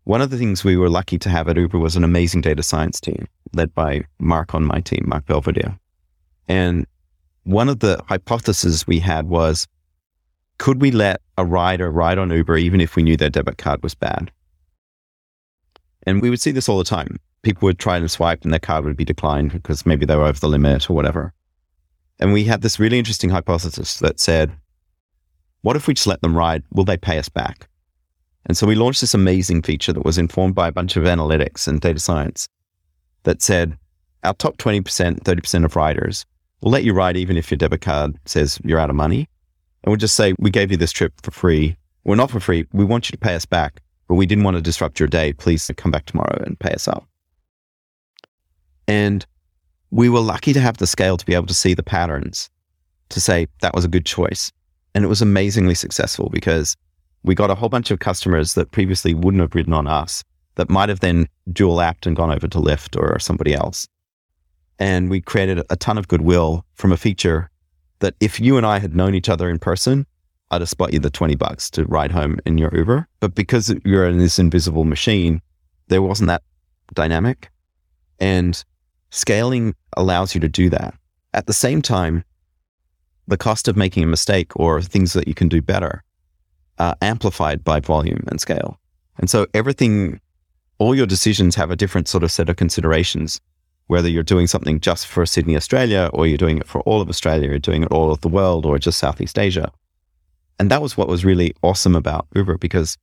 One 0.05 0.23
of 0.23 0.31
the 0.31 0.39
things 0.39 0.65
we 0.65 0.77
were 0.77 0.89
lucky 0.89 1.19
to 1.19 1.29
have 1.29 1.49
at 1.49 1.57
Uber 1.57 1.79
was 1.79 1.97
an 1.97 2.05
amazing 2.05 2.41
data 2.41 2.63
science 2.63 3.01
team 3.01 3.27
led 3.53 3.75
by 3.75 4.05
Mark 4.19 4.55
on 4.55 4.65
my 4.65 4.81
team, 4.81 5.05
Mark 5.07 5.27
Belvedere. 5.27 5.79
And 6.49 6.87
one 7.45 7.69
of 7.69 7.81
the 7.81 8.03
hypotheses 8.09 8.87
we 8.87 8.99
had 8.99 9.29
was 9.29 9.69
could 10.59 10.81
we 10.81 10.93
let 10.93 11.21
a 11.39 11.45
rider 11.45 11.91
ride 11.91 12.19
on 12.19 12.31
Uber 12.31 12.57
even 12.57 12.81
if 12.81 12.95
we 12.95 13.03
knew 13.03 13.17
their 13.17 13.31
debit 13.31 13.59
card 13.59 13.83
was 13.83 13.95
bad? 13.95 14.31
And 16.05 16.23
we 16.23 16.31
would 16.31 16.41
see 16.41 16.53
this 16.53 16.69
all 16.69 16.79
the 16.79 16.85
time. 16.85 17.19
People 17.43 17.67
would 17.67 17.79
try 17.79 17.97
and 17.97 18.11
swipe 18.11 18.45
and 18.45 18.53
their 18.53 18.61
card 18.61 18.85
would 18.85 18.97
be 18.97 19.05
declined 19.05 19.53
because 19.53 19.85
maybe 19.85 20.07
they 20.07 20.17
were 20.17 20.25
over 20.25 20.39
the 20.39 20.49
limit 20.49 20.89
or 20.89 20.95
whatever. 20.95 21.33
And 22.23 22.33
we 22.33 22.45
had 22.45 22.63
this 22.63 22.79
really 22.79 22.99
interesting 22.99 23.31
hypothesis 23.31 23.99
that 23.99 24.21
said, 24.21 24.53
what 25.63 25.77
if 25.77 25.87
we 25.87 25.95
just 25.95 26.07
let 26.07 26.23
them 26.23 26.37
ride? 26.37 26.63
Will 26.73 26.85
they 26.85 26.97
pay 26.97 27.19
us 27.19 27.29
back? 27.29 27.69
And 28.47 28.57
so 28.57 28.67
we 28.67 28.75
launched 28.75 29.01
this 29.01 29.15
amazing 29.15 29.63
feature 29.63 29.93
that 29.93 30.05
was 30.05 30.19
informed 30.19 30.55
by 30.55 30.69
a 30.69 30.73
bunch 30.73 30.97
of 30.97 31.05
analytics 31.05 31.69
and 31.69 31.81
data 31.81 32.01
science 32.01 32.49
that 33.25 33.43
said 33.43 33.77
our 34.25 34.35
top 34.35 34.57
20%, 34.57 34.83
30% 34.83 35.65
of 35.65 35.77
riders 35.77 36.25
We'll 36.63 36.71
let 36.71 36.85
you 36.85 36.95
ride 36.95 37.17
even 37.17 37.37
if 37.37 37.51
your 37.51 37.59
debit 37.59 37.81
card 37.81 38.17
says 38.25 38.61
you're 38.65 38.79
out 38.79 38.89
of 38.89 38.97
money. 38.97 39.29
And 39.83 39.91
we'll 39.91 39.97
just 39.97 40.15
say, 40.15 40.35
we 40.39 40.51
gave 40.51 40.71
you 40.71 40.77
this 40.77 40.93
trip 40.93 41.13
for 41.21 41.33
free. 41.33 41.77
We're 42.05 42.15
not 42.15 42.31
for 42.31 42.39
free. 42.39 42.67
We 42.73 42.85
want 42.85 43.09
you 43.09 43.13
to 43.13 43.19
pay 43.19 43.35
us 43.35 43.45
back, 43.45 43.83
but 44.07 44.15
we 44.15 44.27
didn't 44.27 44.45
want 44.45 44.57
to 44.57 44.63
disrupt 44.63 45.01
your 45.01 45.09
day. 45.09 45.33
Please 45.33 45.69
come 45.77 45.91
back 45.91 46.07
tomorrow 46.07 46.41
and 46.47 46.59
pay 46.59 46.73
us 46.73 46.87
up. 46.87 47.05
And 48.87 49.27
we 49.93 50.09
were 50.09 50.21
lucky 50.21 50.55
to 50.55 50.61
have 50.61 50.79
the 50.79 50.87
scale 50.87 51.19
to 51.19 51.27
be 51.27 51.35
able 51.35 51.47
to 51.47 51.55
see 51.55 51.75
the 51.75 51.83
patterns 51.83 52.49
to 53.11 53.21
say 53.21 53.47
that 53.61 53.75
was 53.75 53.85
a 53.85 53.89
good 53.89 54.07
choice. 54.07 54.51
And 54.95 55.05
it 55.05 55.09
was 55.09 55.21
amazingly 55.21 55.75
successful 55.75 56.31
because 56.31 56.75
we 57.23 57.35
got 57.35 57.51
a 57.51 57.55
whole 57.55 57.69
bunch 57.69 57.91
of 57.91 57.99
customers 57.99 58.55
that 58.55 58.73
previously 58.73 59.13
wouldn't 59.13 59.43
have 59.43 59.55
ridden 59.55 59.75
on 59.75 59.87
us 59.87 60.25
that 60.55 60.71
might 60.71 60.89
have 60.89 61.01
then 61.01 61.29
dual 61.53 61.77
apped 61.77 62.07
and 62.07 62.17
gone 62.17 62.33
over 62.33 62.49
to 62.49 62.59
Lyft 62.59 62.99
or 62.99 63.19
somebody 63.19 63.55
else. 63.55 63.87
And 64.79 65.11
we 65.11 65.21
created 65.21 65.63
a 65.69 65.77
ton 65.77 65.99
of 65.99 66.09
goodwill 66.09 66.65
from 66.75 66.91
a 66.91 66.97
feature 66.97 67.51
that 67.99 68.15
if 68.19 68.41
you 68.41 68.57
and 68.57 68.65
I 68.65 68.79
had 68.79 68.97
known 68.97 69.15
each 69.15 69.29
other 69.29 69.51
in 69.51 69.59
person, 69.59 70.07
I'd 70.51 70.63
have 70.63 70.71
spot 70.71 70.95
you 70.95 71.01
the 71.01 71.11
20 71.11 71.35
bucks 71.37 71.71
to 71.71 71.85
ride 71.85 72.13
home 72.13 72.39
in 72.47 72.57
your 72.57 72.75
Uber. 72.75 73.07
But 73.21 73.35
because 73.35 73.75
you're 73.85 74.09
in 74.09 74.19
this 74.19 74.39
invisible 74.39 74.85
machine, 74.85 75.43
there 75.89 76.03
wasn't 76.03 76.29
that 76.29 76.43
dynamic. 76.95 77.51
And 78.19 78.63
scaling 79.13 79.75
allows 79.97 80.35
you 80.35 80.41
to 80.41 80.49
do 80.49 80.69
that. 80.71 80.95
At 81.33 81.47
the 81.47 81.53
same 81.53 81.81
time, 81.81 82.25
the 83.29 83.37
cost 83.37 83.69
of 83.69 83.77
making 83.77 84.03
a 84.03 84.09
mistake 84.09 84.51
or 84.57 84.83
things 84.83 85.13
that 85.13 85.29
you 85.29 85.35
can 85.35 85.49
do 85.49 85.63
better 85.63 86.03
are 86.79 86.97
amplified 87.01 87.63
by 87.63 87.79
volume 87.79 88.25
and 88.27 88.41
scale. 88.41 88.81
And 89.19 89.31
so 89.31 89.47
everything, 89.55 90.21
all 90.79 90.95
your 90.95 91.07
decisions 91.07 91.55
have 91.55 91.71
a 91.71 91.77
different 91.77 92.09
sort 92.09 92.25
of 92.25 92.33
set 92.33 92.49
of 92.49 92.57
considerations 92.57 93.41
whether 93.87 94.09
you're 94.09 94.23
doing 94.23 94.47
something 94.47 94.81
just 94.81 95.07
for 95.07 95.27
Sydney, 95.27 95.57
Australia, 95.57 96.09
or 96.15 96.27
you're 96.27 96.39
doing 96.39 96.59
it 96.59 96.67
for 96.67 96.81
all 96.83 97.01
of 97.01 97.09
Australia, 97.09 97.51
you're 97.51 97.59
doing 97.59 97.83
it 97.83 97.93
all 97.93 98.11
of 98.11 98.21
the 98.23 98.29
world, 98.29 98.65
or 98.65 98.79
just 98.79 98.99
Southeast 98.99 99.39
Asia. 99.39 99.71
And 100.59 100.71
that 100.71 100.81
was 100.81 100.97
what 100.97 101.09
was 101.09 101.27
really 101.27 101.55
awesome 101.63 101.95
about 101.95 102.27
Uber 102.35 102.57
because 102.59 102.97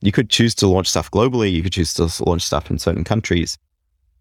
you 0.00 0.12
could 0.12 0.30
choose 0.30 0.54
to 0.56 0.66
launch 0.66 0.88
stuff 0.88 1.10
globally, 1.10 1.52
you 1.52 1.62
could 1.62 1.72
choose 1.72 1.92
to 1.94 2.08
launch 2.24 2.42
stuff 2.42 2.70
in 2.70 2.78
certain 2.78 3.04
countries. 3.04 3.58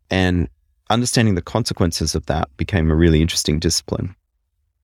And 0.09 0.49
understanding 0.89 1.35
the 1.35 1.41
consequences 1.41 2.15
of 2.15 2.25
that 2.27 2.49
became 2.57 2.89
a 2.89 2.95
really 2.95 3.21
interesting 3.21 3.59
discipline. 3.59 4.15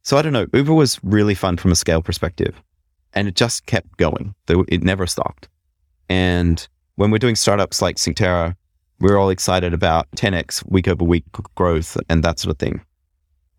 So 0.04 0.18
I 0.18 0.22
don't 0.22 0.34
know, 0.34 0.48
Uber 0.54 0.74
was 0.74 1.00
really 1.04 1.34
fun 1.34 1.58
from 1.58 1.72
a 1.72 1.76
scale 1.76 2.02
perspective 2.02 2.62
and 3.14 3.28
it 3.28 3.36
just 3.36 3.66
kept 3.66 3.98
going. 3.98 4.36
It 4.48 4.84
never 4.84 5.08
stopped. 5.08 5.48
And 6.10 6.68
when 6.96 7.12
we're 7.12 7.18
doing 7.18 7.36
startups 7.36 7.82
like 7.82 7.96
Synctera, 7.96 8.56
we're 9.00 9.18
all 9.18 9.30
excited 9.30 9.74
about 9.74 10.10
10x 10.12 10.70
week 10.70 10.88
over 10.88 11.04
week 11.04 11.24
growth 11.56 11.98
and 12.10 12.24
that 12.24 12.40
sort 12.40 12.52
of 12.52 12.60
thing. 12.60 12.82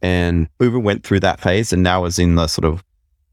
And 0.03 0.49
Uber 0.61 0.79
went 0.79 1.05
through 1.05 1.21
that 1.21 1.41
phase 1.41 1.73
and 1.73 1.83
now 1.83 2.05
is 2.05 2.19
in 2.19 2.37
the 2.37 2.47
sort 2.47 2.65
of 2.65 2.85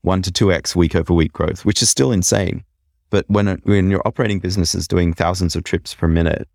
one 0.01 0.21
to 0.21 0.31
2x 0.31 0.75
week 0.75 0.95
over 0.95 1.13
week 1.13 1.33
growth, 1.33 1.65
which 1.65 1.81
is 1.81 1.89
still 1.89 2.11
insane. 2.11 2.63
But 3.09 3.25
when, 3.29 3.47
when 3.63 3.91
your 3.91 4.01
operating 4.07 4.39
business 4.39 4.73
is 4.73 4.87
doing 4.87 5.13
thousands 5.13 5.55
of 5.55 5.63
trips 5.63 5.93
per 5.93 6.07
minute, 6.07 6.47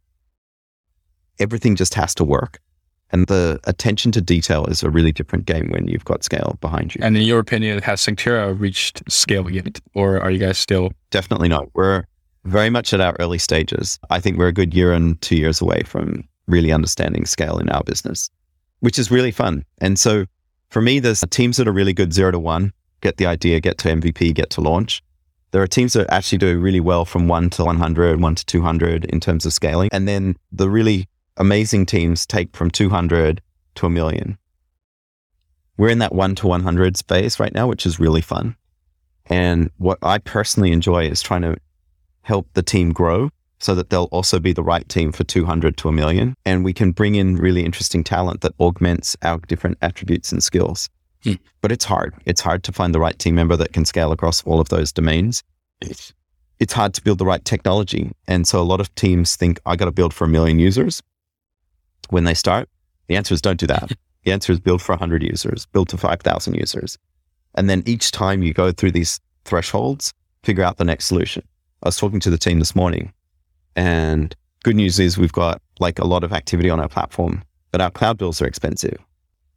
everything 1.38 1.76
just 1.76 1.94
has 1.94 2.14
to 2.16 2.24
work. 2.24 2.60
And 3.10 3.26
the 3.26 3.58
attention 3.64 4.12
to 4.12 4.20
detail 4.20 4.66
is 4.66 4.82
a 4.82 4.90
really 4.90 5.12
different 5.12 5.46
game 5.46 5.70
when 5.70 5.88
you've 5.88 6.04
got 6.04 6.22
scale 6.22 6.58
behind 6.60 6.94
you. 6.94 7.00
And 7.02 7.16
in 7.16 7.22
your 7.22 7.38
opinion, 7.38 7.80
has 7.82 8.02
Synctera 8.02 8.58
reached 8.58 9.02
scale 9.10 9.50
yet? 9.50 9.80
Or 9.94 10.20
are 10.20 10.30
you 10.30 10.38
guys 10.38 10.58
still? 10.58 10.92
Definitely 11.10 11.48
not. 11.48 11.68
We're 11.74 12.04
very 12.44 12.68
much 12.70 12.92
at 12.92 13.00
our 13.00 13.16
early 13.18 13.38
stages. 13.38 13.98
I 14.10 14.20
think 14.20 14.36
we're 14.36 14.48
a 14.48 14.52
good 14.52 14.74
year 14.74 14.92
and 14.92 15.20
two 15.22 15.36
years 15.36 15.60
away 15.60 15.82
from 15.86 16.28
really 16.46 16.72
understanding 16.72 17.24
scale 17.24 17.58
in 17.58 17.68
our 17.70 17.82
business, 17.82 18.30
which 18.80 18.98
is 18.98 19.10
really 19.10 19.30
fun. 19.30 19.64
And 19.78 19.98
so 19.98 20.26
for 20.70 20.82
me, 20.82 20.98
there's 20.98 21.24
teams 21.30 21.56
that 21.56 21.68
are 21.68 21.72
really 21.72 21.94
good 21.94 22.12
zero 22.12 22.30
to 22.30 22.38
one, 22.38 22.72
get 23.00 23.16
the 23.16 23.26
idea, 23.26 23.60
get 23.60 23.78
to 23.78 23.88
MVP, 23.88 24.34
get 24.34 24.50
to 24.50 24.60
launch. 24.60 25.02
There 25.50 25.62
are 25.62 25.66
teams 25.66 25.94
that 25.94 26.10
actually 26.10 26.38
do 26.38 26.58
really 26.58 26.80
well 26.80 27.06
from 27.06 27.26
one 27.26 27.48
to 27.50 27.64
100, 27.64 28.20
one 28.20 28.34
to 28.34 28.44
200 28.44 29.06
in 29.06 29.18
terms 29.18 29.46
of 29.46 29.54
scaling. 29.54 29.88
And 29.92 30.06
then 30.06 30.36
the 30.52 30.68
really 30.68 31.08
amazing 31.38 31.86
teams 31.86 32.26
take 32.26 32.54
from 32.54 32.70
200 32.70 33.40
to 33.76 33.86
a 33.86 33.90
million. 33.90 34.36
We're 35.76 35.88
in 35.88 36.00
that 36.00 36.14
one 36.14 36.34
to 36.36 36.48
100 36.48 36.96
space 36.96 37.38
right 37.38 37.54
now, 37.54 37.68
which 37.68 37.86
is 37.86 38.00
really 38.00 38.20
fun. 38.20 38.56
And 39.26 39.70
what 39.78 39.98
I 40.02 40.18
personally 40.18 40.72
enjoy 40.72 41.06
is 41.06 41.22
trying 41.22 41.42
to 41.42 41.56
help 42.22 42.48
the 42.54 42.62
team 42.62 42.92
grow 42.92 43.30
so 43.60 43.74
that 43.74 43.90
they'll 43.90 44.08
also 44.10 44.38
be 44.38 44.52
the 44.52 44.62
right 44.62 44.88
team 44.88 45.12
for 45.12 45.24
200 45.24 45.76
to 45.78 45.88
a 45.88 45.92
million. 45.92 46.34
And 46.44 46.64
we 46.64 46.72
can 46.72 46.92
bring 46.92 47.14
in 47.14 47.36
really 47.36 47.64
interesting 47.64 48.04
talent 48.04 48.40
that 48.40 48.52
augments 48.60 49.16
our 49.22 49.38
different 49.46 49.78
attributes 49.82 50.32
and 50.32 50.42
skills. 50.42 50.88
Hmm. 51.24 51.34
But 51.60 51.72
it's 51.72 51.84
hard. 51.84 52.14
It's 52.24 52.40
hard 52.40 52.62
to 52.64 52.72
find 52.72 52.94
the 52.94 53.00
right 53.00 53.18
team 53.18 53.34
member 53.34 53.56
that 53.56 53.72
can 53.72 53.84
scale 53.84 54.12
across 54.12 54.44
all 54.44 54.60
of 54.60 54.68
those 54.68 54.92
domains. 54.92 55.42
It's, 55.80 56.12
it's 56.60 56.72
hard 56.72 56.94
to 56.94 57.02
build 57.02 57.18
the 57.18 57.26
right 57.26 57.44
technology. 57.44 58.12
And 58.26 58.46
so 58.46 58.60
a 58.60 58.62
lot 58.62 58.80
of 58.80 58.92
teams 58.94 59.36
think, 59.36 59.60
I 59.66 59.76
got 59.76 59.86
to 59.86 59.92
build 59.92 60.14
for 60.14 60.24
a 60.24 60.28
million 60.28 60.58
users 60.58 61.02
when 62.10 62.24
they 62.24 62.34
start. 62.34 62.68
The 63.06 63.16
answer 63.16 63.34
is 63.34 63.40
don't 63.40 63.60
do 63.60 63.66
that. 63.66 63.92
the 64.24 64.32
answer 64.32 64.52
is 64.52 64.60
build 64.60 64.82
for 64.82 64.92
100 64.92 65.22
users, 65.22 65.66
build 65.66 65.88
to 65.90 65.96
5,000 65.96 66.54
users. 66.54 66.98
And 67.54 67.68
then 67.68 67.82
each 67.86 68.10
time 68.10 68.42
you 68.42 68.52
go 68.52 68.72
through 68.72 68.92
these 68.92 69.20
thresholds, 69.44 70.12
figure 70.42 70.64
out 70.64 70.76
the 70.76 70.84
next 70.84 71.06
solution. 71.06 71.42
I 71.82 71.88
was 71.88 71.96
talking 71.96 72.20
to 72.20 72.30
the 72.30 72.38
team 72.38 72.58
this 72.58 72.74
morning, 72.74 73.12
and 73.76 74.34
good 74.64 74.76
news 74.76 74.98
is 74.98 75.16
we've 75.16 75.32
got 75.32 75.62
like 75.80 75.98
a 75.98 76.04
lot 76.04 76.24
of 76.24 76.32
activity 76.32 76.70
on 76.70 76.80
our 76.80 76.88
platform, 76.88 77.42
but 77.70 77.80
our 77.80 77.90
cloud 77.90 78.18
bills 78.18 78.42
are 78.42 78.46
expensive. 78.46 78.98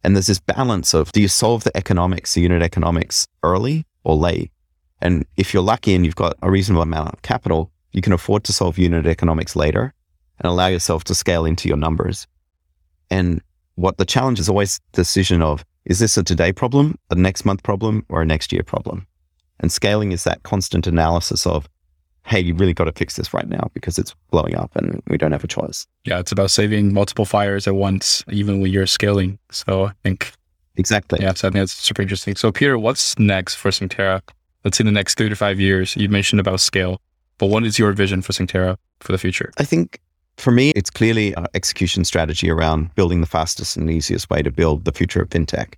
And 0.04 0.16
there's 0.16 0.28
this 0.28 0.40
balance 0.40 0.94
of 0.94 1.12
do 1.12 1.22
you 1.22 1.28
solve 1.28 1.64
the 1.64 1.76
economics, 1.76 2.34
the 2.34 2.42
unit 2.42 2.62
economics 2.62 3.28
early 3.44 3.86
or 4.04 4.16
late? 4.16 4.52
And 5.02 5.26
if 5.38 5.54
you're 5.54 5.64
lucky 5.64 5.96
and 5.96 6.06
you've 6.06 6.16
got 6.16 6.36
a 6.42 6.52
reasonable 6.52 6.84
amount 6.84 7.14
of 7.14 7.22
capital, 7.22 7.72
you 7.92 8.02
can 8.02 8.14
afford 8.14 8.44
to 8.46 8.54
solve 8.54 8.78
unit 8.78 9.06
economics 9.06 9.56
later 9.56 9.94
and 10.40 10.50
allow 10.50 10.68
yourself 10.68 11.04
to 11.06 11.16
scale 11.16 11.46
into 11.46 11.68
your 11.68 11.78
numbers. 11.78 12.28
And 13.12 13.42
what 13.76 13.98
the 13.98 14.06
challenge 14.06 14.40
is 14.40 14.50
always 14.50 14.80
decision 14.94 15.44
of 15.44 15.64
is 15.86 16.00
this 16.00 16.18
a 16.18 16.24
today 16.24 16.52
problem, 16.52 16.96
a 17.12 17.16
next 17.16 17.46
month 17.46 17.62
problem, 17.62 18.06
or 18.10 18.24
a 18.24 18.26
next 18.26 18.52
year 18.52 18.64
problem? 18.64 19.06
And 19.60 19.72
scaling 19.72 20.12
is 20.12 20.24
that 20.24 20.42
constant 20.42 20.88
analysis 20.88 21.46
of 21.46 21.70
hey, 22.24 22.40
you 22.40 22.54
really 22.54 22.74
got 22.74 22.84
to 22.86 22.92
fix 22.92 23.16
this 23.16 23.34
right 23.34 23.50
now 23.50 23.68
because 23.74 23.98
it's 23.98 24.16
blowing 24.30 24.56
up 24.56 24.76
and 24.76 25.02
we 25.08 25.18
don't 25.18 25.32
have 25.32 25.44
a 25.44 25.48
choice. 25.48 25.88
Yeah, 26.06 26.20
it's 26.20 26.32
about 26.32 26.52
saving 26.52 26.94
multiple 26.94 27.26
fires 27.26 27.68
at 27.68 27.76
once, 27.76 28.24
even 28.30 28.62
when 28.62 28.72
you're 28.72 28.86
scaling. 28.86 29.40
So 29.50 29.86
I 29.86 29.94
think 30.04 30.32
exactly. 30.76 31.20
Yeah, 31.20 31.34
so 31.34 31.48
I 31.48 31.52
think 31.52 31.62
that's 31.62 31.74
super 31.74 32.04
interesting. 32.04 32.36
So 32.36 32.52
Peter, 32.52 32.78
what's 32.78 33.18
next 33.18 33.56
for 33.56 33.72
Synctera? 33.72 34.22
let's 34.64 34.78
say 34.78 34.84
the 34.84 34.92
next 34.92 35.16
three 35.16 35.30
to 35.30 35.36
five 35.36 35.60
years? 35.60 35.96
You 35.96 36.10
mentioned 36.10 36.40
about 36.40 36.60
scale, 36.60 37.02
but 37.38 37.48
what 37.48 37.64
is 37.64 37.80
your 37.80 37.92
vision 37.94 38.22
for 38.22 38.34
Synctera 38.34 38.78
for 39.00 39.12
the 39.12 39.18
future? 39.18 39.52
I 39.58 39.64
think 39.64 40.00
for 40.38 40.52
me, 40.52 40.72
it's 40.72 40.90
clearly 40.90 41.34
an 41.34 41.48
execution 41.54 42.04
strategy 42.04 42.50
around 42.50 42.94
building 42.96 43.22
the 43.22 43.28
fastest 43.28 43.78
and 43.78 43.90
easiest 43.90 44.30
way 44.30 44.42
to 44.42 44.52
build 44.52 44.86
the 44.86 44.92
future 44.92 45.22
of 45.22 45.30
fintech. 45.30 45.76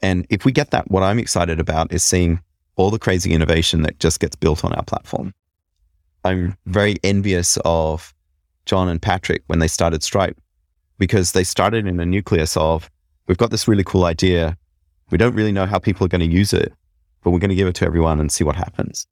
And 0.00 0.26
if 0.30 0.44
we 0.44 0.52
get 0.52 0.70
that, 0.70 0.90
what 0.90 1.02
I'm 1.02 1.18
excited 1.18 1.60
about 1.60 1.92
is 1.92 2.02
seeing 2.02 2.40
all 2.76 2.90
the 2.90 2.98
crazy 2.98 3.32
innovation 3.32 3.82
that 3.82 3.98
just 3.98 4.18
gets 4.20 4.34
built 4.34 4.64
on 4.64 4.72
our 4.72 4.82
platform. 4.82 5.32
I'm 6.24 6.56
very 6.66 6.96
envious 7.02 7.58
of 7.64 8.14
John 8.66 8.88
and 8.88 9.00
Patrick 9.00 9.42
when 9.46 9.58
they 9.58 9.68
started 9.68 10.02
Stripe 10.02 10.40
because 10.98 11.32
they 11.32 11.44
started 11.44 11.86
in 11.86 12.00
a 12.00 12.06
nucleus 12.06 12.56
of 12.56 12.90
we've 13.26 13.38
got 13.38 13.50
this 13.50 13.68
really 13.68 13.84
cool 13.84 14.04
idea. 14.04 14.56
We 15.10 15.18
don't 15.18 15.34
really 15.34 15.52
know 15.52 15.66
how 15.66 15.78
people 15.78 16.04
are 16.04 16.08
going 16.08 16.28
to 16.28 16.36
use 16.36 16.52
it, 16.52 16.72
but 17.22 17.30
we're 17.30 17.38
going 17.38 17.50
to 17.50 17.56
give 17.56 17.68
it 17.68 17.74
to 17.76 17.86
everyone 17.86 18.20
and 18.20 18.30
see 18.30 18.44
what 18.44 18.56
happens. 18.56 19.06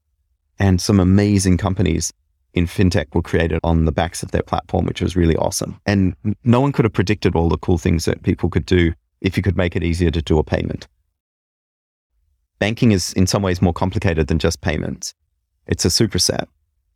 And 0.58 0.80
some 0.80 1.00
amazing 1.00 1.58
companies 1.58 2.12
in 2.54 2.66
fintech 2.66 3.14
were 3.14 3.22
created 3.22 3.60
on 3.62 3.84
the 3.84 3.92
backs 3.92 4.22
of 4.22 4.30
their 4.30 4.42
platform, 4.42 4.86
which 4.86 5.00
was 5.00 5.16
really 5.16 5.36
awesome. 5.36 5.80
And 5.86 6.14
no 6.44 6.60
one 6.60 6.72
could 6.72 6.84
have 6.84 6.92
predicted 6.92 7.36
all 7.36 7.48
the 7.48 7.58
cool 7.58 7.78
things 7.78 8.04
that 8.04 8.22
people 8.22 8.48
could 8.48 8.66
do 8.66 8.92
if 9.20 9.36
you 9.36 9.42
could 9.42 9.56
make 9.56 9.76
it 9.76 9.82
easier 9.82 10.10
to 10.10 10.22
do 10.22 10.38
a 10.38 10.44
payment. 10.44 10.88
Banking 12.58 12.92
is 12.92 13.12
in 13.14 13.26
some 13.26 13.42
ways 13.42 13.62
more 13.62 13.72
complicated 13.72 14.26
than 14.26 14.38
just 14.38 14.60
payments. 14.60 15.14
It's 15.66 15.84
a 15.84 15.88
superset 15.88 16.46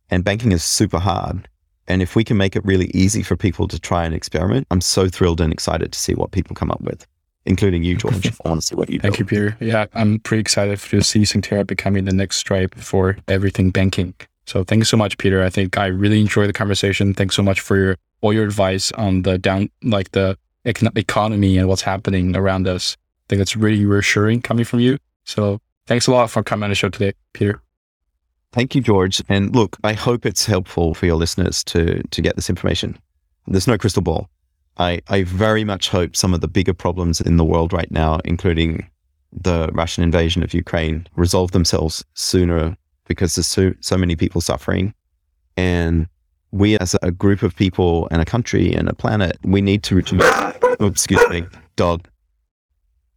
and 0.09 0.23
banking 0.23 0.51
is 0.51 0.63
super 0.63 0.99
hard. 0.99 1.47
And 1.87 2.01
if 2.01 2.15
we 2.15 2.23
can 2.23 2.37
make 2.37 2.55
it 2.55 2.65
really 2.65 2.89
easy 2.93 3.21
for 3.21 3.35
people 3.35 3.67
to 3.67 3.79
try 3.79 4.05
and 4.05 4.13
experiment, 4.13 4.67
I'm 4.71 4.81
so 4.81 5.07
thrilled 5.07 5.39
and 5.39 5.53
excited 5.53 5.91
to 5.93 5.99
see 5.99 6.15
what 6.15 6.31
people 6.31 6.55
come 6.55 6.71
up 6.71 6.81
with, 6.81 7.05
including 7.45 7.83
you, 7.83 7.95
George. 7.95 8.27
I 8.43 8.49
want 8.49 8.61
to 8.61 8.67
see 8.67 8.75
what 8.75 8.89
you 8.89 8.97
do. 8.97 9.03
Thank 9.03 9.19
you, 9.19 9.25
Peter. 9.25 9.55
Yeah, 9.59 9.85
I'm 9.93 10.19
pretty 10.19 10.41
excited 10.41 10.79
to 10.79 11.01
see 11.01 11.21
Synctera 11.21 11.65
becoming 11.65 12.05
the 12.05 12.13
next 12.13 12.37
Stripe 12.37 12.73
for 12.75 13.17
everything 13.27 13.69
banking. 13.69 14.15
So 14.45 14.63
thanks 14.63 14.89
so 14.89 14.97
much, 14.97 15.17
Peter. 15.17 15.43
I 15.43 15.49
think 15.49 15.77
I 15.77 15.87
really 15.87 16.21
enjoyed 16.21 16.49
the 16.49 16.53
conversation. 16.53 17.13
Thanks 17.13 17.35
so 17.35 17.43
much 17.43 17.59
for 17.59 17.77
your 17.77 17.97
all 18.21 18.33
your 18.33 18.45
advice 18.45 18.91
on 18.93 19.23
the 19.23 19.37
down 19.37 19.69
like 19.83 20.11
the 20.11 20.37
economy 20.65 21.57
and 21.57 21.67
what's 21.67 21.81
happening 21.81 22.35
around 22.35 22.67
us. 22.67 22.97
I 22.97 23.25
think 23.29 23.41
it's 23.41 23.55
really 23.55 23.85
reassuring 23.85 24.41
coming 24.41 24.65
from 24.65 24.79
you. 24.79 24.97
So 25.23 25.59
thanks 25.87 26.07
a 26.07 26.11
lot 26.11 26.29
for 26.29 26.43
coming 26.43 26.63
on 26.63 26.69
the 26.69 26.75
show 26.75 26.89
today, 26.89 27.13
Peter. 27.33 27.61
Thank 28.51 28.75
you, 28.75 28.81
George. 28.81 29.21
And 29.27 29.55
look, 29.55 29.77
I 29.83 29.93
hope 29.93 30.25
it's 30.25 30.45
helpful 30.45 30.93
for 30.93 31.05
your 31.05 31.15
listeners 31.15 31.63
to 31.65 32.01
to 32.03 32.21
get 32.21 32.35
this 32.35 32.49
information. 32.49 32.97
There's 33.47 33.67
no 33.67 33.77
crystal 33.77 34.01
ball. 34.01 34.29
I, 34.77 35.01
I 35.07 35.23
very 35.23 35.63
much 35.63 35.89
hope 35.89 36.15
some 36.15 36.33
of 36.33 36.41
the 36.41 36.47
bigger 36.47 36.73
problems 36.73 37.21
in 37.21 37.37
the 37.37 37.45
world 37.45 37.71
right 37.71 37.89
now, 37.91 38.19
including 38.25 38.89
the 39.31 39.69
Russian 39.73 40.03
invasion 40.03 40.43
of 40.43 40.53
Ukraine, 40.53 41.07
resolve 41.15 41.51
themselves 41.51 42.03
sooner 42.13 42.75
because 43.05 43.35
there's 43.35 43.47
so, 43.47 43.73
so 43.79 43.97
many 43.97 44.15
people 44.15 44.41
suffering. 44.41 44.93
And 45.57 46.07
we 46.51 46.77
as 46.79 46.95
a 47.01 47.11
group 47.11 47.43
of 47.43 47.55
people 47.55 48.07
and 48.11 48.21
a 48.21 48.25
country 48.25 48.73
and 48.73 48.89
a 48.89 48.93
planet, 48.93 49.37
we 49.43 49.61
need 49.61 49.83
to 49.83 49.95
reduce, 49.95 50.21
oh, 50.23 50.87
excuse 50.87 51.27
me, 51.29 51.45
dog. 51.75 52.07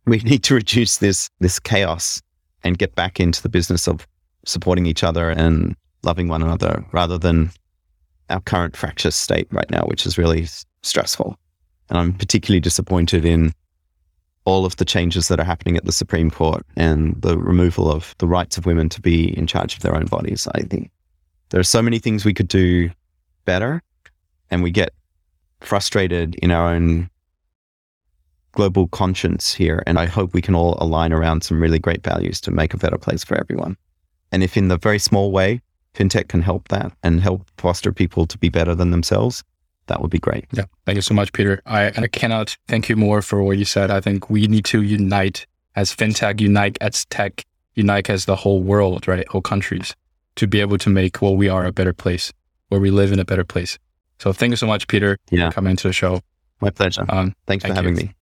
We 0.07 0.19
need 0.19 0.43
to 0.45 0.55
reduce 0.55 0.99
this, 0.99 1.29
this 1.41 1.59
chaos 1.59 2.23
and 2.65 2.79
get 2.79 2.95
back 2.95 3.21
into 3.21 3.43
the 3.43 3.49
business 3.49 3.87
of 3.87 4.07
supporting 4.45 4.87
each 4.87 5.05
other 5.05 5.31
and 5.31 5.77
loving 6.03 6.29
one 6.29 6.43
another 6.43 6.85
rather 6.93 7.19
than 7.19 7.51
our 8.31 8.41
current 8.41 8.77
fractious 8.77 9.17
state 9.17 9.49
right 9.51 9.71
now, 9.71 9.83
which 9.83 10.07
is 10.07 10.19
really 10.19 10.47
stressful. 10.83 11.37
And 11.89 11.99
I'm 11.99 12.13
particularly 12.13 12.61
disappointed 12.61 13.25
in 13.25 13.53
all 14.49 14.65
of 14.65 14.77
the 14.77 14.85
changes 14.85 15.29
that 15.29 15.39
are 15.39 15.45
happening 15.45 15.77
at 15.77 15.85
the 15.85 15.93
Supreme 15.93 16.31
Court 16.31 16.65
and 16.75 17.21
the 17.21 17.37
removal 17.37 17.93
of 17.93 18.15
the 18.17 18.27
rights 18.27 18.57
of 18.57 18.65
women 18.65 18.89
to 18.89 19.01
be 19.01 19.37
in 19.37 19.47
charge 19.47 19.75
of 19.77 19.83
their 19.83 19.95
own 19.95 20.07
bodies. 20.07 20.49
I 20.55 20.63
think 20.63 20.91
there 21.51 21.61
are 21.61 21.75
so 21.77 21.83
many 21.83 21.99
things 21.99 22.25
we 22.25 22.33
could 22.33 22.49
do 22.49 22.91
better, 23.45 23.83
and 24.51 24.63
we 24.63 24.71
get 24.71 24.95
frustrated 25.61 26.35
in 26.37 26.51
our 26.51 26.75
own 26.75 27.11
global 28.53 28.89
conscience 28.89 29.53
here. 29.53 29.83
And 29.87 29.99
I 29.99 30.07
hope 30.07 30.33
we 30.33 30.41
can 30.41 30.55
all 30.55 30.79
align 30.81 31.13
around 31.13 31.43
some 31.43 31.61
really 31.61 31.79
great 31.79 32.03
values 32.03 32.41
to 32.41 32.51
make 32.51 32.73
a 32.73 32.79
better 32.79 32.97
place 32.97 33.23
for 33.23 33.37
everyone. 33.37 33.77
And 34.33 34.43
if 34.43 34.57
in 34.57 34.69
the 34.69 34.79
very 34.79 34.99
small 34.99 35.31
way, 35.31 35.61
fintech 35.95 36.29
can 36.29 36.41
help 36.41 36.69
that 36.69 36.91
and 37.03 37.21
help 37.21 37.51
foster 37.59 37.93
people 37.93 38.27
to 38.27 38.39
be 38.39 38.49
better 38.49 38.75
than 38.75 38.93
themselves, 38.93 39.45
that 39.89 40.01
would 40.01 40.11
be 40.11 40.19
great. 40.19 40.47
Yeah. 40.53 40.65
Thank 40.87 40.97
you 40.97 41.03
so 41.03 41.15
much, 41.15 41.33
Peter. 41.33 41.61
I, 41.67 41.87
I 41.89 42.07
cannot 42.07 42.57
thank 42.69 42.89
you 42.89 42.97
more 42.97 43.21
for 43.21 43.43
what 43.43 43.59
you 43.59 43.65
said. 43.65 43.91
I 43.91 44.01
think 44.01 44.31
we 44.31 44.47
need 44.47 44.65
to 44.67 44.83
unite 44.83 45.47
as 45.77 45.95
fintech, 45.95 46.41
unite 46.41 46.79
as 46.81 47.05
tech, 47.07 47.45
unite 47.75 48.09
as 48.09 48.25
the 48.25 48.37
whole 48.37 48.63
world, 48.63 49.09
right? 49.09 49.27
Whole 49.29 49.43
countries 49.43 49.95
to 50.37 50.47
be 50.47 50.61
able 50.61 50.79
to 50.79 50.91
make 50.91 51.21
what 51.21 51.37
we 51.37 51.49
are 51.49 51.65
a 51.65 51.73
better 51.73 51.93
place, 51.93 52.33
where 52.69 52.81
we 52.81 52.91
live 52.91 53.13
in 53.13 53.19
a 53.19 53.25
better 53.25 53.45
place. 53.45 53.79
So 54.19 54.33
thank 54.33 54.51
you 54.51 54.57
so 54.57 54.67
much, 54.67 54.87
Peter, 54.89 55.19
yeah. 55.31 55.49
for 55.49 55.55
coming 55.55 55.77
to 55.77 55.89
the 55.89 55.93
show. 55.93 56.21
My 56.61 56.71
pleasure. 56.71 57.05
Um, 57.09 57.35
Thanks 57.47 57.63
thank 57.63 57.73
for 57.73 57.77
having 57.77 57.97
you. 57.97 58.07
me. 58.07 58.15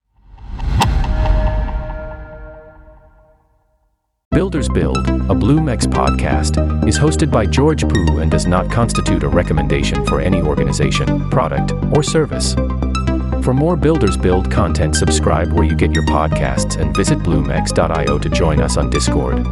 Builders 4.34 4.68
Build, 4.68 4.98
a 4.98 5.32
BloomX 5.32 5.86
podcast, 5.86 6.88
is 6.88 6.98
hosted 6.98 7.30
by 7.30 7.46
George 7.46 7.88
Poo 7.88 8.18
and 8.18 8.28
does 8.28 8.48
not 8.48 8.68
constitute 8.68 9.22
a 9.22 9.28
recommendation 9.28 10.04
for 10.04 10.20
any 10.20 10.42
organization, 10.42 11.30
product, 11.30 11.72
or 11.96 12.02
service. 12.02 12.54
For 13.44 13.54
more 13.54 13.76
Builders 13.76 14.16
Build 14.16 14.50
content, 14.50 14.96
subscribe 14.96 15.52
where 15.52 15.62
you 15.62 15.76
get 15.76 15.94
your 15.94 16.04
podcasts 16.06 16.80
and 16.80 16.92
visit 16.96 17.20
bloomx.io 17.20 18.18
to 18.18 18.28
join 18.28 18.60
us 18.60 18.76
on 18.76 18.90
Discord. 18.90 19.46